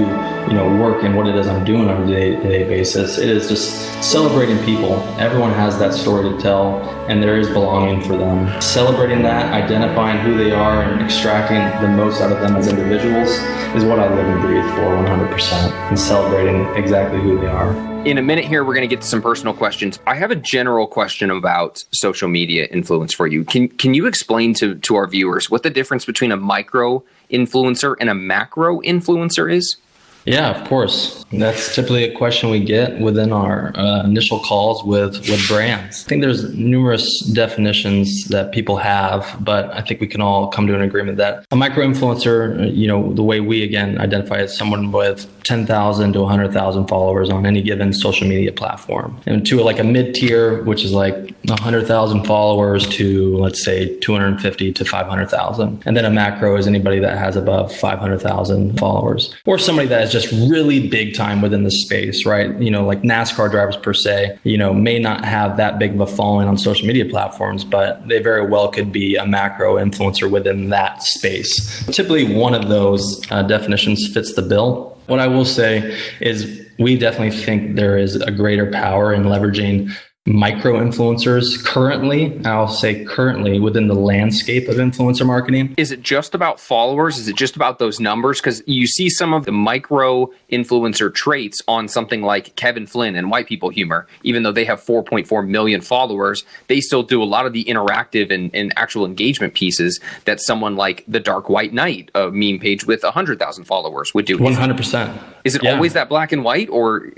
you 0.50 0.54
know 0.56 0.68
work 0.82 1.04
and 1.04 1.16
what 1.16 1.28
it 1.28 1.36
is 1.36 1.48
I'm 1.48 1.64
doing 1.64 1.90
on 1.90 2.04
a 2.04 2.08
day-to-day 2.08 2.68
basis, 2.68 3.18
it 3.18 3.30
is 3.30 3.48
just 3.48 4.04
celebrating 4.04 4.58
people. 4.66 4.96
Everyone 5.20 5.52
has 5.52 5.78
that 5.80 5.94
story 5.94 6.30
to 6.30 6.42
tell, 6.42 6.82
and 7.08 7.22
there 7.22 7.38
is 7.38 7.48
belonging 7.50 8.02
for 8.02 8.18
them. 8.18 8.62
Celebrating 8.62 9.22
that, 9.24 9.54
identifying 9.54 10.20
who 10.20 10.38
they 10.38 10.52
are, 10.52 10.84
and 10.84 11.02
extracting 11.02 11.60
the 11.82 11.88
most 11.88 12.22
out 12.22 12.32
of 12.32 12.40
them 12.42 12.56
as 12.56 12.68
individuals 12.68 13.30
is 13.76 13.86
what 13.86 14.00
I 14.00 14.14
live 14.14 14.26
and 14.26 14.42
breathe 14.42 14.66
for 14.76 14.96
100%. 14.98 15.72
And 15.90 16.00
celebrating 16.00 16.66
exactly 16.76 17.22
who 17.22 17.40
they 17.40 17.48
are 17.48 17.89
in 18.06 18.18
a 18.18 18.22
minute 18.22 18.46
here, 18.46 18.64
we're 18.64 18.74
going 18.74 18.88
to 18.88 18.96
get 18.96 19.02
to 19.02 19.08
some 19.08 19.22
personal 19.22 19.54
questions. 19.54 20.00
I 20.08 20.16
have 20.16 20.32
a 20.32 20.36
general 20.36 20.88
question 20.88 21.30
about 21.30 21.84
social 21.92 22.30
media 22.30 22.66
influence 22.66 23.14
for 23.14 23.28
you. 23.28 23.44
Can 23.44 23.68
can 23.68 23.94
you 23.94 24.06
explain 24.06 24.54
to 24.56 24.76
to 24.76 24.96
our 24.96 25.06
viewers 25.06 25.50
what 25.50 25.64
the 25.64 25.70
difference 25.70 26.06
between 26.06 26.32
a 26.32 26.38
micro 26.38 27.04
influencer 27.30 27.96
and 28.00 28.10
a 28.10 28.16
macro 28.16 28.80
influencer 28.82 29.52
is? 29.54 29.78
Yeah, 30.26 30.50
of 30.50 30.68
course. 30.68 31.26
That's 31.32 31.76
typically 31.76 32.04
a 32.04 32.16
question 32.16 32.50
we 32.50 32.64
get 32.64 33.00
within 33.00 33.32
our 33.32 33.72
uh, 33.78 34.04
initial 34.04 34.40
calls 34.40 34.84
with 34.84 35.20
with 35.30 35.48
brands. 35.48 36.06
I 36.06 36.10
think 36.10 36.24
there's 36.24 36.54
numerous 36.56 37.20
definitions 37.22 38.26
that 38.30 38.52
people 38.52 38.78
have, 38.78 39.38
but 39.40 39.72
I 39.72 39.82
think 39.82 40.02
we 40.02 40.08
can 40.08 40.22
all 40.22 40.48
come 40.48 40.66
to 40.68 40.76
an 40.76 40.82
agreement 40.82 41.18
that 41.18 41.46
a 41.52 41.56
micro 41.56 41.86
influencer, 41.86 42.76
you 42.76 42.88
know, 42.88 43.14
the 43.14 43.24
way 43.24 43.40
we 43.42 43.64
again 43.64 44.00
identify 44.00 44.38
as 44.38 44.58
someone 44.58 44.92
with 44.92 45.28
10,000 45.44 46.14
to 46.14 46.22
100,000 46.22 46.88
followers 46.88 47.30
on 47.30 47.46
any 47.46 47.62
given 47.62 47.94
social 47.94 48.28
media 48.28 48.52
platform, 48.52 49.20
and 49.26 49.46
to 49.46 49.62
like 49.62 49.80
a 49.80 49.84
mid 49.84 50.16
tier, 50.16 50.64
which 50.64 50.84
is 50.84 50.94
like 50.94 51.16
100,000 51.46 52.24
followers 52.26 52.88
to 52.90 53.38
let's 53.38 53.64
say 53.64 53.98
250 54.00 54.74
to 54.74 54.86
500,000, 54.86 55.84
and 55.86 55.96
then 55.96 56.06
a 56.06 56.10
macro 56.10 56.56
is 56.58 56.66
anybody 56.66 57.00
that 57.00 57.18
has 57.18 57.36
above 57.36 57.76
500,000 57.76 58.80
followers, 58.80 59.36
or 59.46 59.60
somebody 59.60 59.88
that 59.88 60.09
just 60.12 60.32
really 60.50 60.88
big 60.88 61.16
time 61.16 61.42
within 61.42 61.64
the 61.64 61.72
space, 61.72 62.26
right? 62.26 62.56
You 62.60 62.72
know, 62.72 62.86
like 62.86 63.02
NASCAR 63.02 63.50
drivers 63.50 63.78
per 63.78 63.94
se, 63.94 64.38
you 64.44 64.58
know, 64.58 64.74
may 64.74 65.00
not 65.00 65.26
have 65.26 65.58
that 65.58 65.80
big 65.80 65.94
of 65.94 66.02
a 66.02 66.08
following 66.08 66.48
on 66.48 66.58
social 66.58 66.88
media 66.88 67.06
platforms, 67.06 67.64
but 67.64 68.08
they 68.08 68.20
very 68.20 68.48
well 68.48 68.70
could 68.70 68.92
be 68.92 69.16
a 69.16 69.26
macro 69.26 69.76
influencer 69.76 70.30
within 70.30 70.70
that 70.70 71.04
space. 71.04 71.86
Typically, 71.88 72.34
one 72.36 72.54
of 72.54 72.70
those 72.70 73.22
uh, 73.32 73.44
definitions 73.44 74.10
fits 74.14 74.34
the 74.34 74.42
bill. 74.42 74.98
What 75.08 75.20
I 75.20 75.28
will 75.28 75.46
say 75.46 75.98
is 76.20 76.66
we 76.78 76.98
definitely 76.98 77.38
think 77.38 77.76
there 77.76 77.98
is 77.98 78.16
a 78.16 78.32
greater 78.32 78.72
power 78.72 79.14
in 79.14 79.24
leveraging 79.24 79.92
micro 80.30 80.76
influencers 80.76 81.64
currently. 81.66 82.40
I'll 82.46 82.68
say 82.68 83.04
currently 83.04 83.60
within 83.60 83.88
the 83.88 83.96
landscape 83.96 84.68
of 84.68 84.76
influencer 84.76 85.26
marketing. 85.26 85.74
Is 85.78 85.92
it 85.92 86.02
just 86.02 86.36
about 86.36 86.60
followers? 86.60 87.18
Is 87.18 87.28
it 87.28 87.36
just 87.36 87.56
about 87.56 87.80
those 87.80 88.00
numbers? 88.00 88.40
Because 88.40 88.62
you 88.66 88.88
see 88.88 89.10
some 89.10 89.34
of 89.34 89.46
the 89.46 89.52
micro 89.52 90.30
influencer 90.52 91.14
traits 91.14 91.62
on 91.68 91.88
something 91.88 92.22
like 92.22 92.56
Kevin 92.56 92.86
Flynn 92.86 93.16
and 93.16 93.32
White 93.32 93.48
People 93.48 93.70
Humor. 93.70 94.08
Even 94.24 94.44
though 94.44 94.52
they 94.52 94.66
have 94.66 94.84
4.4 94.84 95.48
million 95.48 95.82
followers, 95.82 96.44
they 96.68 96.80
still 96.80 97.04
do 97.04 97.22
a 97.22 97.26
lot 97.26 97.46
of 97.46 97.54
the 97.54 97.66
interactive 97.66 98.32
and, 98.32 98.52
and 98.54 98.72
actual 98.76 99.06
engagement 99.06 99.54
pieces 99.54 100.00
that 100.26 100.40
someone 100.40 100.76
like 100.76 101.04
the 101.08 101.20
Dark 101.20 101.50
White 101.50 101.74
Knight, 101.74 102.12
a 102.16 102.30
meme 102.32 102.60
page 102.60 102.86
with 102.86 103.04
100,000 103.04 103.64
followers, 103.64 104.14
would 104.14 104.26
do. 104.26 104.38
100%. 104.38 105.18
Is 105.44 105.56
it 105.56 105.64
yeah. 105.64 105.74
always 105.74 105.94
that 105.94 106.10
black 106.10 106.32
and 106.32 106.44
white, 106.44 106.70
or? 106.70 107.10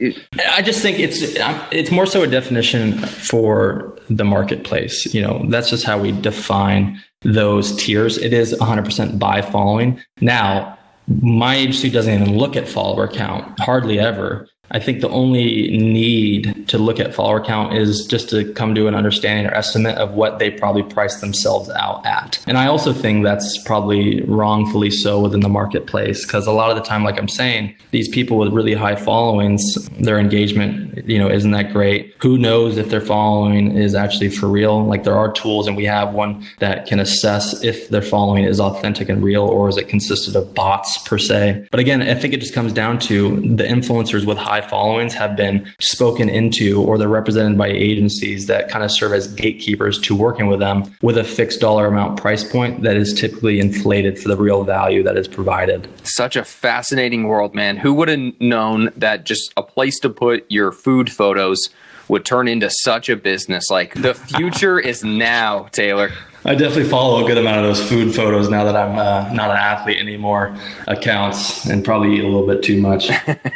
I 0.51 0.61
just 0.61 0.81
think 0.81 0.99
it's 0.99 1.19
it's 1.71 1.91
more 1.91 2.05
so 2.05 2.23
a 2.23 2.27
definition 2.27 3.00
for 3.07 3.97
the 4.09 4.23
marketplace. 4.23 5.13
You 5.13 5.21
know, 5.21 5.45
that's 5.49 5.69
just 5.69 5.85
how 5.85 5.99
we 5.99 6.11
define 6.11 7.01
those 7.21 7.75
tiers. 7.75 8.17
It 8.17 8.33
is 8.33 8.53
100% 8.53 9.19
by 9.19 9.41
following. 9.41 10.01
Now, 10.19 10.77
my 11.21 11.55
agency 11.55 11.89
doesn't 11.89 12.13
even 12.13 12.37
look 12.37 12.55
at 12.55 12.67
follower 12.67 13.07
count, 13.07 13.59
hardly 13.59 13.99
ever. 13.99 14.47
I 14.71 14.79
think 14.79 15.01
the 15.01 15.09
only 15.09 15.77
need 15.77 16.67
to 16.69 16.77
look 16.77 16.99
at 16.99 17.13
follower 17.13 17.43
count 17.43 17.75
is 17.75 18.05
just 18.05 18.29
to 18.29 18.51
come 18.53 18.73
to 18.75 18.87
an 18.87 18.95
understanding 18.95 19.45
or 19.45 19.53
estimate 19.53 19.97
of 19.97 20.13
what 20.13 20.39
they 20.39 20.49
probably 20.49 20.83
price 20.83 21.19
themselves 21.19 21.69
out 21.71 22.05
at. 22.05 22.39
And 22.47 22.57
I 22.57 22.67
also 22.67 22.93
think 22.93 23.23
that's 23.23 23.57
probably 23.63 24.21
wrongfully 24.23 24.89
so 24.89 25.19
within 25.19 25.41
the 25.41 25.49
marketplace 25.49 26.25
because 26.25 26.47
a 26.47 26.51
lot 26.51 26.69
of 26.69 26.77
the 26.77 26.83
time, 26.83 27.03
like 27.03 27.17
I'm 27.17 27.27
saying, 27.27 27.75
these 27.91 28.07
people 28.07 28.37
with 28.37 28.53
really 28.53 28.73
high 28.73 28.95
followings, 28.95 29.75
their 29.99 30.19
engagement, 30.19 31.05
you 31.05 31.19
know, 31.19 31.29
isn't 31.29 31.51
that 31.51 31.73
great. 31.73 32.15
Who 32.21 32.37
knows 32.37 32.77
if 32.77 32.89
their 32.89 33.01
following 33.01 33.77
is 33.77 33.93
actually 33.93 34.29
for 34.29 34.47
real? 34.47 34.85
Like 34.85 35.03
there 35.03 35.17
are 35.17 35.31
tools, 35.31 35.67
and 35.67 35.75
we 35.75 35.85
have 35.85 36.13
one 36.13 36.45
that 36.59 36.87
can 36.87 36.99
assess 36.99 37.63
if 37.63 37.89
their 37.89 38.01
following 38.01 38.45
is 38.45 38.59
authentic 38.59 39.09
and 39.09 39.21
real, 39.21 39.43
or 39.43 39.67
is 39.67 39.77
it 39.77 39.87
consisted 39.89 40.35
of 40.35 40.53
bots 40.53 40.97
per 40.99 41.17
se. 41.17 41.67
But 41.71 41.79
again, 41.79 42.01
I 42.01 42.15
think 42.15 42.33
it 42.33 42.39
just 42.39 42.53
comes 42.53 42.71
down 42.71 42.99
to 42.99 43.35
the 43.55 43.63
influencers 43.63 44.25
with 44.25 44.37
high 44.37 44.60
high 44.61 44.69
followings 44.69 45.13
have 45.13 45.35
been 45.35 45.71
spoken 45.79 46.29
into 46.29 46.81
or 46.83 46.97
they're 46.97 47.07
represented 47.07 47.57
by 47.57 47.67
agencies 47.67 48.47
that 48.47 48.69
kind 48.69 48.83
of 48.83 48.91
serve 48.91 49.13
as 49.13 49.27
gatekeepers 49.33 49.99
to 50.01 50.15
working 50.15 50.47
with 50.47 50.59
them 50.59 50.83
with 51.01 51.17
a 51.17 51.23
fixed 51.23 51.59
dollar 51.59 51.87
amount 51.87 52.19
price 52.19 52.43
point 52.43 52.83
that 52.83 52.97
is 52.97 53.13
typically 53.13 53.59
inflated 53.59 54.19
for 54.19 54.27
the 54.27 54.37
real 54.37 54.63
value 54.63 55.03
that 55.03 55.17
is 55.17 55.27
provided. 55.27 55.87
Such 56.03 56.35
a 56.35 56.43
fascinating 56.43 57.27
world, 57.27 57.55
man. 57.55 57.77
Who 57.77 57.93
would 57.95 58.09
have 58.09 58.39
known 58.39 58.91
that 58.97 59.25
just 59.25 59.53
a 59.57 59.63
place 59.63 59.99
to 59.99 60.09
put 60.09 60.45
your 60.49 60.71
food 60.71 61.11
photos 61.11 61.69
would 62.07 62.25
turn 62.25 62.47
into 62.47 62.69
such 62.69 63.09
a 63.09 63.15
business? 63.15 63.69
Like 63.69 63.93
the 63.95 64.13
future 64.13 64.79
is 64.79 65.03
now, 65.03 65.67
Taylor. 65.71 66.11
I 66.43 66.55
definitely 66.55 66.89
follow 66.89 67.23
a 67.23 67.27
good 67.27 67.37
amount 67.37 67.59
of 67.59 67.63
those 67.65 67.87
food 67.87 68.15
photos 68.15 68.49
now 68.49 68.63
that 68.63 68.75
I'm 68.75 68.97
uh, 68.97 69.31
not 69.31 69.51
an 69.51 69.57
athlete 69.57 69.99
anymore. 69.99 70.57
Accounts 70.87 71.67
and 71.67 71.85
probably 71.85 72.15
eat 72.15 72.23
a 72.23 72.27
little 72.27 72.47
bit 72.47 72.63
too 72.63 72.81
much. 72.81 73.11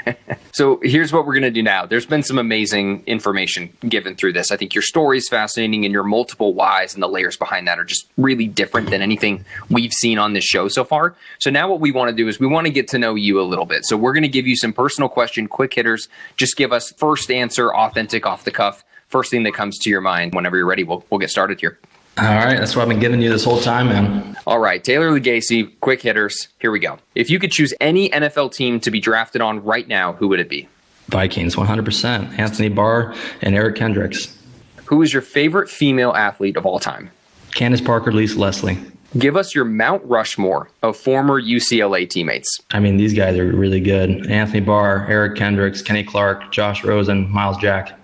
so 0.51 0.79
here's 0.83 1.11
what 1.11 1.25
we're 1.25 1.33
going 1.33 1.43
to 1.43 1.51
do 1.51 1.63
now. 1.63 1.88
There's 1.88 2.05
been 2.05 2.21
some 2.21 2.38
amazing 2.38 3.03
information 3.07 3.75
given 3.89 4.15
through 4.15 4.33
this. 4.33 4.51
I 4.51 4.57
think 4.57 4.75
your 4.75 4.83
story 4.83 5.17
is 5.17 5.27
fascinating, 5.27 5.83
and 5.83 5.91
your 5.91 6.03
multiple 6.03 6.53
whys 6.53 6.93
and 6.93 7.01
the 7.01 7.07
layers 7.07 7.36
behind 7.36 7.67
that 7.67 7.79
are 7.79 7.86
just 7.86 8.07
really 8.17 8.45
different 8.45 8.91
than 8.91 9.01
anything 9.01 9.43
we've 9.71 9.93
seen 9.93 10.19
on 10.19 10.33
this 10.33 10.45
show 10.45 10.67
so 10.67 10.83
far. 10.83 11.15
So 11.39 11.49
now 11.49 11.67
what 11.67 11.79
we 11.79 11.91
want 11.91 12.11
to 12.11 12.15
do 12.15 12.27
is 12.27 12.39
we 12.39 12.45
want 12.45 12.67
to 12.67 12.71
get 12.71 12.88
to 12.89 12.99
know 12.99 13.15
you 13.15 13.41
a 13.41 13.43
little 13.43 13.65
bit. 13.65 13.86
So 13.86 13.97
we're 13.97 14.13
going 14.13 14.23
to 14.23 14.29
give 14.29 14.45
you 14.45 14.55
some 14.55 14.73
personal 14.73 15.09
question, 15.09 15.47
quick 15.47 15.73
hitters. 15.73 16.07
Just 16.38 16.55
give 16.55 16.71
us 16.71 16.91
first 16.91 17.31
answer, 17.31 17.73
authentic, 17.73 18.27
off 18.27 18.43
the 18.43 18.51
cuff. 18.51 18.83
First 19.07 19.31
thing 19.31 19.41
that 19.43 19.55
comes 19.55 19.79
to 19.79 19.89
your 19.89 20.01
mind. 20.01 20.36
Whenever 20.36 20.57
you're 20.57 20.67
ready, 20.67 20.83
we'll 20.83 21.03
we'll 21.09 21.19
get 21.19 21.31
started 21.31 21.59
here. 21.59 21.79
All 22.18 22.24
right, 22.24 22.57
that's 22.57 22.76
what 22.76 22.84
I've 22.84 22.88
been 22.88 22.99
giving 23.01 23.22
you 23.22 23.30
this 23.30 23.43
whole 23.43 23.59
time, 23.59 23.89
man. 23.89 24.38
All 24.47 24.59
right, 24.59 24.82
Taylor 24.82 25.11
Lagace, 25.11 25.70
quick 25.82 26.01
hitters. 26.01 26.47
Here 26.59 26.72
we 26.72 26.80
go. 26.80 26.97
If 27.13 27.30
you 27.30 27.39
could 27.39 27.51
choose 27.51 27.74
any 27.82 28.09
NFL 28.09 28.53
team 28.53 28.80
to 28.82 28.91
be 28.91 29.01
drafted 29.01 29.41
on 29.41 29.61
right 29.63 29.86
now, 29.86 30.13
who 30.13 30.30
would 30.30 30.39
it 30.39 30.47
be? 30.47 30.70
Vikings, 31.07 31.55
100%. 31.55 32.39
Anthony 32.39 32.70
Barr 32.70 33.13
and 33.41 33.53
Eric 33.53 33.76
Kendricks. 33.76 34.38
Who 34.86 35.01
is 35.01 35.11
your 35.11 35.22
favorite 35.22 35.70
female 35.70 36.13
athlete 36.13 36.55
of 36.55 36.66
all 36.66 36.80
time? 36.80 37.11
Candace 37.53 37.82
Parker, 37.82 38.11
Lisa 38.13 38.39
Leslie. 38.39 38.78
Give 39.18 39.36
us 39.36 39.55
your 39.55 39.66
Mount 39.66 40.03
Rushmore 40.05 40.70
of 40.84 40.97
former 40.97 41.41
UCLA 41.41 42.09
teammates. 42.09 42.59
I 42.72 42.80
mean, 42.80 42.97
these 42.97 43.13
guys 43.13 43.38
are 43.38 43.45
really 43.45 43.80
good. 43.80 44.28
Anthony 44.30 44.59
Barr, 44.59 45.05
Eric 45.09 45.38
Kendricks, 45.38 45.82
Kenny 45.82 46.03
Clark, 46.03 46.51
Josh 46.51 46.84
Rosen, 46.84 47.30
Myles 47.30 47.57
Jack. 47.57 47.97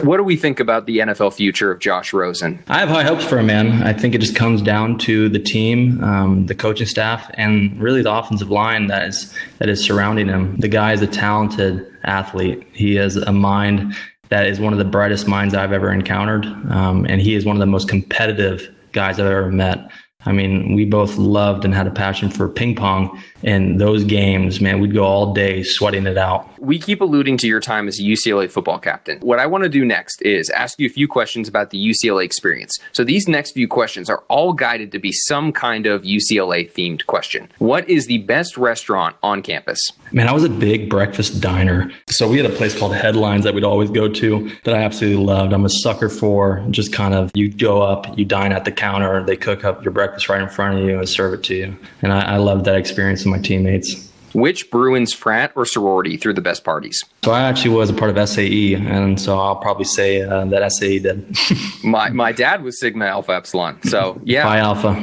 What 0.00 0.16
do 0.16 0.24
we 0.24 0.36
think 0.36 0.58
about 0.58 0.86
the 0.86 0.98
NFL 0.98 1.34
future 1.34 1.70
of 1.70 1.78
Josh 1.78 2.12
Rosen? 2.12 2.62
I 2.68 2.80
have 2.80 2.88
high 2.88 3.04
hopes 3.04 3.24
for 3.24 3.38
him, 3.38 3.46
man. 3.46 3.82
I 3.84 3.92
think 3.92 4.14
it 4.14 4.20
just 4.20 4.34
comes 4.34 4.60
down 4.60 4.98
to 4.98 5.28
the 5.28 5.38
team, 5.38 6.02
um, 6.02 6.46
the 6.46 6.54
coaching 6.54 6.86
staff, 6.86 7.30
and 7.34 7.80
really 7.80 8.02
the 8.02 8.12
offensive 8.12 8.50
line 8.50 8.88
that 8.88 9.08
is 9.08 9.32
that 9.58 9.68
is 9.68 9.84
surrounding 9.84 10.28
him. 10.28 10.56
The 10.56 10.68
guy 10.68 10.92
is 10.92 11.02
a 11.02 11.06
talented 11.06 11.86
athlete. 12.02 12.66
He 12.72 12.96
has 12.96 13.16
a 13.16 13.32
mind 13.32 13.94
that 14.30 14.46
is 14.46 14.58
one 14.58 14.72
of 14.72 14.78
the 14.80 14.84
brightest 14.84 15.28
minds 15.28 15.54
I've 15.54 15.72
ever 15.72 15.92
encountered, 15.92 16.44
um, 16.70 17.06
and 17.08 17.20
he 17.20 17.34
is 17.34 17.44
one 17.44 17.54
of 17.54 17.60
the 17.60 17.66
most 17.66 17.88
competitive 17.88 18.68
guys 18.92 19.20
I've 19.20 19.26
ever 19.26 19.52
met. 19.52 19.90
I 20.26 20.32
mean, 20.32 20.74
we 20.74 20.84
both 20.84 21.16
loved 21.18 21.64
and 21.64 21.74
had 21.74 21.86
a 21.86 21.90
passion 21.90 22.30
for 22.30 22.48
ping 22.48 22.74
pong. 22.74 23.22
And 23.44 23.80
those 23.80 24.04
games, 24.04 24.60
man, 24.60 24.80
we'd 24.80 24.94
go 24.94 25.04
all 25.04 25.32
day 25.34 25.62
sweating 25.62 26.06
it 26.06 26.16
out. 26.16 26.48
We 26.58 26.78
keep 26.78 27.02
alluding 27.02 27.36
to 27.38 27.46
your 27.46 27.60
time 27.60 27.86
as 27.86 28.00
a 28.00 28.02
UCLA 28.02 28.50
football 28.50 28.78
captain. 28.78 29.20
What 29.20 29.38
I 29.38 29.46
want 29.46 29.64
to 29.64 29.70
do 29.70 29.84
next 29.84 30.22
is 30.22 30.48
ask 30.50 30.78
you 30.80 30.86
a 30.86 30.90
few 30.90 31.06
questions 31.06 31.46
about 31.46 31.70
the 31.70 31.78
UCLA 31.78 32.24
experience. 32.24 32.78
So 32.92 33.04
these 33.04 33.28
next 33.28 33.52
few 33.52 33.68
questions 33.68 34.08
are 34.08 34.24
all 34.28 34.54
guided 34.54 34.92
to 34.92 34.98
be 34.98 35.12
some 35.12 35.52
kind 35.52 35.86
of 35.86 36.02
UCLA 36.02 36.72
themed 36.72 37.04
question. 37.06 37.50
What 37.58 37.88
is 37.88 38.06
the 38.06 38.18
best 38.18 38.56
restaurant 38.56 39.16
on 39.22 39.42
campus? 39.42 39.78
Man, 40.12 40.26
I 40.26 40.32
was 40.32 40.44
a 40.44 40.48
big 40.48 40.88
breakfast 40.88 41.40
diner. 41.40 41.92
So 42.08 42.28
we 42.28 42.38
had 42.38 42.50
a 42.50 42.54
place 42.54 42.78
called 42.78 42.94
Headlines 42.94 43.44
that 43.44 43.52
we'd 43.52 43.64
always 43.64 43.90
go 43.90 44.08
to 44.08 44.50
that 44.64 44.74
I 44.74 44.82
absolutely 44.82 45.22
loved. 45.22 45.52
I'm 45.52 45.66
a 45.66 45.70
sucker 45.70 46.08
for 46.08 46.64
just 46.70 46.92
kind 46.92 47.12
of 47.12 47.30
you 47.34 47.50
go 47.50 47.82
up, 47.82 48.16
you 48.16 48.24
dine 48.24 48.52
at 48.52 48.64
the 48.64 48.72
counter, 48.72 49.22
they 49.22 49.36
cook 49.36 49.64
up 49.64 49.84
your 49.84 49.92
breakfast 49.92 50.28
right 50.28 50.40
in 50.40 50.48
front 50.48 50.78
of 50.78 50.84
you 50.84 50.98
and 50.98 51.08
serve 51.08 51.34
it 51.34 51.42
to 51.44 51.54
you. 51.54 51.76
And 52.00 52.12
I, 52.12 52.34
I 52.34 52.36
loved 52.36 52.64
that 52.64 52.76
experience 52.76 53.26
my 53.34 53.42
teammates. 53.42 54.10
Which 54.32 54.68
Bruins 54.68 55.12
frat 55.12 55.52
or 55.54 55.64
sorority 55.64 56.16
threw 56.16 56.32
the 56.32 56.40
best 56.40 56.64
parties? 56.64 57.04
So 57.24 57.30
I 57.30 57.42
actually 57.42 57.76
was 57.76 57.88
a 57.88 57.92
part 57.92 58.16
of 58.16 58.28
SAE, 58.28 58.74
and 58.74 59.20
so 59.20 59.38
I'll 59.38 59.56
probably 59.56 59.84
say 59.84 60.22
uh, 60.22 60.44
that 60.46 60.72
SAE 60.72 60.98
did. 60.98 61.36
my 61.84 62.10
my 62.10 62.32
dad 62.32 62.64
was 62.64 62.80
Sigma 62.80 63.04
Alpha 63.04 63.32
Epsilon, 63.32 63.80
so 63.84 64.20
yeah. 64.24 64.42
Phi 64.42 64.58
Alpha. 64.58 64.94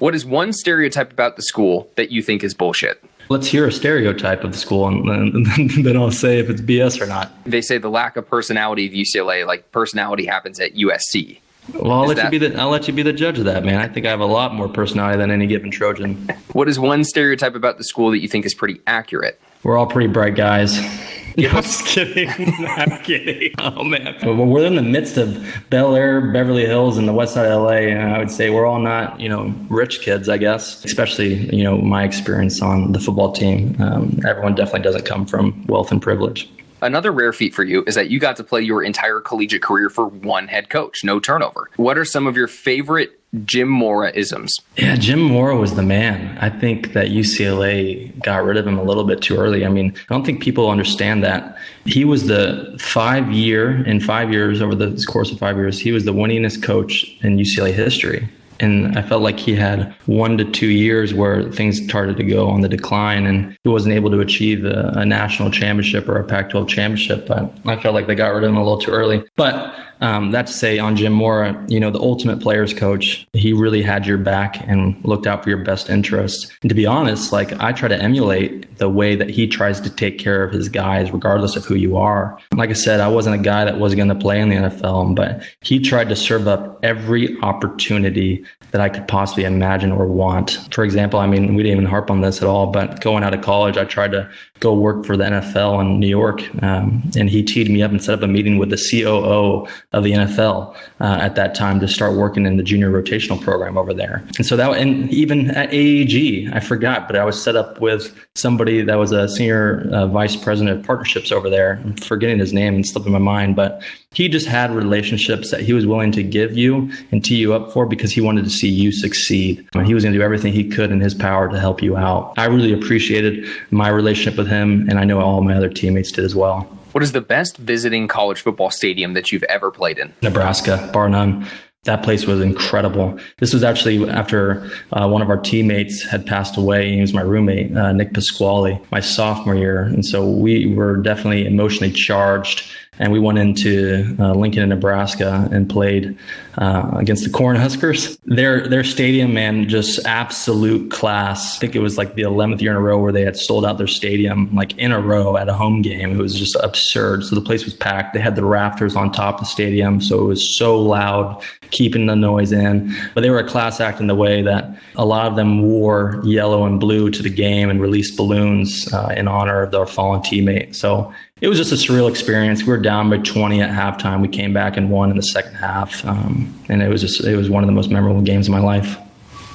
What 0.00 0.14
is 0.14 0.26
one 0.26 0.52
stereotype 0.52 1.12
about 1.12 1.36
the 1.36 1.42
school 1.42 1.90
that 1.96 2.10
you 2.10 2.22
think 2.22 2.44
is 2.44 2.52
bullshit? 2.52 3.02
Let's 3.30 3.46
hear 3.46 3.66
a 3.66 3.72
stereotype 3.72 4.44
of 4.44 4.52
the 4.52 4.58
school, 4.58 4.86
and 4.86 5.46
then 5.46 5.96
I'll 5.96 6.10
say 6.10 6.38
if 6.38 6.50
it's 6.50 6.60
BS 6.60 7.00
or 7.00 7.06
not. 7.06 7.32
They 7.44 7.62
say 7.62 7.78
the 7.78 7.88
lack 7.88 8.18
of 8.18 8.28
personality 8.28 8.86
of 8.86 8.92
UCLA, 8.92 9.46
like 9.46 9.72
personality 9.72 10.26
happens 10.26 10.60
at 10.60 10.74
USC. 10.74 11.38
Well, 11.74 11.92
I'll 11.92 12.06
let 12.06 12.16
that, 12.16 12.32
you 12.32 12.38
be 12.38 12.48
the 12.48 12.60
I'll 12.60 12.70
let 12.70 12.88
you 12.88 12.94
be 12.94 13.02
the 13.02 13.12
judge 13.12 13.38
of 13.38 13.44
that, 13.44 13.64
man. 13.64 13.80
I 13.80 13.88
think 13.88 14.04
I 14.04 14.10
have 14.10 14.20
a 14.20 14.26
lot 14.26 14.54
more 14.54 14.68
personality 14.68 15.18
than 15.18 15.30
any 15.30 15.46
given 15.46 15.70
Trojan. 15.70 16.28
What 16.52 16.68
is 16.68 16.78
one 16.78 17.02
stereotype 17.04 17.54
about 17.54 17.78
the 17.78 17.84
school 17.84 18.10
that 18.10 18.18
you 18.18 18.28
think 18.28 18.44
is 18.44 18.52
pretty 18.52 18.80
accurate? 18.86 19.40
We're 19.62 19.78
all 19.78 19.86
pretty 19.86 20.08
bright 20.08 20.34
guys. 20.34 20.78
No, 21.34 21.48
I'm 21.48 21.62
just 21.62 21.86
kidding. 21.86 22.28
I'm 22.68 23.02
kidding. 23.02 23.54
Oh 23.58 23.84
man, 23.84 24.18
we're 24.22 24.66
in 24.66 24.76
the 24.76 24.82
midst 24.82 25.16
of 25.16 25.42
Bel 25.70 25.96
Air, 25.96 26.20
Beverly 26.30 26.66
Hills, 26.66 26.98
and 26.98 27.08
the 27.08 27.14
West 27.14 27.32
Side 27.32 27.46
of 27.46 27.62
LA, 27.62 27.70
and 27.70 28.12
I 28.12 28.18
would 28.18 28.30
say 28.30 28.50
we're 28.50 28.66
all 28.66 28.78
not, 28.78 29.18
you 29.18 29.30
know, 29.30 29.54
rich 29.70 30.02
kids. 30.02 30.28
I 30.28 30.36
guess, 30.36 30.84
especially 30.84 31.48
you 31.56 31.64
know 31.64 31.78
my 31.78 32.04
experience 32.04 32.60
on 32.60 32.92
the 32.92 33.00
football 33.00 33.32
team. 33.32 33.80
Um, 33.80 34.20
everyone 34.26 34.54
definitely 34.54 34.82
doesn't 34.82 35.06
come 35.06 35.24
from 35.24 35.64
wealth 35.68 35.90
and 35.90 36.02
privilege. 36.02 36.50
Another 36.82 37.12
rare 37.12 37.32
feat 37.32 37.54
for 37.54 37.62
you 37.62 37.84
is 37.86 37.94
that 37.94 38.10
you 38.10 38.18
got 38.18 38.36
to 38.36 38.44
play 38.44 38.60
your 38.60 38.82
entire 38.82 39.20
collegiate 39.20 39.62
career 39.62 39.88
for 39.88 40.08
one 40.08 40.48
head 40.48 40.68
coach, 40.68 41.04
no 41.04 41.20
turnover. 41.20 41.70
What 41.76 41.96
are 41.96 42.04
some 42.04 42.26
of 42.26 42.36
your 42.36 42.48
favorite 42.48 43.20
Jim 43.44 43.68
Mora 43.68 44.10
isms? 44.14 44.60
Yeah, 44.76 44.96
Jim 44.96 45.22
Mora 45.22 45.56
was 45.56 45.76
the 45.76 45.82
man. 45.84 46.36
I 46.38 46.50
think 46.50 46.92
that 46.92 47.08
UCLA 47.08 48.20
got 48.22 48.44
rid 48.44 48.56
of 48.56 48.66
him 48.66 48.78
a 48.78 48.82
little 48.82 49.04
bit 49.04 49.22
too 49.22 49.36
early. 49.36 49.64
I 49.64 49.68
mean, 49.68 49.94
I 50.10 50.14
don't 50.14 50.26
think 50.26 50.42
people 50.42 50.68
understand 50.68 51.22
that. 51.22 51.56
He 51.86 52.04
was 52.04 52.26
the 52.26 52.76
five 52.80 53.30
year, 53.30 53.86
in 53.86 54.00
five 54.00 54.32
years, 54.32 54.60
over 54.60 54.74
the 54.74 55.02
course 55.08 55.30
of 55.30 55.38
five 55.38 55.56
years, 55.56 55.78
he 55.78 55.92
was 55.92 56.04
the 56.04 56.12
winningest 56.12 56.64
coach 56.64 57.06
in 57.22 57.36
UCLA 57.36 57.72
history. 57.72 58.28
And 58.62 58.96
I 58.96 59.02
felt 59.02 59.22
like 59.22 59.38
he 59.38 59.54
had 59.54 59.94
one 60.06 60.38
to 60.38 60.44
two 60.44 60.68
years 60.68 61.12
where 61.12 61.50
things 61.50 61.84
started 61.84 62.16
to 62.16 62.22
go 62.22 62.48
on 62.48 62.60
the 62.60 62.68
decline 62.68 63.26
and 63.26 63.58
he 63.64 63.68
wasn't 63.68 63.94
able 63.94 64.10
to 64.12 64.20
achieve 64.20 64.64
a, 64.64 64.92
a 64.96 65.04
national 65.04 65.50
championship 65.50 66.08
or 66.08 66.16
a 66.16 66.24
Pac 66.24 66.50
12 66.50 66.68
championship. 66.68 67.26
But 67.26 67.52
I 67.66 67.76
felt 67.76 67.94
like 67.94 68.06
they 68.06 68.14
got 68.14 68.28
rid 68.28 68.44
of 68.44 68.50
him 68.50 68.56
a 68.56 68.62
little 68.62 68.78
too 68.78 68.92
early. 68.92 69.24
But 69.36 69.74
Um, 70.02 70.32
that 70.32 70.48
to 70.48 70.52
say, 70.52 70.78
on 70.78 70.96
Jim 70.96 71.12
Mora, 71.12 71.64
you 71.68 71.78
know, 71.78 71.90
the 71.90 72.00
ultimate 72.00 72.40
players 72.40 72.74
coach, 72.74 73.26
he 73.32 73.52
really 73.52 73.82
had 73.82 74.04
your 74.04 74.18
back 74.18 74.56
and 74.68 75.02
looked 75.04 75.26
out 75.28 75.44
for 75.44 75.48
your 75.48 75.62
best 75.62 75.88
interests. 75.88 76.50
And 76.62 76.68
to 76.68 76.74
be 76.74 76.86
honest, 76.86 77.32
like 77.32 77.52
I 77.60 77.72
try 77.72 77.88
to 77.88 78.02
emulate 78.02 78.76
the 78.78 78.88
way 78.88 79.14
that 79.14 79.30
he 79.30 79.46
tries 79.46 79.80
to 79.80 79.88
take 79.88 80.18
care 80.18 80.42
of 80.42 80.52
his 80.52 80.68
guys, 80.68 81.12
regardless 81.12 81.54
of 81.54 81.64
who 81.64 81.76
you 81.76 81.96
are. 81.96 82.36
Like 82.52 82.70
I 82.70 82.74
said, 82.74 83.00
I 83.00 83.06
wasn't 83.06 83.36
a 83.36 83.42
guy 83.42 83.64
that 83.64 83.78
was 83.78 83.94
going 83.94 84.08
to 84.08 84.14
play 84.16 84.40
in 84.40 84.48
the 84.48 84.56
NFL, 84.56 85.14
but 85.14 85.42
he 85.60 85.78
tried 85.78 86.08
to 86.08 86.16
serve 86.16 86.48
up 86.48 86.80
every 86.82 87.38
opportunity 87.40 88.44
that 88.72 88.80
I 88.80 88.88
could 88.88 89.06
possibly 89.06 89.44
imagine 89.44 89.92
or 89.92 90.06
want. 90.06 90.58
For 90.72 90.82
example, 90.82 91.20
I 91.20 91.26
mean, 91.26 91.54
we 91.54 91.62
didn't 91.62 91.78
even 91.78 91.88
harp 91.88 92.10
on 92.10 92.22
this 92.22 92.42
at 92.42 92.48
all, 92.48 92.66
but 92.68 93.00
going 93.00 93.22
out 93.22 93.34
of 93.34 93.42
college, 93.42 93.76
I 93.76 93.84
tried 93.84 94.12
to 94.12 94.28
go 94.60 94.74
work 94.74 95.04
for 95.04 95.16
the 95.16 95.24
NFL 95.24 95.80
in 95.80 96.00
New 96.00 96.08
York. 96.08 96.42
Um, 96.62 97.02
and 97.16 97.28
he 97.28 97.42
teed 97.42 97.70
me 97.70 97.82
up 97.82 97.90
and 97.90 98.02
set 98.02 98.14
up 98.14 98.22
a 98.22 98.26
meeting 98.26 98.58
with 98.58 98.70
the 98.70 98.76
COO 98.90 99.68
of 99.92 100.04
the 100.04 100.12
NFL 100.12 100.74
uh, 101.00 101.18
at 101.20 101.34
that 101.34 101.54
time 101.54 101.80
to 101.80 101.88
start 101.88 102.14
working 102.14 102.46
in 102.46 102.56
the 102.56 102.62
junior 102.62 102.90
rotational 102.90 103.40
program 103.40 103.76
over 103.76 103.92
there. 103.92 104.24
And 104.38 104.46
so 104.46 104.56
that, 104.56 104.76
and 104.76 105.10
even 105.10 105.50
at 105.50 105.72
AEG, 105.72 106.50
I 106.52 106.60
forgot, 106.60 107.06
but 107.06 107.16
I 107.16 107.24
was 107.24 107.42
set 107.42 107.56
up 107.56 107.80
with 107.80 108.16
somebody 108.34 108.82
that 108.82 108.96
was 108.96 109.12
a 109.12 109.28
senior 109.28 109.88
uh, 109.92 110.06
vice 110.06 110.36
president 110.36 110.78
of 110.78 110.86
partnerships 110.86 111.30
over 111.30 111.50
there. 111.50 111.80
I'm 111.84 111.94
forgetting 111.96 112.38
his 112.38 112.52
name 112.52 112.74
and 112.74 112.86
slipping 112.86 113.12
my 113.12 113.18
mind, 113.18 113.56
but 113.56 113.82
he 114.12 114.28
just 114.28 114.46
had 114.46 114.74
relationships 114.74 115.50
that 115.50 115.60
he 115.60 115.72
was 115.72 115.86
willing 115.86 116.12
to 116.12 116.22
give 116.22 116.56
you 116.56 116.90
and 117.10 117.24
tee 117.24 117.36
you 117.36 117.54
up 117.54 117.72
for 117.72 117.86
because 117.86 118.12
he 118.12 118.20
wanted 118.20 118.44
to 118.44 118.50
see 118.50 118.68
you 118.68 118.92
succeed. 118.92 119.66
And 119.74 119.86
he 119.86 119.94
was 119.94 120.04
going 120.04 120.12
to 120.12 120.18
do 120.18 120.24
everything 120.24 120.52
he 120.52 120.68
could 120.68 120.90
in 120.90 121.00
his 121.00 121.14
power 121.14 121.48
to 121.50 121.58
help 121.58 121.82
you 121.82 121.96
out. 121.96 122.34
I 122.36 122.46
really 122.46 122.72
appreciated 122.72 123.46
my 123.70 123.88
relationship 123.88 124.38
with 124.38 124.48
him, 124.48 124.88
and 124.88 124.98
I 124.98 125.04
know 125.04 125.20
all 125.20 125.42
my 125.42 125.54
other 125.54 125.68
teammates 125.68 126.12
did 126.12 126.24
as 126.24 126.34
well. 126.34 126.68
What 126.92 127.02
is 127.02 127.12
the 127.12 127.20
best 127.22 127.56
visiting 127.56 128.06
college 128.06 128.40
football 128.42 128.70
stadium 128.70 129.14
that 129.14 129.32
you've 129.32 129.42
ever 129.44 129.70
played 129.70 129.98
in? 129.98 130.12
Nebraska, 130.22 130.90
bar 130.92 131.08
none. 131.08 131.46
That 131.84 132.04
place 132.04 132.26
was 132.26 132.40
incredible. 132.40 133.18
This 133.38 133.52
was 133.52 133.64
actually 133.64 134.08
after 134.08 134.70
uh, 134.92 135.08
one 135.08 135.20
of 135.20 135.28
our 135.28 135.38
teammates 135.38 136.04
had 136.04 136.24
passed 136.24 136.56
away. 136.56 136.92
He 136.92 137.00
was 137.00 137.12
my 137.12 137.22
roommate, 137.22 137.76
uh, 137.76 137.92
Nick 137.92 138.14
Pasquale, 138.14 138.80
my 138.92 139.00
sophomore 139.00 139.56
year. 139.56 139.82
And 139.82 140.06
so 140.06 140.28
we 140.28 140.72
were 140.74 140.98
definitely 140.98 141.44
emotionally 141.44 141.90
charged 141.90 142.70
and 142.98 143.10
we 143.10 143.18
went 143.18 143.38
into 143.38 144.14
uh, 144.20 144.32
Lincoln, 144.34 144.68
Nebraska, 144.68 145.48
and 145.50 145.68
played 145.68 146.16
uh, 146.58 146.90
against 146.94 147.24
the 147.24 147.30
Cornhuskers. 147.30 148.18
Their 148.24 148.66
their 148.68 148.84
stadium, 148.84 149.34
man, 149.34 149.68
just 149.68 150.04
absolute 150.06 150.90
class. 150.90 151.56
I 151.56 151.60
think 151.60 151.74
it 151.74 151.80
was 151.80 151.98
like 151.98 152.14
the 152.14 152.22
11th 152.22 152.60
year 152.60 152.72
in 152.72 152.76
a 152.76 152.80
row 152.80 152.98
where 152.98 153.12
they 153.12 153.22
had 153.22 153.36
sold 153.36 153.64
out 153.64 153.78
their 153.78 153.86
stadium 153.86 154.54
like 154.54 154.76
in 154.78 154.92
a 154.92 155.00
row 155.00 155.36
at 155.36 155.48
a 155.48 155.54
home 155.54 155.82
game. 155.82 156.12
It 156.12 156.22
was 156.22 156.38
just 156.38 156.56
absurd. 156.56 157.24
So 157.24 157.34
the 157.34 157.40
place 157.40 157.64
was 157.64 157.74
packed. 157.74 158.14
They 158.14 158.20
had 158.20 158.36
the 158.36 158.44
rafters 158.44 158.96
on 158.96 159.12
top 159.12 159.36
of 159.36 159.40
the 159.40 159.46
stadium, 159.46 160.00
so 160.00 160.20
it 160.20 160.26
was 160.26 160.56
so 160.56 160.80
loud, 160.80 161.42
keeping 161.70 162.06
the 162.06 162.16
noise 162.16 162.52
in. 162.52 162.94
But 163.14 163.22
they 163.22 163.30
were 163.30 163.38
a 163.38 163.48
class 163.48 163.80
act 163.80 164.00
in 164.00 164.06
the 164.06 164.14
way 164.14 164.42
that 164.42 164.76
a 164.96 165.04
lot 165.04 165.26
of 165.26 165.36
them 165.36 165.62
wore 165.62 166.20
yellow 166.24 166.66
and 166.66 166.78
blue 166.78 167.10
to 167.10 167.22
the 167.22 167.30
game 167.30 167.70
and 167.70 167.80
released 167.80 168.16
balloons 168.16 168.92
uh, 168.92 169.14
in 169.16 169.28
honor 169.28 169.62
of 169.62 169.70
their 169.70 169.86
fallen 169.86 170.20
teammate. 170.20 170.74
So 170.74 171.12
it 171.42 171.48
was 171.48 171.58
just 171.58 171.72
a 171.72 171.74
surreal 171.74 172.08
experience. 172.08 172.62
We 172.62 172.68
were 172.68 172.78
down 172.78 173.10
by 173.10 173.18
20 173.18 173.60
at 173.60 173.70
halftime. 173.70 174.22
We 174.22 174.28
came 174.28 174.54
back 174.54 174.76
and 174.76 174.90
won 174.90 175.10
in 175.10 175.16
the 175.16 175.24
second 175.24 175.54
half, 175.54 176.04
um, 176.06 176.41
and 176.68 176.82
it 176.82 176.88
was 176.88 177.00
just 177.00 177.24
it 177.24 177.36
was 177.36 177.50
one 177.50 177.62
of 177.62 177.66
the 177.66 177.72
most 177.72 177.90
memorable 177.90 178.22
games 178.22 178.48
of 178.48 178.52
my 178.52 178.60
life. 178.60 178.98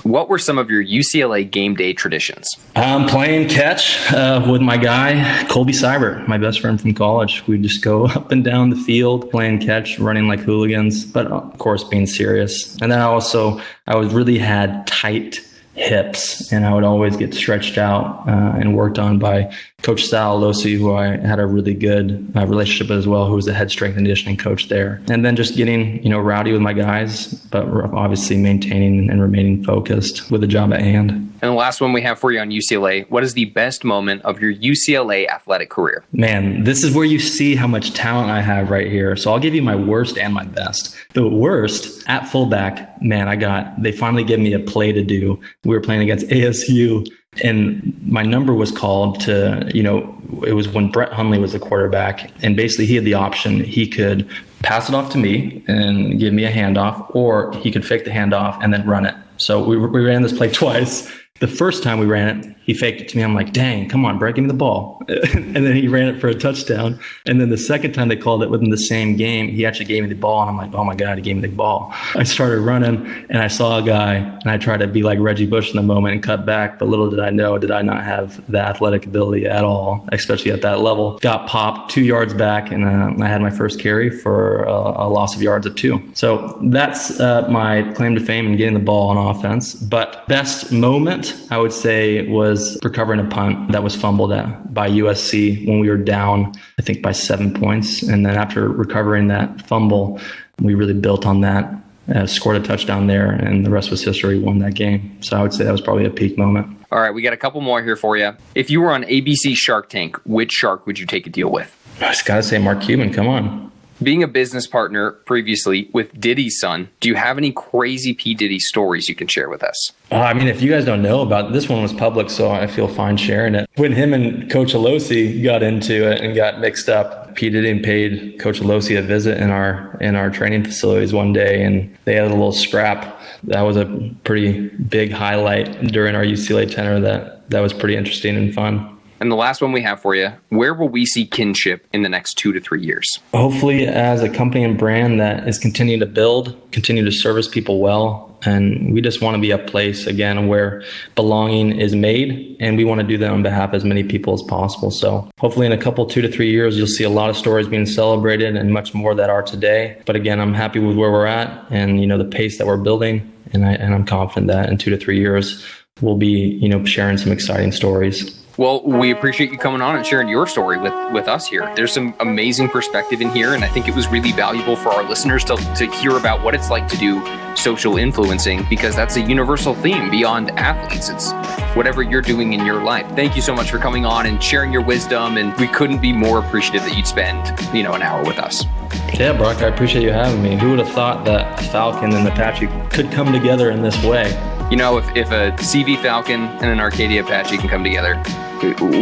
What 0.03 0.29
were 0.29 0.39
some 0.39 0.57
of 0.57 0.69
your 0.71 0.81
UCLA 0.81 1.49
game 1.49 1.75
day 1.75 1.91
traditions? 1.91 2.47
Um, 2.77 3.07
playing 3.07 3.49
catch 3.49 4.09
uh, 4.13 4.45
with 4.49 4.61
my 4.61 4.77
guy 4.77 5.45
Colby 5.49 5.73
Cyber, 5.73 6.25
my 6.27 6.37
best 6.37 6.61
friend 6.61 6.79
from 6.79 6.93
college. 6.93 7.45
We'd 7.45 7.63
just 7.63 7.83
go 7.83 8.05
up 8.15 8.31
and 8.31 8.43
down 8.43 8.69
the 8.69 8.77
field 8.77 9.29
playing 9.29 9.59
catch, 9.59 9.99
running 9.99 10.27
like 10.27 10.39
hooligans, 10.39 11.03
but 11.03 11.27
of 11.27 11.57
course 11.57 11.83
being 11.83 12.05
serious. 12.05 12.77
And 12.81 12.91
then 12.91 12.99
I 12.99 13.03
also 13.03 13.59
I 13.87 13.95
was 13.97 14.13
really 14.13 14.37
had 14.37 14.87
tight 14.87 15.41
hips, 15.77 16.51
and 16.51 16.65
I 16.65 16.73
would 16.73 16.83
always 16.83 17.15
get 17.15 17.33
stretched 17.33 17.77
out 17.77 18.27
uh, 18.27 18.57
and 18.57 18.75
worked 18.75 18.97
on 18.97 19.19
by 19.19 19.53
Coach 19.83 20.05
Sal 20.05 20.39
Alosi, 20.39 20.75
who 20.75 20.93
I 20.93 21.17
had 21.17 21.39
a 21.39 21.45
really 21.45 21.75
good 21.75 22.31
uh, 22.35 22.47
relationship 22.47 22.89
with 22.89 22.97
as 22.97 23.07
well, 23.07 23.27
who 23.27 23.35
was 23.35 23.45
the 23.45 23.53
head 23.53 23.69
strength 23.69 23.95
and 23.95 24.05
conditioning 24.05 24.37
coach 24.37 24.69
there. 24.69 25.01
And 25.07 25.23
then 25.23 25.35
just 25.35 25.55
getting, 25.55 26.03
you 26.03 26.09
know, 26.09 26.19
rowdy 26.19 26.51
with 26.51 26.61
my 26.61 26.73
guys, 26.73 27.33
but 27.51 27.65
obviously 27.93 28.37
maintaining 28.37 29.09
and 29.09 29.21
remaining 29.21 29.63
focused 29.63 30.31
with 30.31 30.41
the 30.41 30.47
job 30.47 30.73
at 30.73 30.81
hand. 30.81 31.26
And 31.41 31.51
the 31.51 31.55
last 31.55 31.81
one 31.81 31.93
we 31.93 32.01
have 32.01 32.19
for 32.19 32.31
you 32.31 32.39
on 32.39 32.49
UCLA, 32.49 33.09
what 33.09 33.23
is 33.23 33.33
the 33.33 33.45
best 33.45 33.83
moment 33.83 34.23
of 34.23 34.41
your 34.41 34.53
UCLA 34.53 35.27
athletic 35.27 35.69
career? 35.69 36.03
Man, 36.11 36.63
this 36.63 36.83
is 36.83 36.95
where 36.95 37.05
you 37.05 37.19
see 37.19 37.55
how 37.55 37.67
much 37.67 37.93
talent 37.93 38.29
I 38.29 38.41
have 38.41 38.69
right 38.71 38.87
here. 38.87 39.15
So 39.15 39.31
I'll 39.31 39.39
give 39.39 39.53
you 39.53 39.61
my 39.61 39.75
worst 39.75 40.17
and 40.17 40.33
my 40.33 40.45
best. 40.45 40.95
The 41.13 41.27
worst 41.27 42.03
at 42.07 42.27
fullback, 42.27 43.01
man, 43.01 43.27
I 43.27 43.35
got, 43.35 43.81
they 43.81 43.91
finally 43.91 44.23
gave 44.23 44.39
me 44.39 44.53
a 44.53 44.59
play 44.59 44.91
to 44.91 45.03
do. 45.03 45.39
We 45.63 45.75
were 45.75 45.81
playing 45.81 46.01
against 46.01 46.27
ASU 46.27 47.07
and 47.43 47.95
my 48.05 48.23
number 48.23 48.53
was 48.53 48.71
called 48.71 49.19
to 49.21 49.69
you 49.73 49.83
know 49.83 50.15
it 50.45 50.53
was 50.53 50.67
when 50.67 50.89
Brett 50.89 51.11
Hundley 51.11 51.39
was 51.39 51.53
the 51.53 51.59
quarterback 51.59 52.31
and 52.43 52.55
basically 52.55 52.85
he 52.85 52.95
had 52.95 53.05
the 53.05 53.13
option 53.13 53.63
he 53.63 53.87
could 53.87 54.27
pass 54.63 54.89
it 54.89 54.95
off 54.95 55.11
to 55.11 55.17
me 55.17 55.63
and 55.67 56.19
give 56.19 56.33
me 56.33 56.45
a 56.45 56.51
handoff 56.51 57.13
or 57.15 57.53
he 57.57 57.71
could 57.71 57.85
fake 57.85 58.05
the 58.05 58.11
handoff 58.11 58.61
and 58.63 58.73
then 58.73 58.85
run 58.87 59.05
it 59.05 59.15
so 59.37 59.63
we, 59.63 59.77
we 59.77 60.03
ran 60.03 60.21
this 60.21 60.35
play 60.35 60.51
twice 60.51 61.11
the 61.39 61.47
first 61.47 61.83
time 61.83 61.99
we 61.99 62.05
ran 62.05 62.39
it 62.39 62.56
he 62.67 62.73
faked 62.73 62.99
it 62.99 63.07
to 63.07 63.17
me. 63.17 63.23
I'm 63.23 63.33
like, 63.33 63.53
dang, 63.53 63.87
come 63.87 64.05
on, 64.05 64.19
Brett, 64.19 64.35
give 64.35 64.43
me 64.43 64.49
the 64.49 64.53
ball. 64.53 65.01
and 65.07 65.55
then 65.55 65.73
he 65.73 65.87
ran 65.87 66.09
it 66.09 66.19
for 66.19 66.27
a 66.27 66.35
touchdown. 66.35 66.99
And 67.25 67.39
then 67.39 67.49
the 67.49 67.57
second 67.57 67.93
time 67.93 68.09
they 68.09 68.17
called 68.17 68.43
it 68.43 68.49
within 68.49 68.69
the 68.69 68.77
same 68.77 69.15
game, 69.15 69.47
he 69.47 69.65
actually 69.65 69.85
gave 69.85 70.03
me 70.03 70.09
the 70.09 70.15
ball. 70.15 70.41
And 70.41 70.51
I'm 70.51 70.57
like, 70.57 70.77
oh 70.77 70.83
my 70.83 70.93
God, 70.93 71.17
he 71.17 71.21
gave 71.21 71.37
me 71.37 71.43
the 71.43 71.55
ball. 71.55 71.93
I 72.13 72.23
started 72.23 72.59
running 72.59 73.07
and 73.29 73.37
I 73.37 73.47
saw 73.47 73.77
a 73.77 73.81
guy 73.81 74.15
and 74.15 74.51
I 74.51 74.57
tried 74.57 74.81
to 74.81 74.87
be 74.87 75.01
like 75.01 75.17
Reggie 75.17 75.45
Bush 75.45 75.69
in 75.69 75.77
the 75.77 75.81
moment 75.81 76.15
and 76.15 76.21
cut 76.21 76.45
back. 76.45 76.77
But 76.77 76.89
little 76.89 77.09
did 77.09 77.21
I 77.21 77.29
know, 77.29 77.57
did 77.57 77.71
I 77.71 77.81
not 77.81 78.03
have 78.03 78.45
the 78.51 78.59
athletic 78.59 79.05
ability 79.05 79.45
at 79.45 79.63
all, 79.63 80.05
especially 80.11 80.51
at 80.51 80.61
that 80.63 80.81
level. 80.81 81.19
Got 81.19 81.47
popped 81.47 81.91
two 81.91 82.03
yards 82.03 82.33
back 82.33 82.69
and 82.69 82.83
uh, 82.83 83.23
I 83.23 83.29
had 83.29 83.41
my 83.41 83.49
first 83.49 83.79
carry 83.79 84.09
for 84.09 84.63
a, 84.63 85.07
loss 85.07 85.33
of 85.33 85.41
yards 85.41 85.65
of 85.65 85.73
two. 85.75 86.03
So 86.15 86.59
that's 86.63 87.17
uh, 87.21 87.47
my 87.49 87.93
claim 87.93 88.13
to 88.15 88.19
fame 88.19 88.45
in 88.45 88.57
getting 88.57 88.73
the 88.73 88.81
ball 88.81 89.07
on 89.07 89.35
offense. 89.35 89.73
But 89.73 90.27
best 90.27 90.69
moment, 90.69 91.33
I 91.49 91.57
would 91.57 91.71
say, 91.71 92.27
was 92.27 92.56
was 92.57 92.79
recovering 92.83 93.19
a 93.19 93.29
punt 93.29 93.71
that 93.71 93.83
was 93.83 93.95
fumbled 93.95 94.31
at 94.31 94.73
by 94.73 94.89
USC 94.89 95.67
when 95.67 95.79
we 95.79 95.89
were 95.89 95.97
down, 95.97 96.53
I 96.79 96.81
think 96.81 97.01
by 97.01 97.11
seven 97.11 97.53
points. 97.53 98.01
And 98.01 98.25
then 98.25 98.35
after 98.35 98.67
recovering 98.67 99.27
that 99.27 99.67
fumble, 99.67 100.19
we 100.59 100.73
really 100.73 100.93
built 100.93 101.25
on 101.25 101.41
that, 101.41 101.71
uh, 102.13 102.25
scored 102.25 102.55
a 102.55 102.59
touchdown 102.59 103.07
there, 103.07 103.29
and 103.29 103.65
the 103.65 103.69
rest 103.69 103.91
was 103.91 104.03
history. 104.03 104.39
Won 104.39 104.59
that 104.59 104.73
game. 104.73 105.21
So 105.21 105.37
I 105.37 105.41
would 105.43 105.53
say 105.53 105.63
that 105.65 105.71
was 105.71 105.81
probably 105.81 106.05
a 106.05 106.09
peak 106.09 106.37
moment. 106.37 106.75
All 106.91 106.99
right, 106.99 107.11
we 107.11 107.21
got 107.21 107.33
a 107.33 107.37
couple 107.37 107.61
more 107.61 107.83
here 107.83 107.95
for 107.95 108.17
you. 108.17 108.31
If 108.55 108.69
you 108.69 108.81
were 108.81 108.91
on 108.91 109.03
ABC 109.03 109.55
Shark 109.55 109.89
Tank, 109.89 110.17
which 110.25 110.51
shark 110.51 110.87
would 110.87 110.97
you 110.97 111.05
take 111.05 111.27
a 111.27 111.29
deal 111.29 111.51
with? 111.51 111.75
I 111.97 112.09
just 112.09 112.25
gotta 112.25 112.43
say 112.43 112.57
Mark 112.57 112.81
Cuban. 112.81 113.13
Come 113.13 113.27
on. 113.27 113.66
Being 114.01 114.21
a 114.21 114.27
business 114.27 114.67
partner 114.67 115.11
previously 115.11 115.89
with 115.91 116.19
Diddy's 116.19 116.59
son, 116.59 116.89
do 116.99 117.09
you 117.09 117.15
have 117.15 117.37
any 117.39 117.51
crazy 117.51 118.13
P. 118.13 118.35
Diddy 118.35 118.59
stories 118.59 119.09
you 119.09 119.15
can 119.15 119.27
share 119.27 119.49
with 119.49 119.63
us? 119.63 119.91
Uh, 120.11 120.17
I 120.17 120.33
mean, 120.33 120.47
if 120.47 120.61
you 120.61 120.69
guys 120.69 120.85
don't 120.85 121.01
know 121.01 121.21
about 121.21 121.51
this 121.51 121.67
one 121.67 121.81
was 121.81 121.93
public, 121.93 122.29
so 122.29 122.51
I 122.51 122.67
feel 122.67 122.87
fine 122.87 123.17
sharing 123.17 123.55
it. 123.55 123.67
When 123.75 123.93
him 123.93 124.13
and 124.13 124.51
Coach 124.51 124.73
Alosi 124.73 125.43
got 125.43 125.63
into 125.63 126.11
it 126.11 126.21
and 126.21 126.35
got 126.35 126.59
mixed 126.59 126.89
up, 126.89 127.35
P. 127.35 127.49
Diddy 127.49 127.79
paid 127.79 128.39
Coach 128.39 128.59
Alosi 128.59 128.99
a 128.99 129.01
visit 129.01 129.39
in 129.39 129.49
our 129.49 129.97
in 129.99 130.15
our 130.15 130.29
training 130.29 130.63
facilities 130.63 131.13
one 131.13 131.33
day, 131.33 131.63
and 131.63 131.95
they 132.05 132.15
had 132.15 132.25
a 132.25 132.29
little 132.29 132.51
scrap. 132.51 133.19
That 133.43 133.61
was 133.61 133.77
a 133.77 134.13
pretty 134.23 134.69
big 134.69 135.11
highlight 135.11 135.87
during 135.87 136.15
our 136.15 136.23
UCLA 136.23 136.71
tenor. 136.71 136.99
That 136.99 137.49
that 137.49 137.61
was 137.61 137.73
pretty 137.73 137.95
interesting 137.95 138.35
and 138.37 138.53
fun. 138.53 138.96
And 139.19 139.31
the 139.31 139.35
last 139.35 139.61
one 139.61 139.71
we 139.71 139.81
have 139.81 140.01
for 140.01 140.15
you 140.15 140.31
where 140.49 140.73
will 140.73 140.89
we 140.89 141.05
see 141.05 141.25
kinship 141.25 141.85
in 141.93 142.03
the 142.03 142.09
next 142.09 142.35
two 142.35 142.53
to 142.53 142.59
three 142.59 142.81
years? 142.81 143.19
Hopefully, 143.33 143.85
as 143.87 144.21
a 144.21 144.29
company 144.29 144.63
and 144.63 144.77
brand 144.77 145.19
that 145.19 145.47
is 145.47 145.57
continuing 145.57 145.99
to 145.99 146.05
build, 146.05 146.55
continue 146.71 147.03
to 147.03 147.11
service 147.11 147.47
people 147.47 147.79
well. 147.79 148.25
And 148.45 148.93
we 148.93 149.01
just 149.01 149.19
want 149.19 149.33
to 149.33 149.41
be 149.41 149.49
a 149.49 149.57
place, 149.57 150.05
again, 150.05 150.47
where 150.47 150.83
belonging 151.15 151.79
is 151.79 151.95
made. 151.95 152.55
And 152.59 152.77
we 152.77 152.85
want 152.85 153.01
to 153.01 153.07
do 153.07 153.17
that 153.17 153.31
on 153.31 153.41
behalf 153.41 153.69
of 153.69 153.75
as 153.75 153.83
many 153.83 154.03
people 154.03 154.33
as 154.35 154.43
possible. 154.43 154.91
So 154.91 155.29
hopefully, 155.39 155.65
in 155.65 155.71
a 155.71 155.77
couple, 155.77 156.05
two 156.05 156.21
to 156.21 156.31
three 156.31 156.51
years, 156.51 156.77
you'll 156.77 156.85
see 156.85 157.03
a 157.03 157.09
lot 157.09 157.31
of 157.31 157.37
stories 157.37 157.67
being 157.67 157.87
celebrated 157.87 158.55
and 158.55 158.71
much 158.71 158.93
more 158.93 159.15
that 159.15 159.31
are 159.31 159.41
today. 159.41 159.99
But 160.05 160.15
again, 160.15 160.39
I'm 160.39 160.53
happy 160.53 160.79
with 160.79 160.95
where 160.95 161.11
we're 161.11 161.25
at 161.25 161.65
and, 161.71 161.99
you 161.99 162.05
know, 162.05 162.19
the 162.19 162.25
pace 162.25 162.59
that 162.59 162.67
we're 162.67 162.77
building. 162.77 163.31
And, 163.53 163.65
I, 163.65 163.73
and 163.73 163.95
I'm 163.95 164.05
confident 164.05 164.47
that 164.47 164.69
in 164.69 164.77
two 164.77 164.91
to 164.91 164.97
three 164.97 165.19
years, 165.19 165.65
we'll 166.01 166.17
be, 166.17 166.59
you 166.61 166.69
know, 166.69 166.85
sharing 166.85 167.17
some 167.17 167.31
exciting 167.31 167.71
stories. 167.71 168.43
Well, 168.57 168.81
we 168.81 169.11
appreciate 169.11 169.51
you 169.51 169.57
coming 169.59 169.81
on 169.81 169.95
and 169.97 170.03
sharing 170.03 170.27
your 170.27 170.47
story 170.47 170.79
with, 170.79 170.93
with 171.13 171.27
us 171.27 171.45
here. 171.45 171.71
There's 171.75 171.93
some 171.93 172.15
amazing 172.19 172.69
perspective 172.69 173.21
in 173.21 173.29
here, 173.29 173.53
and 173.53 173.63
I 173.63 173.67
think 173.67 173.87
it 173.87 173.93
was 173.93 174.07
really 174.07 174.31
valuable 174.31 174.75
for 174.75 174.89
our 174.89 175.03
listeners 175.03 175.43
to, 175.45 175.57
to 175.75 175.85
hear 175.85 176.17
about 176.17 176.41
what 176.41 176.55
it's 176.55 176.71
like 176.71 176.87
to 176.87 176.97
do 176.97 177.23
social 177.55 177.97
influencing 177.97 178.65
because 178.67 178.95
that's 178.95 179.15
a 179.15 179.21
universal 179.21 179.75
theme 179.75 180.09
beyond 180.09 180.49
athletes. 180.57 181.09
It's 181.09 181.33
whatever 181.75 182.01
you're 182.01 182.23
doing 182.23 182.53
in 182.53 182.65
your 182.65 182.81
life. 182.81 183.07
Thank 183.15 183.35
you 183.35 183.43
so 183.43 183.53
much 183.53 183.69
for 183.69 183.77
coming 183.77 184.07
on 184.07 184.25
and 184.25 184.41
sharing 184.41 184.73
your 184.73 184.83
wisdom, 184.83 185.37
and 185.37 185.55
we 185.59 185.67
couldn't 185.67 186.01
be 186.01 186.11
more 186.11 186.39
appreciative 186.39 186.81
that 186.81 186.97
you'd 186.97 187.05
spend, 187.05 187.53
you 187.75 187.83
know, 187.83 187.93
an 187.93 188.01
hour 188.01 188.25
with 188.25 188.39
us. 188.39 188.65
Yeah, 189.13 189.37
Brock, 189.37 189.61
I 189.61 189.67
appreciate 189.67 190.01
you 190.01 190.11
having 190.11 190.41
me. 190.41 190.57
Who 190.57 190.71
would 190.71 190.79
have 190.79 190.89
thought 190.89 191.25
that 191.25 191.59
Falcon 191.71 192.11
and 192.11 192.27
Apache 192.27 192.69
could 192.89 193.11
come 193.11 193.31
together 193.31 193.69
in 193.69 193.83
this 193.83 194.03
way? 194.03 194.35
You 194.69 194.75
know, 194.75 194.97
if, 194.97 195.15
if 195.15 195.31
a 195.31 195.51
CV 195.63 195.99
Falcon 196.01 196.41
and 196.41 196.65
an 196.65 196.81
Arcadia 196.81 197.23
Apache 197.23 197.57
can 197.57 197.69
come 197.69 197.85
together, 197.85 198.15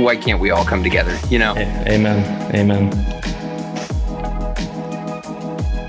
why 0.04 0.16
can't 0.16 0.40
we 0.40 0.52
all 0.52 0.64
come 0.64 0.84
together? 0.84 1.18
You 1.28 1.40
know? 1.40 1.56
Amen. 1.58 2.56
Amen. 2.56 2.92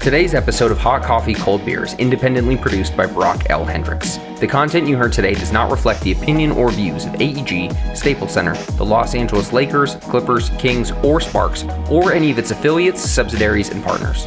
Today's 0.00 0.32
episode 0.32 0.70
of 0.70 0.78
Hot 0.78 1.02
Coffee 1.02 1.34
Cold 1.34 1.62
Beer 1.66 1.84
is 1.84 1.92
independently 1.94 2.56
produced 2.56 2.96
by 2.96 3.04
Brock 3.04 3.50
L. 3.50 3.66
Hendricks. 3.66 4.16
The 4.40 4.46
content 4.46 4.88
you 4.88 4.96
heard 4.96 5.12
today 5.12 5.34
does 5.34 5.52
not 5.52 5.70
reflect 5.70 6.00
the 6.00 6.12
opinion 6.12 6.52
or 6.52 6.70
views 6.70 7.04
of 7.04 7.20
AEG, 7.20 7.76
Staples 7.94 8.32
Center, 8.32 8.54
the 8.78 8.84
Los 8.84 9.14
Angeles 9.14 9.52
Lakers, 9.52 9.96
Clippers, 9.96 10.48
Kings, 10.58 10.92
or 11.02 11.20
Sparks, 11.20 11.64
or 11.90 12.14
any 12.14 12.30
of 12.30 12.38
its 12.38 12.50
affiliates, 12.50 13.02
subsidiaries, 13.02 13.68
and 13.68 13.84
partners. 13.84 14.26